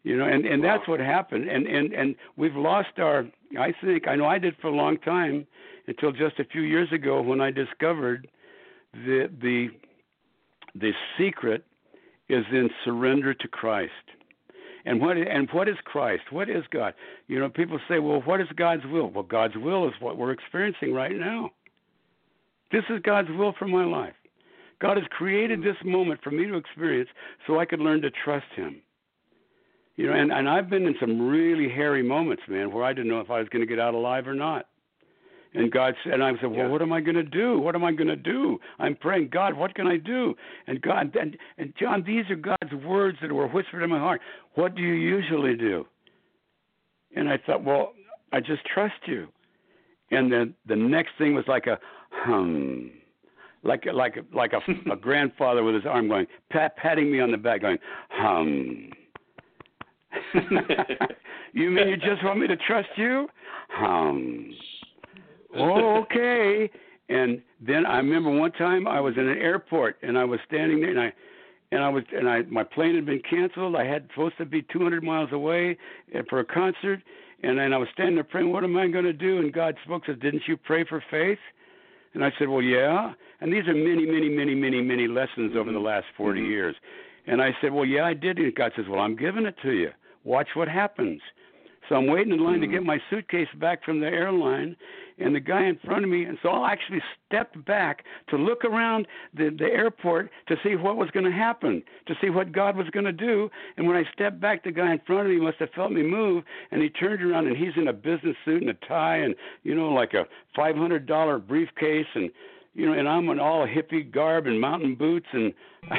You 0.03 0.16
know, 0.16 0.25
and, 0.27 0.47
and 0.47 0.64
that's 0.64 0.88
what 0.88 1.01
happened. 1.01 1.49
And, 1.51 1.66
and, 1.66 1.92
and 1.92 2.14
we've 2.37 2.57
lost 2.57 2.99
our, 2.99 3.27
I 3.59 3.75
think, 3.85 4.09
I 4.09 4.16
know 4.16 4.27
I 4.27 4.38
did 4.38 4.57
for 4.62 4.69
a 4.69 4.75
long 4.75 4.97
time 4.99 5.47
until 5.88 6.11
just 6.11 6.38
a 6.38 6.45
few 6.45 6.62
years 6.62 6.90
ago 6.90 7.21
when 7.21 7.42
I 7.42 7.51
discovered 7.51 8.29
the, 8.95 9.29
the, 9.42 9.69
the 10.75 10.92
secret 11.19 11.64
is 12.28 12.44
in 12.50 12.70
surrender 12.84 13.34
to 13.34 13.48
Christ. 13.48 13.92
And 14.84 15.00
what 15.00 15.16
and 15.16 15.48
what 15.52 15.68
is 15.68 15.76
Christ? 15.84 16.24
What 16.30 16.48
is 16.48 16.64
God? 16.70 16.94
You 17.26 17.40
know, 17.40 17.48
people 17.48 17.78
say, 17.88 17.98
"Well, 17.98 18.22
what 18.22 18.40
is 18.40 18.46
God's 18.54 18.86
will?" 18.86 19.10
Well, 19.10 19.24
God's 19.24 19.56
will 19.56 19.88
is 19.88 19.94
what 20.00 20.16
we're 20.16 20.30
experiencing 20.30 20.94
right 20.94 21.14
now. 21.14 21.50
This 22.70 22.84
is 22.88 23.00
God's 23.02 23.30
will 23.30 23.52
for 23.58 23.66
my 23.66 23.84
life. 23.84 24.14
God 24.80 24.96
has 24.96 25.06
created 25.10 25.62
this 25.62 25.76
moment 25.84 26.20
for 26.22 26.30
me 26.30 26.46
to 26.46 26.56
experience 26.56 27.08
so 27.46 27.58
I 27.58 27.64
could 27.64 27.80
learn 27.80 28.02
to 28.02 28.10
trust 28.10 28.46
him. 28.54 28.82
You 29.96 30.06
know, 30.06 30.12
and, 30.12 30.30
and 30.30 30.48
I've 30.48 30.68
been 30.68 30.86
in 30.86 30.94
some 31.00 31.26
really 31.26 31.68
hairy 31.70 32.02
moments, 32.02 32.42
man, 32.48 32.70
where 32.70 32.84
I 32.84 32.92
didn't 32.92 33.10
know 33.10 33.20
if 33.20 33.30
I 33.30 33.38
was 33.38 33.48
going 33.48 33.62
to 33.62 33.66
get 33.66 33.80
out 33.80 33.94
alive 33.94 34.28
or 34.28 34.34
not. 34.34 34.66
And 35.57 35.73
God 35.73 35.95
said, 36.05 36.14
and 36.14 36.23
I 36.23 36.33
said, 36.33 36.51
well, 36.51 36.59
Yeah. 36.59 36.69
what 36.69 36.83
am 36.83 36.92
I 36.92 37.01
going 37.01 37.16
to 37.16 37.23
do? 37.23 37.59
What 37.59 37.75
am 37.75 37.83
I 37.83 37.90
going 37.90 38.09
to 38.09 38.16
do? 38.16 38.59
I'm 38.79 38.95
praying, 38.95 39.31
God, 39.33 39.55
what 39.55 39.75
can 39.75 39.87
I 39.87 39.97
do? 39.97 40.35
And 40.66 40.83
God, 40.83 41.16
and, 41.16 41.37
and 41.57 41.73
John, 41.81 42.05
these 42.07 42.25
are 42.29 42.37
God's 42.37 42.75
words 42.85 43.16
that 43.23 43.33
were 43.33 43.49
whispered 43.49 43.83
in 43.83 43.88
my 43.88 43.99
heart. 43.99 44.21
What 44.55 44.75
do 44.75 44.83
you 44.83 44.92
usually 44.92 45.57
do? 45.57 45.87
And 47.16 47.27
I 47.29 47.38
thought, 47.38 47.64
well, 47.64 47.95
I 48.33 48.40
just 48.40 48.66
trust 48.66 49.01
you. 49.07 49.29
And 50.11 50.31
then 50.31 50.55
the 50.66 50.77
next 50.77 51.12
thing 51.16 51.35
was 51.35 51.45
like 51.49 51.66
a 51.66 51.79
hum, 52.11 52.90
like 53.64 53.85
like 53.92 54.19
like 54.33 54.53
a, 54.53 54.61
a 54.92 54.97
grandfather 54.97 55.64
with 55.64 55.75
his 55.75 55.87
arm 55.87 56.09
going, 56.09 56.27
pat, 56.51 56.77
patting 56.77 57.11
me 57.11 57.21
on 57.21 57.31
the 57.31 57.37
back, 57.38 57.62
going 57.62 57.79
hum. 58.11 58.90
you 61.53 61.71
mean 61.71 61.88
you 61.88 61.97
just 61.97 62.23
want 62.23 62.38
me 62.38 62.47
to 62.47 62.57
trust 62.57 62.88
you? 62.97 63.27
Hum. 63.71 64.53
Oh, 65.59 66.03
okay. 66.03 66.71
And 67.09 67.40
then 67.61 67.87
I 67.87 67.99
remember 67.99 68.31
one 68.31 68.52
time 68.52 68.87
I 68.87 69.00
was 69.00 69.15
in 69.17 69.29
an 69.29 69.38
airport 69.38 69.96
and 70.02 70.19
I 70.19 70.25
was 70.25 70.40
standing 70.46 70.81
there 70.81 70.90
and 70.90 71.00
I 71.00 71.13
and 71.73 71.83
I 71.83 71.88
was 71.88 72.04
and 72.13 72.29
I 72.29 72.42
my 72.42 72.65
plane 72.65 72.94
had 72.94 73.07
been 73.07 73.23
canceled. 73.29 73.77
I 73.77 73.85
had 73.85 74.09
supposed 74.11 74.38
to 74.38 74.44
be 74.44 74.63
200 74.63 75.02
miles 75.02 75.31
away 75.33 75.77
eh, 76.15 76.23
for 76.29 76.40
a 76.40 76.44
concert, 76.44 77.00
and 77.42 77.59
then 77.59 77.73
I 77.73 77.77
was 77.77 77.88
standing 77.92 78.15
there 78.15 78.25
praying, 78.25 78.52
"What 78.52 78.65
am 78.65 78.77
I 78.77 78.88
going 78.88 79.04
to 79.04 79.13
do?" 79.13 79.38
And 79.38 79.52
God 79.52 79.77
spoke, 79.85 80.04
said, 80.07 80.21
"Didn't 80.21 80.42
you 80.46 80.57
pray 80.57 80.85
for 80.85 81.02
faith?" 81.11 81.38
And 82.15 82.25
I 82.25 82.33
said, 82.38 82.48
"Well, 82.48 82.63
yeah." 82.63 83.13
And 83.40 83.52
these 83.52 83.67
are 83.69 83.75
many, 83.75 84.07
many, 84.07 84.29
many, 84.29 84.54
many, 84.54 84.81
many 84.81 85.07
lessons 85.07 85.54
over 85.57 85.71
the 85.71 85.79
last 85.79 86.07
40 86.17 86.40
Mhm. 86.40 86.48
years. 86.48 86.77
And 87.27 87.42
I 87.42 87.54
said, 87.61 87.73
"Well, 87.73 87.85
yeah, 87.85 88.07
I 88.07 88.15
did." 88.15 88.38
And 88.38 88.54
God 88.54 88.73
says, 88.75 88.87
"Well, 88.88 89.00
I'm 89.00 89.17
giving 89.17 89.44
it 89.44 89.57
to 89.59 89.73
you. 89.73 89.92
Watch 90.25 90.54
what 90.54 90.69
happens." 90.69 91.21
So 91.88 91.96
I'm 91.96 92.07
waiting 92.07 92.33
in 92.33 92.40
line 92.40 92.61
to 92.61 92.67
Mhm. 92.67 92.71
get 92.73 92.85
my 92.85 93.00
suitcase 93.11 93.48
back 93.54 93.85
from 93.85 94.00
the 94.00 94.09
airline, 94.09 94.77
and 95.19 95.35
the 95.35 95.40
guy 95.40 95.64
in 95.64 95.79
front 95.85 96.04
of 96.04 96.10
me, 96.10 96.25
and 96.25 96.38
so 96.42 96.50
I 96.50 96.73
actually 96.73 97.02
stepped 97.27 97.62
back 97.64 98.04
to 98.29 98.37
look 98.37 98.64
around 98.64 99.06
the 99.35 99.54
the 99.56 99.64
airport 99.64 100.31
to 100.48 100.56
see 100.62 100.77
what 100.77 100.96
was 100.96 101.10
going 101.10 101.25
to 101.25 101.33
happen, 101.33 101.83
to 102.06 102.14
see 102.21 102.31
what 102.31 102.52
God 102.52 102.77
was 102.77 102.88
going 102.90 103.06
to 103.06 103.12
do. 103.12 103.48
And 103.77 103.87
when 103.87 103.96
I 103.96 104.04
stepped 104.12 104.40
back, 104.40 104.64
the 104.64 104.73
guy 104.73 104.92
in 104.92 105.00
front 105.06 105.27
of 105.27 105.33
me 105.35 105.40
must 105.40 105.58
have 105.58 105.71
felt 105.71 105.92
me 105.92 106.02
move, 106.02 106.44
and 106.71 106.83
he 106.83 106.90
turned 106.90 107.23
around, 107.23 107.46
and 107.46 107.56
he's 107.56 107.77
in 107.77 107.88
a 107.88 107.92
business 107.92 108.37
suit 108.44 108.62
and 108.62 108.71
a 108.71 108.87
tie, 108.87 109.19
and 109.19 109.35
you 109.62 109.75
know, 109.75 109.88
like 109.88 110.14
a 110.14 110.27
five 110.54 110.77
hundred 110.77 111.06
dollar 111.06 111.38
briefcase, 111.38 112.06
and 112.14 112.31
you 112.75 112.85
know, 112.85 112.92
and 112.92 113.08
I'm 113.08 113.29
in 113.31 113.40
all 113.40 113.67
hippie 113.67 114.10
garb 114.10 114.46
and 114.46 114.60
mountain 114.60 114.94
boots, 114.94 115.27
and 115.33 115.54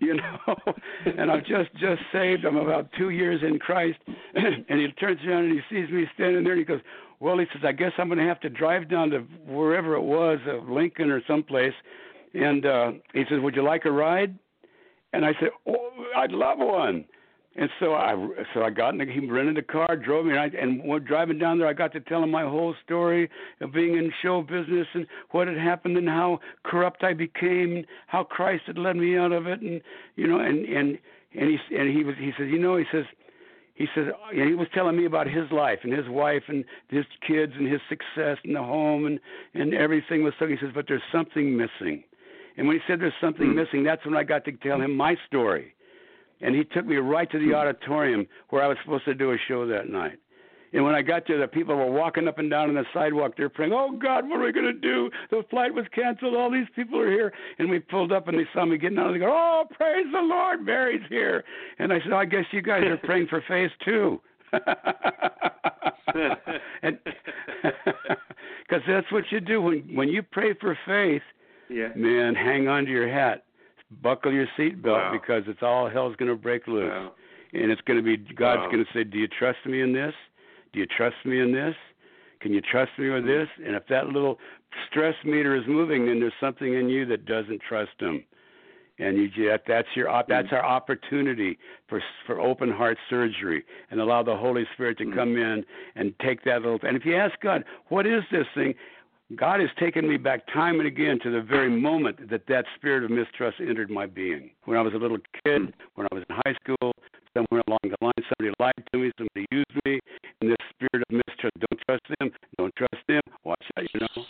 you 0.00 0.14
know, 0.14 0.56
and 1.06 1.30
I'm 1.30 1.40
just 1.40 1.72
just 1.80 2.02
saved. 2.12 2.44
I'm 2.44 2.56
about 2.56 2.90
two 2.98 3.10
years 3.10 3.40
in 3.42 3.58
Christ, 3.58 3.98
and 4.34 4.80
he 4.80 4.88
turns 5.00 5.20
around 5.26 5.44
and 5.44 5.52
he 5.52 5.60
sees 5.74 5.90
me 5.90 6.04
standing 6.14 6.44
there, 6.44 6.52
and 6.52 6.58
he 6.58 6.64
goes, 6.66 6.80
"Well," 7.20 7.38
he 7.38 7.46
says, 7.52 7.62
"I 7.64 7.72
guess 7.72 7.92
I'm 7.98 8.08
going 8.08 8.18
to 8.18 8.24
have 8.24 8.40
to 8.40 8.48
drive 8.50 8.88
down 8.88 9.10
to 9.10 9.20
wherever 9.46 9.94
it 9.94 10.02
was, 10.02 10.38
uh, 10.46 10.56
Lincoln 10.70 11.10
or 11.10 11.22
someplace." 11.26 11.74
And 12.34 12.66
uh 12.66 12.92
he 13.14 13.24
says, 13.28 13.40
"Would 13.40 13.56
you 13.56 13.62
like 13.62 13.84
a 13.84 13.92
ride?" 13.92 14.38
And 15.12 15.24
I 15.24 15.32
said, 15.40 15.50
"Oh, 15.66 15.90
I'd 16.16 16.32
love 16.32 16.58
one." 16.58 17.04
And 17.58 17.70
so 17.80 17.94
I 17.94 18.14
so 18.52 18.62
I 18.62 18.70
got 18.70 18.90
in 18.92 18.98
the, 18.98 19.06
he 19.06 19.20
rented 19.20 19.56
a 19.56 19.62
car, 19.62 19.96
drove 19.96 20.26
me, 20.26 20.32
and, 20.32 20.40
I, 20.40 20.50
and 20.60 20.84
when 20.84 21.04
driving 21.04 21.38
down 21.38 21.58
there, 21.58 21.66
I 21.66 21.72
got 21.72 21.92
to 21.92 22.00
tell 22.00 22.22
him 22.22 22.30
my 22.30 22.42
whole 22.42 22.74
story 22.84 23.30
of 23.62 23.72
being 23.72 23.96
in 23.96 24.12
show 24.22 24.42
business 24.42 24.86
and 24.92 25.06
what 25.30 25.48
had 25.48 25.56
happened 25.56 25.96
and 25.96 26.06
how 26.06 26.40
corrupt 26.64 27.02
I 27.02 27.14
became, 27.14 27.76
and 27.76 27.86
how 28.08 28.24
Christ 28.24 28.64
had 28.66 28.76
led 28.76 28.96
me 28.96 29.16
out 29.16 29.32
of 29.32 29.46
it, 29.46 29.62
and 29.62 29.80
you 30.16 30.26
know, 30.26 30.38
and 30.38 30.66
and 30.66 30.98
and 31.34 31.48
he 31.48 31.58
and 31.74 31.96
he 31.96 32.04
was 32.04 32.16
he 32.18 32.32
says, 32.36 32.48
you 32.50 32.58
know, 32.58 32.76
he 32.76 32.84
says. 32.92 33.06
He 33.76 33.86
said 33.94 34.12
and 34.32 34.48
he 34.48 34.54
was 34.54 34.68
telling 34.74 34.96
me 34.96 35.04
about 35.04 35.28
his 35.28 35.50
life 35.52 35.80
and 35.84 35.92
his 35.92 36.08
wife 36.08 36.44
and 36.48 36.64
his 36.88 37.04
kids 37.26 37.52
and 37.56 37.70
his 37.70 37.80
success 37.88 38.38
in 38.42 38.54
the 38.54 38.62
home 38.62 39.06
and 39.06 39.20
and 39.54 39.74
everything 39.74 40.24
was 40.24 40.34
so. 40.38 40.46
He 40.46 40.56
says, 40.60 40.70
but 40.74 40.86
there's 40.88 41.02
something 41.12 41.56
missing. 41.56 42.02
And 42.56 42.66
when 42.66 42.76
he 42.76 42.82
said 42.86 43.00
there's 43.00 43.12
something 43.20 43.50
Hmm. 43.50 43.56
missing, 43.56 43.84
that's 43.84 44.04
when 44.04 44.16
I 44.16 44.24
got 44.24 44.44
to 44.46 44.52
tell 44.52 44.80
him 44.80 44.96
my 44.96 45.16
story 45.26 45.74
and 46.40 46.54
he 46.54 46.64
took 46.64 46.86
me 46.86 46.96
right 46.96 47.30
to 47.30 47.38
the 47.38 47.54
auditorium 47.54 48.26
where 48.50 48.62
I 48.62 48.68
was 48.68 48.76
supposed 48.82 49.04
to 49.06 49.14
do 49.14 49.32
a 49.32 49.36
show 49.48 49.66
that 49.66 49.88
night. 49.88 50.18
And 50.72 50.84
when 50.84 50.94
I 50.94 51.02
got 51.02 51.26
there, 51.26 51.38
the 51.38 51.46
people 51.48 51.74
were 51.76 51.90
walking 51.90 52.26
up 52.28 52.38
and 52.38 52.50
down 52.50 52.68
on 52.68 52.74
the 52.74 52.84
sidewalk. 52.92 53.34
They're 53.36 53.48
praying, 53.48 53.72
"Oh 53.72 53.92
God, 53.92 54.28
what 54.28 54.40
are 54.40 54.44
we 54.44 54.52
going 54.52 54.66
to 54.66 54.72
do? 54.72 55.10
The 55.30 55.42
flight 55.48 55.72
was 55.72 55.86
canceled. 55.94 56.34
All 56.34 56.50
these 56.50 56.68
people 56.74 56.98
are 57.00 57.10
here." 57.10 57.32
And 57.58 57.70
we 57.70 57.78
pulled 57.78 58.12
up, 58.12 58.28
and 58.28 58.38
they 58.38 58.46
saw 58.52 58.64
me 58.64 58.76
getting 58.76 58.98
out. 58.98 59.12
They 59.12 59.18
go, 59.20 59.30
"Oh, 59.32 59.64
praise 59.76 60.06
the 60.12 60.20
Lord, 60.20 60.66
Barry's 60.66 61.02
here." 61.08 61.44
And 61.78 61.92
I 61.92 62.00
said, 62.00 62.12
"I 62.12 62.24
guess 62.24 62.44
you 62.52 62.62
guys 62.62 62.84
are 62.84 62.96
praying 62.98 63.28
for 63.28 63.40
faith 63.48 63.70
too." 63.84 64.20
and 66.82 66.98
because 67.62 68.82
that's 68.86 69.10
what 69.12 69.24
you 69.30 69.40
do 69.40 69.60
when 69.60 69.78
when 69.94 70.08
you 70.08 70.22
pray 70.22 70.54
for 70.60 70.76
faith 70.86 71.22
yeah. 71.68 71.88
man, 71.96 72.34
hang 72.34 72.68
on 72.68 72.84
to 72.84 72.90
your 72.90 73.08
hat, 73.08 73.44
buckle 74.02 74.32
your 74.32 74.46
seatbelt 74.58 74.84
Wow. 74.84 75.12
because 75.12 75.42
it's 75.48 75.62
all 75.62 75.88
hell's 75.88 76.14
going 76.16 76.28
to 76.30 76.36
break 76.36 76.66
loose, 76.68 76.88
Wow. 76.90 77.12
and 77.52 77.70
it's 77.72 77.80
going 77.82 77.98
to 77.98 78.04
be 78.04 78.16
God's 78.16 78.60
Wow. 78.60 78.70
going 78.70 78.84
to 78.84 78.92
say, 78.92 79.04
"Do 79.04 79.18
you 79.18 79.26
trust 79.28 79.58
me 79.66 79.80
in 79.80 79.92
this? 79.92 80.14
Do 80.76 80.80
you 80.80 80.86
trust 80.86 81.16
me 81.24 81.40
in 81.40 81.52
this? 81.52 81.74
Can 82.40 82.52
you 82.52 82.60
trust 82.60 82.90
me 82.98 83.08
with 83.08 83.24
this?" 83.24 83.48
And 83.64 83.74
if 83.74 83.86
that 83.86 84.08
little 84.08 84.38
stress 84.86 85.14
meter 85.24 85.56
is 85.56 85.66
moving, 85.66 86.04
then 86.04 86.20
there's 86.20 86.34
something 86.38 86.74
in 86.74 86.90
you 86.90 87.06
that 87.06 87.24
doesn't 87.24 87.62
trust 87.62 87.98
Him, 87.98 88.22
and 88.98 89.16
you 89.16 89.30
that 89.48 89.64
that's 89.66 89.88
your 89.96 90.10
op- 90.10 90.28
that's 90.28 90.52
our 90.52 90.62
opportunity 90.62 91.58
for 91.88 92.02
for 92.26 92.42
open 92.42 92.70
heart 92.70 92.98
surgery 93.08 93.64
and 93.90 94.00
allow 94.00 94.22
the 94.22 94.36
Holy 94.36 94.66
Spirit 94.74 94.98
to 94.98 95.06
Mm. 95.06 95.14
come 95.14 95.36
in 95.38 95.64
and 95.94 96.12
take 96.18 96.42
that 96.42 96.60
little. 96.60 96.78
And 96.82 96.94
if 96.94 97.06
you 97.06 97.14
ask 97.16 97.40
God, 97.40 97.64
"What 97.86 98.06
is 98.06 98.22
this 98.28 98.46
thing?" 98.48 98.74
God 99.34 99.60
has 99.60 99.70
taken 99.76 100.06
me 100.06 100.18
back 100.18 100.46
time 100.46 100.78
and 100.78 100.86
again 100.86 101.18
to 101.20 101.30
the 101.30 101.40
very 101.40 101.70
moment 101.70 102.28
that 102.28 102.46
that 102.48 102.66
spirit 102.76 103.02
of 103.02 103.10
mistrust 103.10 103.60
entered 103.60 103.90
my 103.90 104.04
being. 104.04 104.50
When 104.66 104.76
I 104.76 104.82
was 104.82 104.94
a 104.94 104.98
little 104.98 105.18
kid, 105.42 105.72
when 105.94 106.06
I 106.12 106.14
was 106.14 106.22
in 106.28 106.36
high 106.44 106.54
school, 106.62 106.92
somewhere 107.36 107.62
along 107.68 107.84
the 107.84 107.96
line, 108.00 108.12
somebody 108.16 108.54
lied 108.58 108.82
to 108.92 108.98
me, 108.98 109.12
somebody 109.18 109.46
used 109.52 109.76
me, 109.84 110.00
and 110.40 110.50
this 110.50 110.62
spirit 110.72 111.04
of 111.04 111.12
mistrust. 111.12 111.54
Don't 111.60 111.80
trust 111.86 112.04
them. 112.18 112.30
Don't 112.56 112.74
trust 112.76 113.02
them. 113.08 113.20
Watch 113.44 113.62
out, 113.76 113.84
you 113.92 114.00
know. 114.00 114.24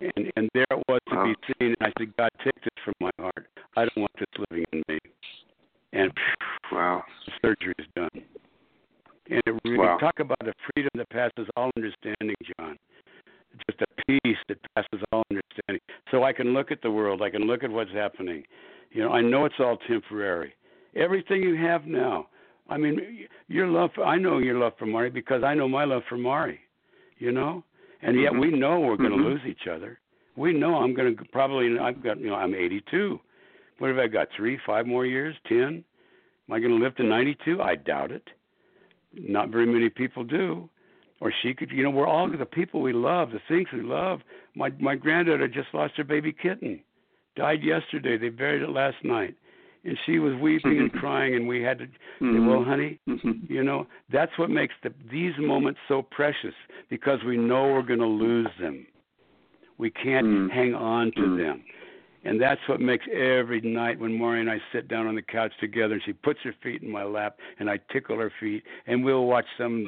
And 0.00 0.32
and 0.36 0.48
there 0.54 0.66
it 0.70 0.82
was 0.88 1.00
to 1.10 1.24
be 1.24 1.34
seen. 1.46 1.74
And 1.78 1.82
I 1.82 1.92
said, 1.98 2.14
God, 2.16 2.30
take 2.42 2.54
this 2.62 2.78
from 2.84 2.94
my 3.00 3.10
heart. 3.18 3.46
I 3.76 3.82
don't 3.82 3.98
want 3.98 4.12
this 4.18 4.46
living 4.50 4.64
in 4.72 4.82
me. 4.88 4.98
And 5.92 6.12
Wow. 6.70 7.04
the 7.26 7.32
surgery 7.42 7.74
is 7.78 7.86
done. 7.94 8.08
And 9.30 9.42
it 9.46 9.54
really 9.64 9.78
Wow. 9.78 9.98
talk 9.98 10.20
about 10.20 10.42
a 10.42 10.52
freedom 10.72 10.90
that 10.94 11.08
passes 11.10 11.48
all 11.56 11.70
understanding, 11.76 12.36
John. 12.58 12.78
Just 13.68 13.82
a 13.82 13.86
peace 14.06 14.38
that 14.48 14.58
passes 14.74 15.04
all 15.12 15.22
understanding. 15.30 15.82
So 16.10 16.24
I 16.24 16.32
can 16.32 16.54
look 16.54 16.72
at 16.72 16.80
the 16.82 16.90
world, 16.90 17.22
I 17.22 17.30
can 17.30 17.42
look 17.42 17.62
at 17.62 17.70
what's 17.70 17.92
happening. 17.92 18.44
You 18.90 19.02
know, 19.04 19.12
I 19.12 19.20
know 19.20 19.44
it's 19.44 19.60
all 19.60 19.76
temporary. 19.76 20.54
Everything 20.94 21.42
you 21.42 21.54
have 21.56 21.86
now. 21.86 22.28
I 22.72 22.76
mean, 22.78 23.28
your 23.48 23.68
love. 23.68 23.90
For, 23.94 24.04
I 24.04 24.16
know 24.18 24.38
your 24.38 24.58
love 24.58 24.72
for 24.78 24.86
Mari 24.86 25.10
because 25.10 25.42
I 25.44 25.54
know 25.54 25.68
my 25.68 25.84
love 25.84 26.02
for 26.08 26.16
Mari. 26.16 26.60
You 27.18 27.32
know, 27.32 27.62
and 28.00 28.20
yet 28.20 28.32
Mhm. 28.32 28.40
we 28.40 28.50
know 28.50 28.80
we're 28.80 28.96
going 28.96 29.12
to 29.12 29.16
Mhm. 29.16 29.24
lose 29.30 29.44
each 29.46 29.66
other. 29.68 30.00
We 30.34 30.52
know 30.52 30.76
I'm 30.76 30.94
going 30.94 31.16
to 31.16 31.24
probably. 31.26 31.78
I've 31.78 32.02
got. 32.02 32.18
You 32.18 32.30
know, 32.30 32.34
I'm 32.34 32.54
82. 32.54 33.20
What 33.78 33.88
have 33.88 33.98
I 33.98 34.08
got? 34.08 34.28
Three, 34.36 34.56
five 34.66 34.86
more 34.86 35.06
years? 35.06 35.36
Ten? 35.44 35.84
Am 36.48 36.54
I 36.54 36.58
going 36.60 36.76
to 36.76 36.82
live 36.84 36.94
to 36.96 37.04
92? 37.04 37.62
I 37.62 37.76
doubt 37.76 38.10
it. 38.10 38.28
Not 39.14 39.50
very 39.50 39.66
many 39.66 39.88
people 39.88 40.24
do. 40.24 40.68
Or 41.20 41.32
she 41.42 41.54
could, 41.54 41.70
you 41.70 41.84
know, 41.84 41.90
we're 41.90 42.06
all 42.08 42.28
the 42.28 42.44
people 42.44 42.80
we 42.80 42.92
love, 42.92 43.30
the 43.30 43.38
things 43.46 43.68
we 43.72 43.82
love. 43.82 44.22
My 44.56 44.72
my 44.80 44.96
granddaughter 44.96 45.46
just 45.46 45.72
lost 45.72 45.96
her 45.96 46.04
baby 46.04 46.32
kitten, 46.32 46.80
died 47.36 47.62
yesterday. 47.62 48.16
They 48.16 48.28
buried 48.28 48.62
it 48.62 48.70
last 48.70 49.04
night, 49.04 49.36
and 49.84 49.98
she 50.06 50.18
was 50.18 50.34
weeping 50.36 50.78
and 50.78 50.92
crying, 51.02 51.34
and 51.34 51.46
we 51.48 51.62
had 51.62 51.78
to. 51.78 51.86
say, 51.86 51.92
Mhm. 52.22 52.46
Well, 52.46 52.62
honey, 52.64 52.98
Mhm. 53.08 53.48
you 53.50 53.62
know 53.62 53.86
that's 54.10 54.36
what 54.38 54.50
makes 54.50 54.74
the, 54.82 54.92
these 55.10 55.36
moments 55.38 55.80
so 55.88 56.02
precious 56.02 56.54
because 56.88 57.22
we 57.24 57.36
know 57.36 57.72
we're 57.72 57.82
going 57.82 57.98
to 58.00 58.06
lose 58.06 58.48
them. 58.60 58.86
We 59.78 59.90
can't 59.90 60.26
Mm. 60.26 60.50
hang 60.50 60.74
on 60.74 61.12
to 61.12 61.20
Mm. 61.22 61.36
them. 61.36 61.64
And 62.24 62.40
that's 62.40 62.60
what 62.68 62.80
makes 62.80 63.04
every 63.12 63.60
night 63.62 63.98
when 63.98 64.16
Mari 64.16 64.40
and 64.40 64.50
I 64.50 64.58
sit 64.72 64.86
down 64.86 65.08
on 65.08 65.16
the 65.16 65.22
couch 65.22 65.52
together 65.60 65.94
and 65.94 66.02
she 66.04 66.12
puts 66.12 66.38
her 66.44 66.54
feet 66.62 66.82
in 66.82 66.90
my 66.90 67.02
lap 67.02 67.38
and 67.58 67.68
I 67.68 67.80
tickle 67.92 68.16
her 68.18 68.32
feet 68.38 68.62
and 68.86 69.04
we'll 69.04 69.24
watch 69.24 69.46
some 69.58 69.86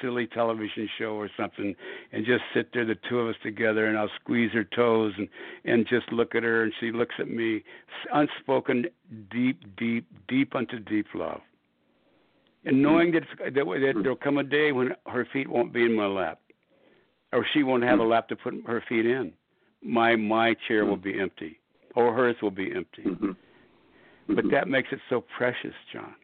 silly 0.00 0.26
television 0.26 0.88
show 0.98 1.12
or 1.12 1.28
something 1.36 1.74
and 2.12 2.24
just 2.24 2.42
sit 2.54 2.70
there 2.72 2.86
the 2.86 2.96
two 3.08 3.18
of 3.18 3.28
us 3.28 3.36
together 3.42 3.86
and 3.86 3.98
I'll 3.98 4.10
squeeze 4.18 4.50
her 4.52 4.64
toes 4.64 5.12
and 5.18 5.28
and 5.66 5.86
just 5.86 6.10
look 6.10 6.34
at 6.34 6.42
her 6.42 6.62
and 6.62 6.72
she 6.80 6.90
looks 6.90 7.16
at 7.18 7.28
me 7.28 7.62
unspoken 8.14 8.86
deep 9.30 9.60
deep 9.76 10.06
deep 10.26 10.54
unto 10.54 10.78
deep 10.78 11.06
love. 11.14 11.42
And 12.64 12.80
knowing 12.80 13.12
that, 13.12 13.24
that 13.44 13.54
that 13.54 13.94
there'll 14.02 14.16
come 14.16 14.38
a 14.38 14.42
day 14.42 14.72
when 14.72 14.94
her 15.06 15.28
feet 15.30 15.50
won't 15.50 15.74
be 15.74 15.84
in 15.84 15.94
my 15.94 16.06
lap 16.06 16.40
or 17.30 17.44
she 17.52 17.62
won't 17.62 17.82
have 17.82 17.98
a 17.98 18.04
lap 18.04 18.28
to 18.28 18.36
put 18.36 18.54
her 18.66 18.82
feet 18.88 19.04
in. 19.04 19.34
My 19.82 20.16
my 20.16 20.56
chair 20.66 20.86
will 20.86 20.96
be 20.96 21.20
empty 21.20 21.60
or 21.94 22.12
hers 22.14 22.36
will 22.42 22.50
be 22.50 22.72
empty 22.74 23.02
Mhm. 23.02 23.36
but 24.28 24.44
Mhm. 24.44 24.50
that 24.50 24.68
makes 24.68 24.92
it 24.92 25.00
so 25.08 25.20
precious 25.20 25.74
john 25.92 26.14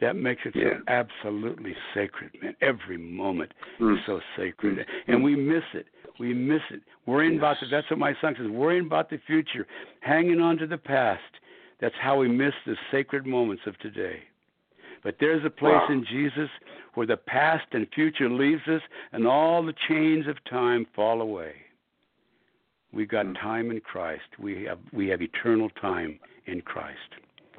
that 0.00 0.16
makes 0.16 0.44
it 0.44 0.54
Yeah. 0.54 0.78
so 0.78 0.82
absolutely 0.88 1.76
sacred 1.94 2.30
man 2.42 2.56
every 2.60 2.98
moment 2.98 3.52
Mm. 3.78 3.96
is 3.98 4.04
so 4.04 4.20
sacred 4.36 4.78
Mm. 4.78 4.86
and 5.06 5.24
we 5.24 5.34
miss 5.36 5.64
it 5.74 5.86
we 6.18 6.32
miss 6.34 6.62
it 6.70 6.82
worrying 7.06 7.38
about 7.38 7.58
the 7.60 7.66
that's 7.66 7.88
what 7.90 7.98
my 7.98 8.14
son 8.14 8.34
says 8.36 8.48
worrying 8.48 8.86
about 8.86 9.08
the 9.08 9.18
future 9.18 9.66
hanging 10.00 10.40
on 10.40 10.58
to 10.58 10.66
the 10.66 10.78
past 10.78 11.40
that's 11.78 11.96
how 11.96 12.16
we 12.18 12.28
miss 12.28 12.54
the 12.66 12.76
sacred 12.90 13.26
moments 13.26 13.66
of 13.66 13.76
today 13.78 14.22
but 15.02 15.18
there's 15.18 15.44
a 15.44 15.50
place 15.50 15.74
Wow. 15.74 15.88
in 15.90 16.04
Jesus 16.04 16.50
where 16.94 17.06
the 17.06 17.16
past 17.16 17.66
and 17.74 17.86
future 17.92 18.28
leaves 18.28 18.66
us 18.68 18.80
and 19.12 19.26
all 19.26 19.62
the 19.62 19.74
chains 19.74 20.26
of 20.26 20.42
time 20.44 20.86
fall 20.94 21.20
away. 21.20 21.63
We 22.94 23.06
got 23.06 23.26
Mm. 23.26 23.40
time 23.40 23.70
in 23.70 23.80
Christ. 23.80 24.28
We 24.38 24.64
have 24.64 24.78
we 24.92 25.08
have 25.08 25.20
eternal 25.22 25.68
time 25.70 26.18
in 26.46 26.60
Christ. 26.62 26.98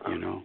You 0.08 0.18
know? 0.20 0.44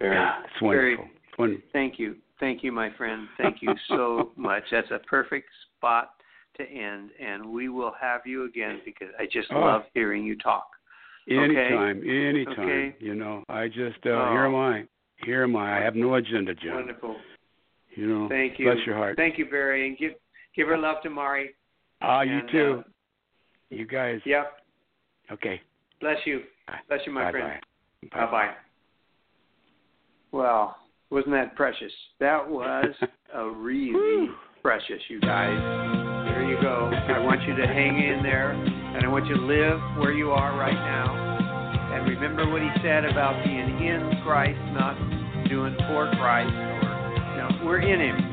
Very, 0.00 0.16
yeah, 0.16 0.42
it's 0.44 0.58
very- 0.60 0.96
wonderful. 0.96 1.16
It's 1.28 1.38
wonderful. 1.38 1.68
Thank 1.72 1.98
you. 1.98 2.16
Thank 2.40 2.64
you, 2.64 2.72
my 2.72 2.90
friend. 2.90 3.28
Thank 3.38 3.62
you 3.62 3.74
so 3.88 4.32
much. 4.36 4.64
That's 4.70 4.90
a 4.90 4.98
perfect 4.98 5.48
spot 5.76 6.14
to 6.56 6.64
end, 6.68 7.10
and 7.20 7.46
we 7.46 7.68
will 7.68 7.92
have 7.92 8.26
you 8.26 8.44
again 8.44 8.80
because 8.84 9.08
I 9.18 9.26
just 9.26 9.50
Oh. 9.52 9.60
love 9.60 9.84
hearing 9.94 10.24
you 10.24 10.36
talk. 10.36 10.68
Anytime, 11.28 11.98
okay. 12.00 12.26
anytime. 12.26 12.58
Okay. 12.68 12.96
You 12.98 13.14
know, 13.14 13.44
I 13.48 13.68
just 13.68 14.04
uh 14.04 14.10
oh. 14.10 14.30
here 14.32 14.44
am 14.44 14.56
I. 14.56 14.84
Here 15.24 15.44
am 15.44 15.54
I. 15.54 15.78
I 15.78 15.80
have 15.80 15.94
no 15.94 16.14
agenda, 16.16 16.52
John. 16.54 16.74
Wonderful. 16.74 17.16
You 17.94 18.06
know, 18.08 18.28
thank 18.28 18.58
you. 18.58 18.64
Bless 18.72 18.84
your 18.84 18.96
heart. 18.96 19.16
Thank 19.16 19.38
you, 19.38 19.46
Barry, 19.46 19.86
and 19.86 19.96
give 19.96 20.14
give 20.56 20.66
her 20.66 20.76
love 20.76 21.00
to 21.04 21.10
Mari. 21.10 21.54
Ah, 22.00 22.22
you 22.22 22.40
too. 22.50 22.82
Uh, 22.84 22.90
you 23.72 23.86
guys. 23.86 24.20
Yep. 24.24 24.52
Okay. 25.32 25.60
Bless 26.00 26.18
you. 26.24 26.40
Bye. 26.66 26.74
Bless 26.88 27.00
you, 27.06 27.12
my 27.12 27.24
bye 27.24 27.30
friend. 27.30 27.60
Bye 28.12 28.30
bye. 28.30 28.50
Well, 30.32 30.76
wasn't 31.10 31.32
that 31.34 31.54
precious? 31.56 31.92
That 32.20 32.48
was 32.48 32.86
a 33.34 33.48
really 33.48 34.28
precious, 34.62 35.00
you 35.08 35.20
guys. 35.20 35.56
There 36.28 36.48
you 36.48 36.60
go. 36.60 36.90
I 36.92 37.18
want 37.18 37.42
you 37.42 37.54
to 37.56 37.66
hang 37.66 38.02
in 38.02 38.22
there, 38.22 38.52
and 38.52 39.04
I 39.04 39.08
want 39.08 39.26
you 39.26 39.34
to 39.34 39.42
live 39.42 39.78
where 39.98 40.12
you 40.12 40.30
are 40.30 40.56
right 40.58 40.72
now. 40.72 41.32
And 41.94 42.08
remember 42.08 42.50
what 42.50 42.62
he 42.62 42.68
said 42.82 43.04
about 43.04 43.44
being 43.44 43.58
in 43.58 44.22
Christ, 44.24 44.58
not 44.72 44.96
doing 45.48 45.76
for 45.88 46.10
Christ. 46.16 46.52
Or 46.52 47.36
no, 47.36 47.66
we're 47.66 47.80
in 47.80 48.00
Him 48.00 48.32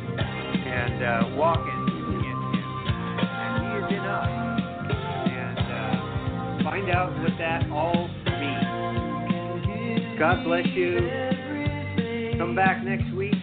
and 0.69 1.03
uh, 1.03 1.35
walking 1.35 1.78
out 6.89 7.11
what 7.19 7.37
that 7.37 7.69
all 7.71 8.07
means. 8.25 10.19
God 10.19 10.43
bless 10.43 10.65
you. 10.67 10.97
Come 12.37 12.55
back 12.55 12.83
next 12.83 13.13
week. 13.13 13.35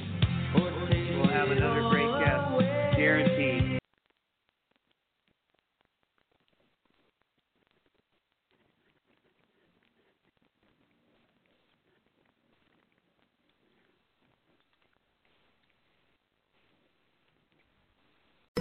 We'll 0.54 1.28
have 1.28 1.50
another 1.50 1.88
great 1.90 2.10
guest, 2.24 2.96
guaranteed. 2.96 3.65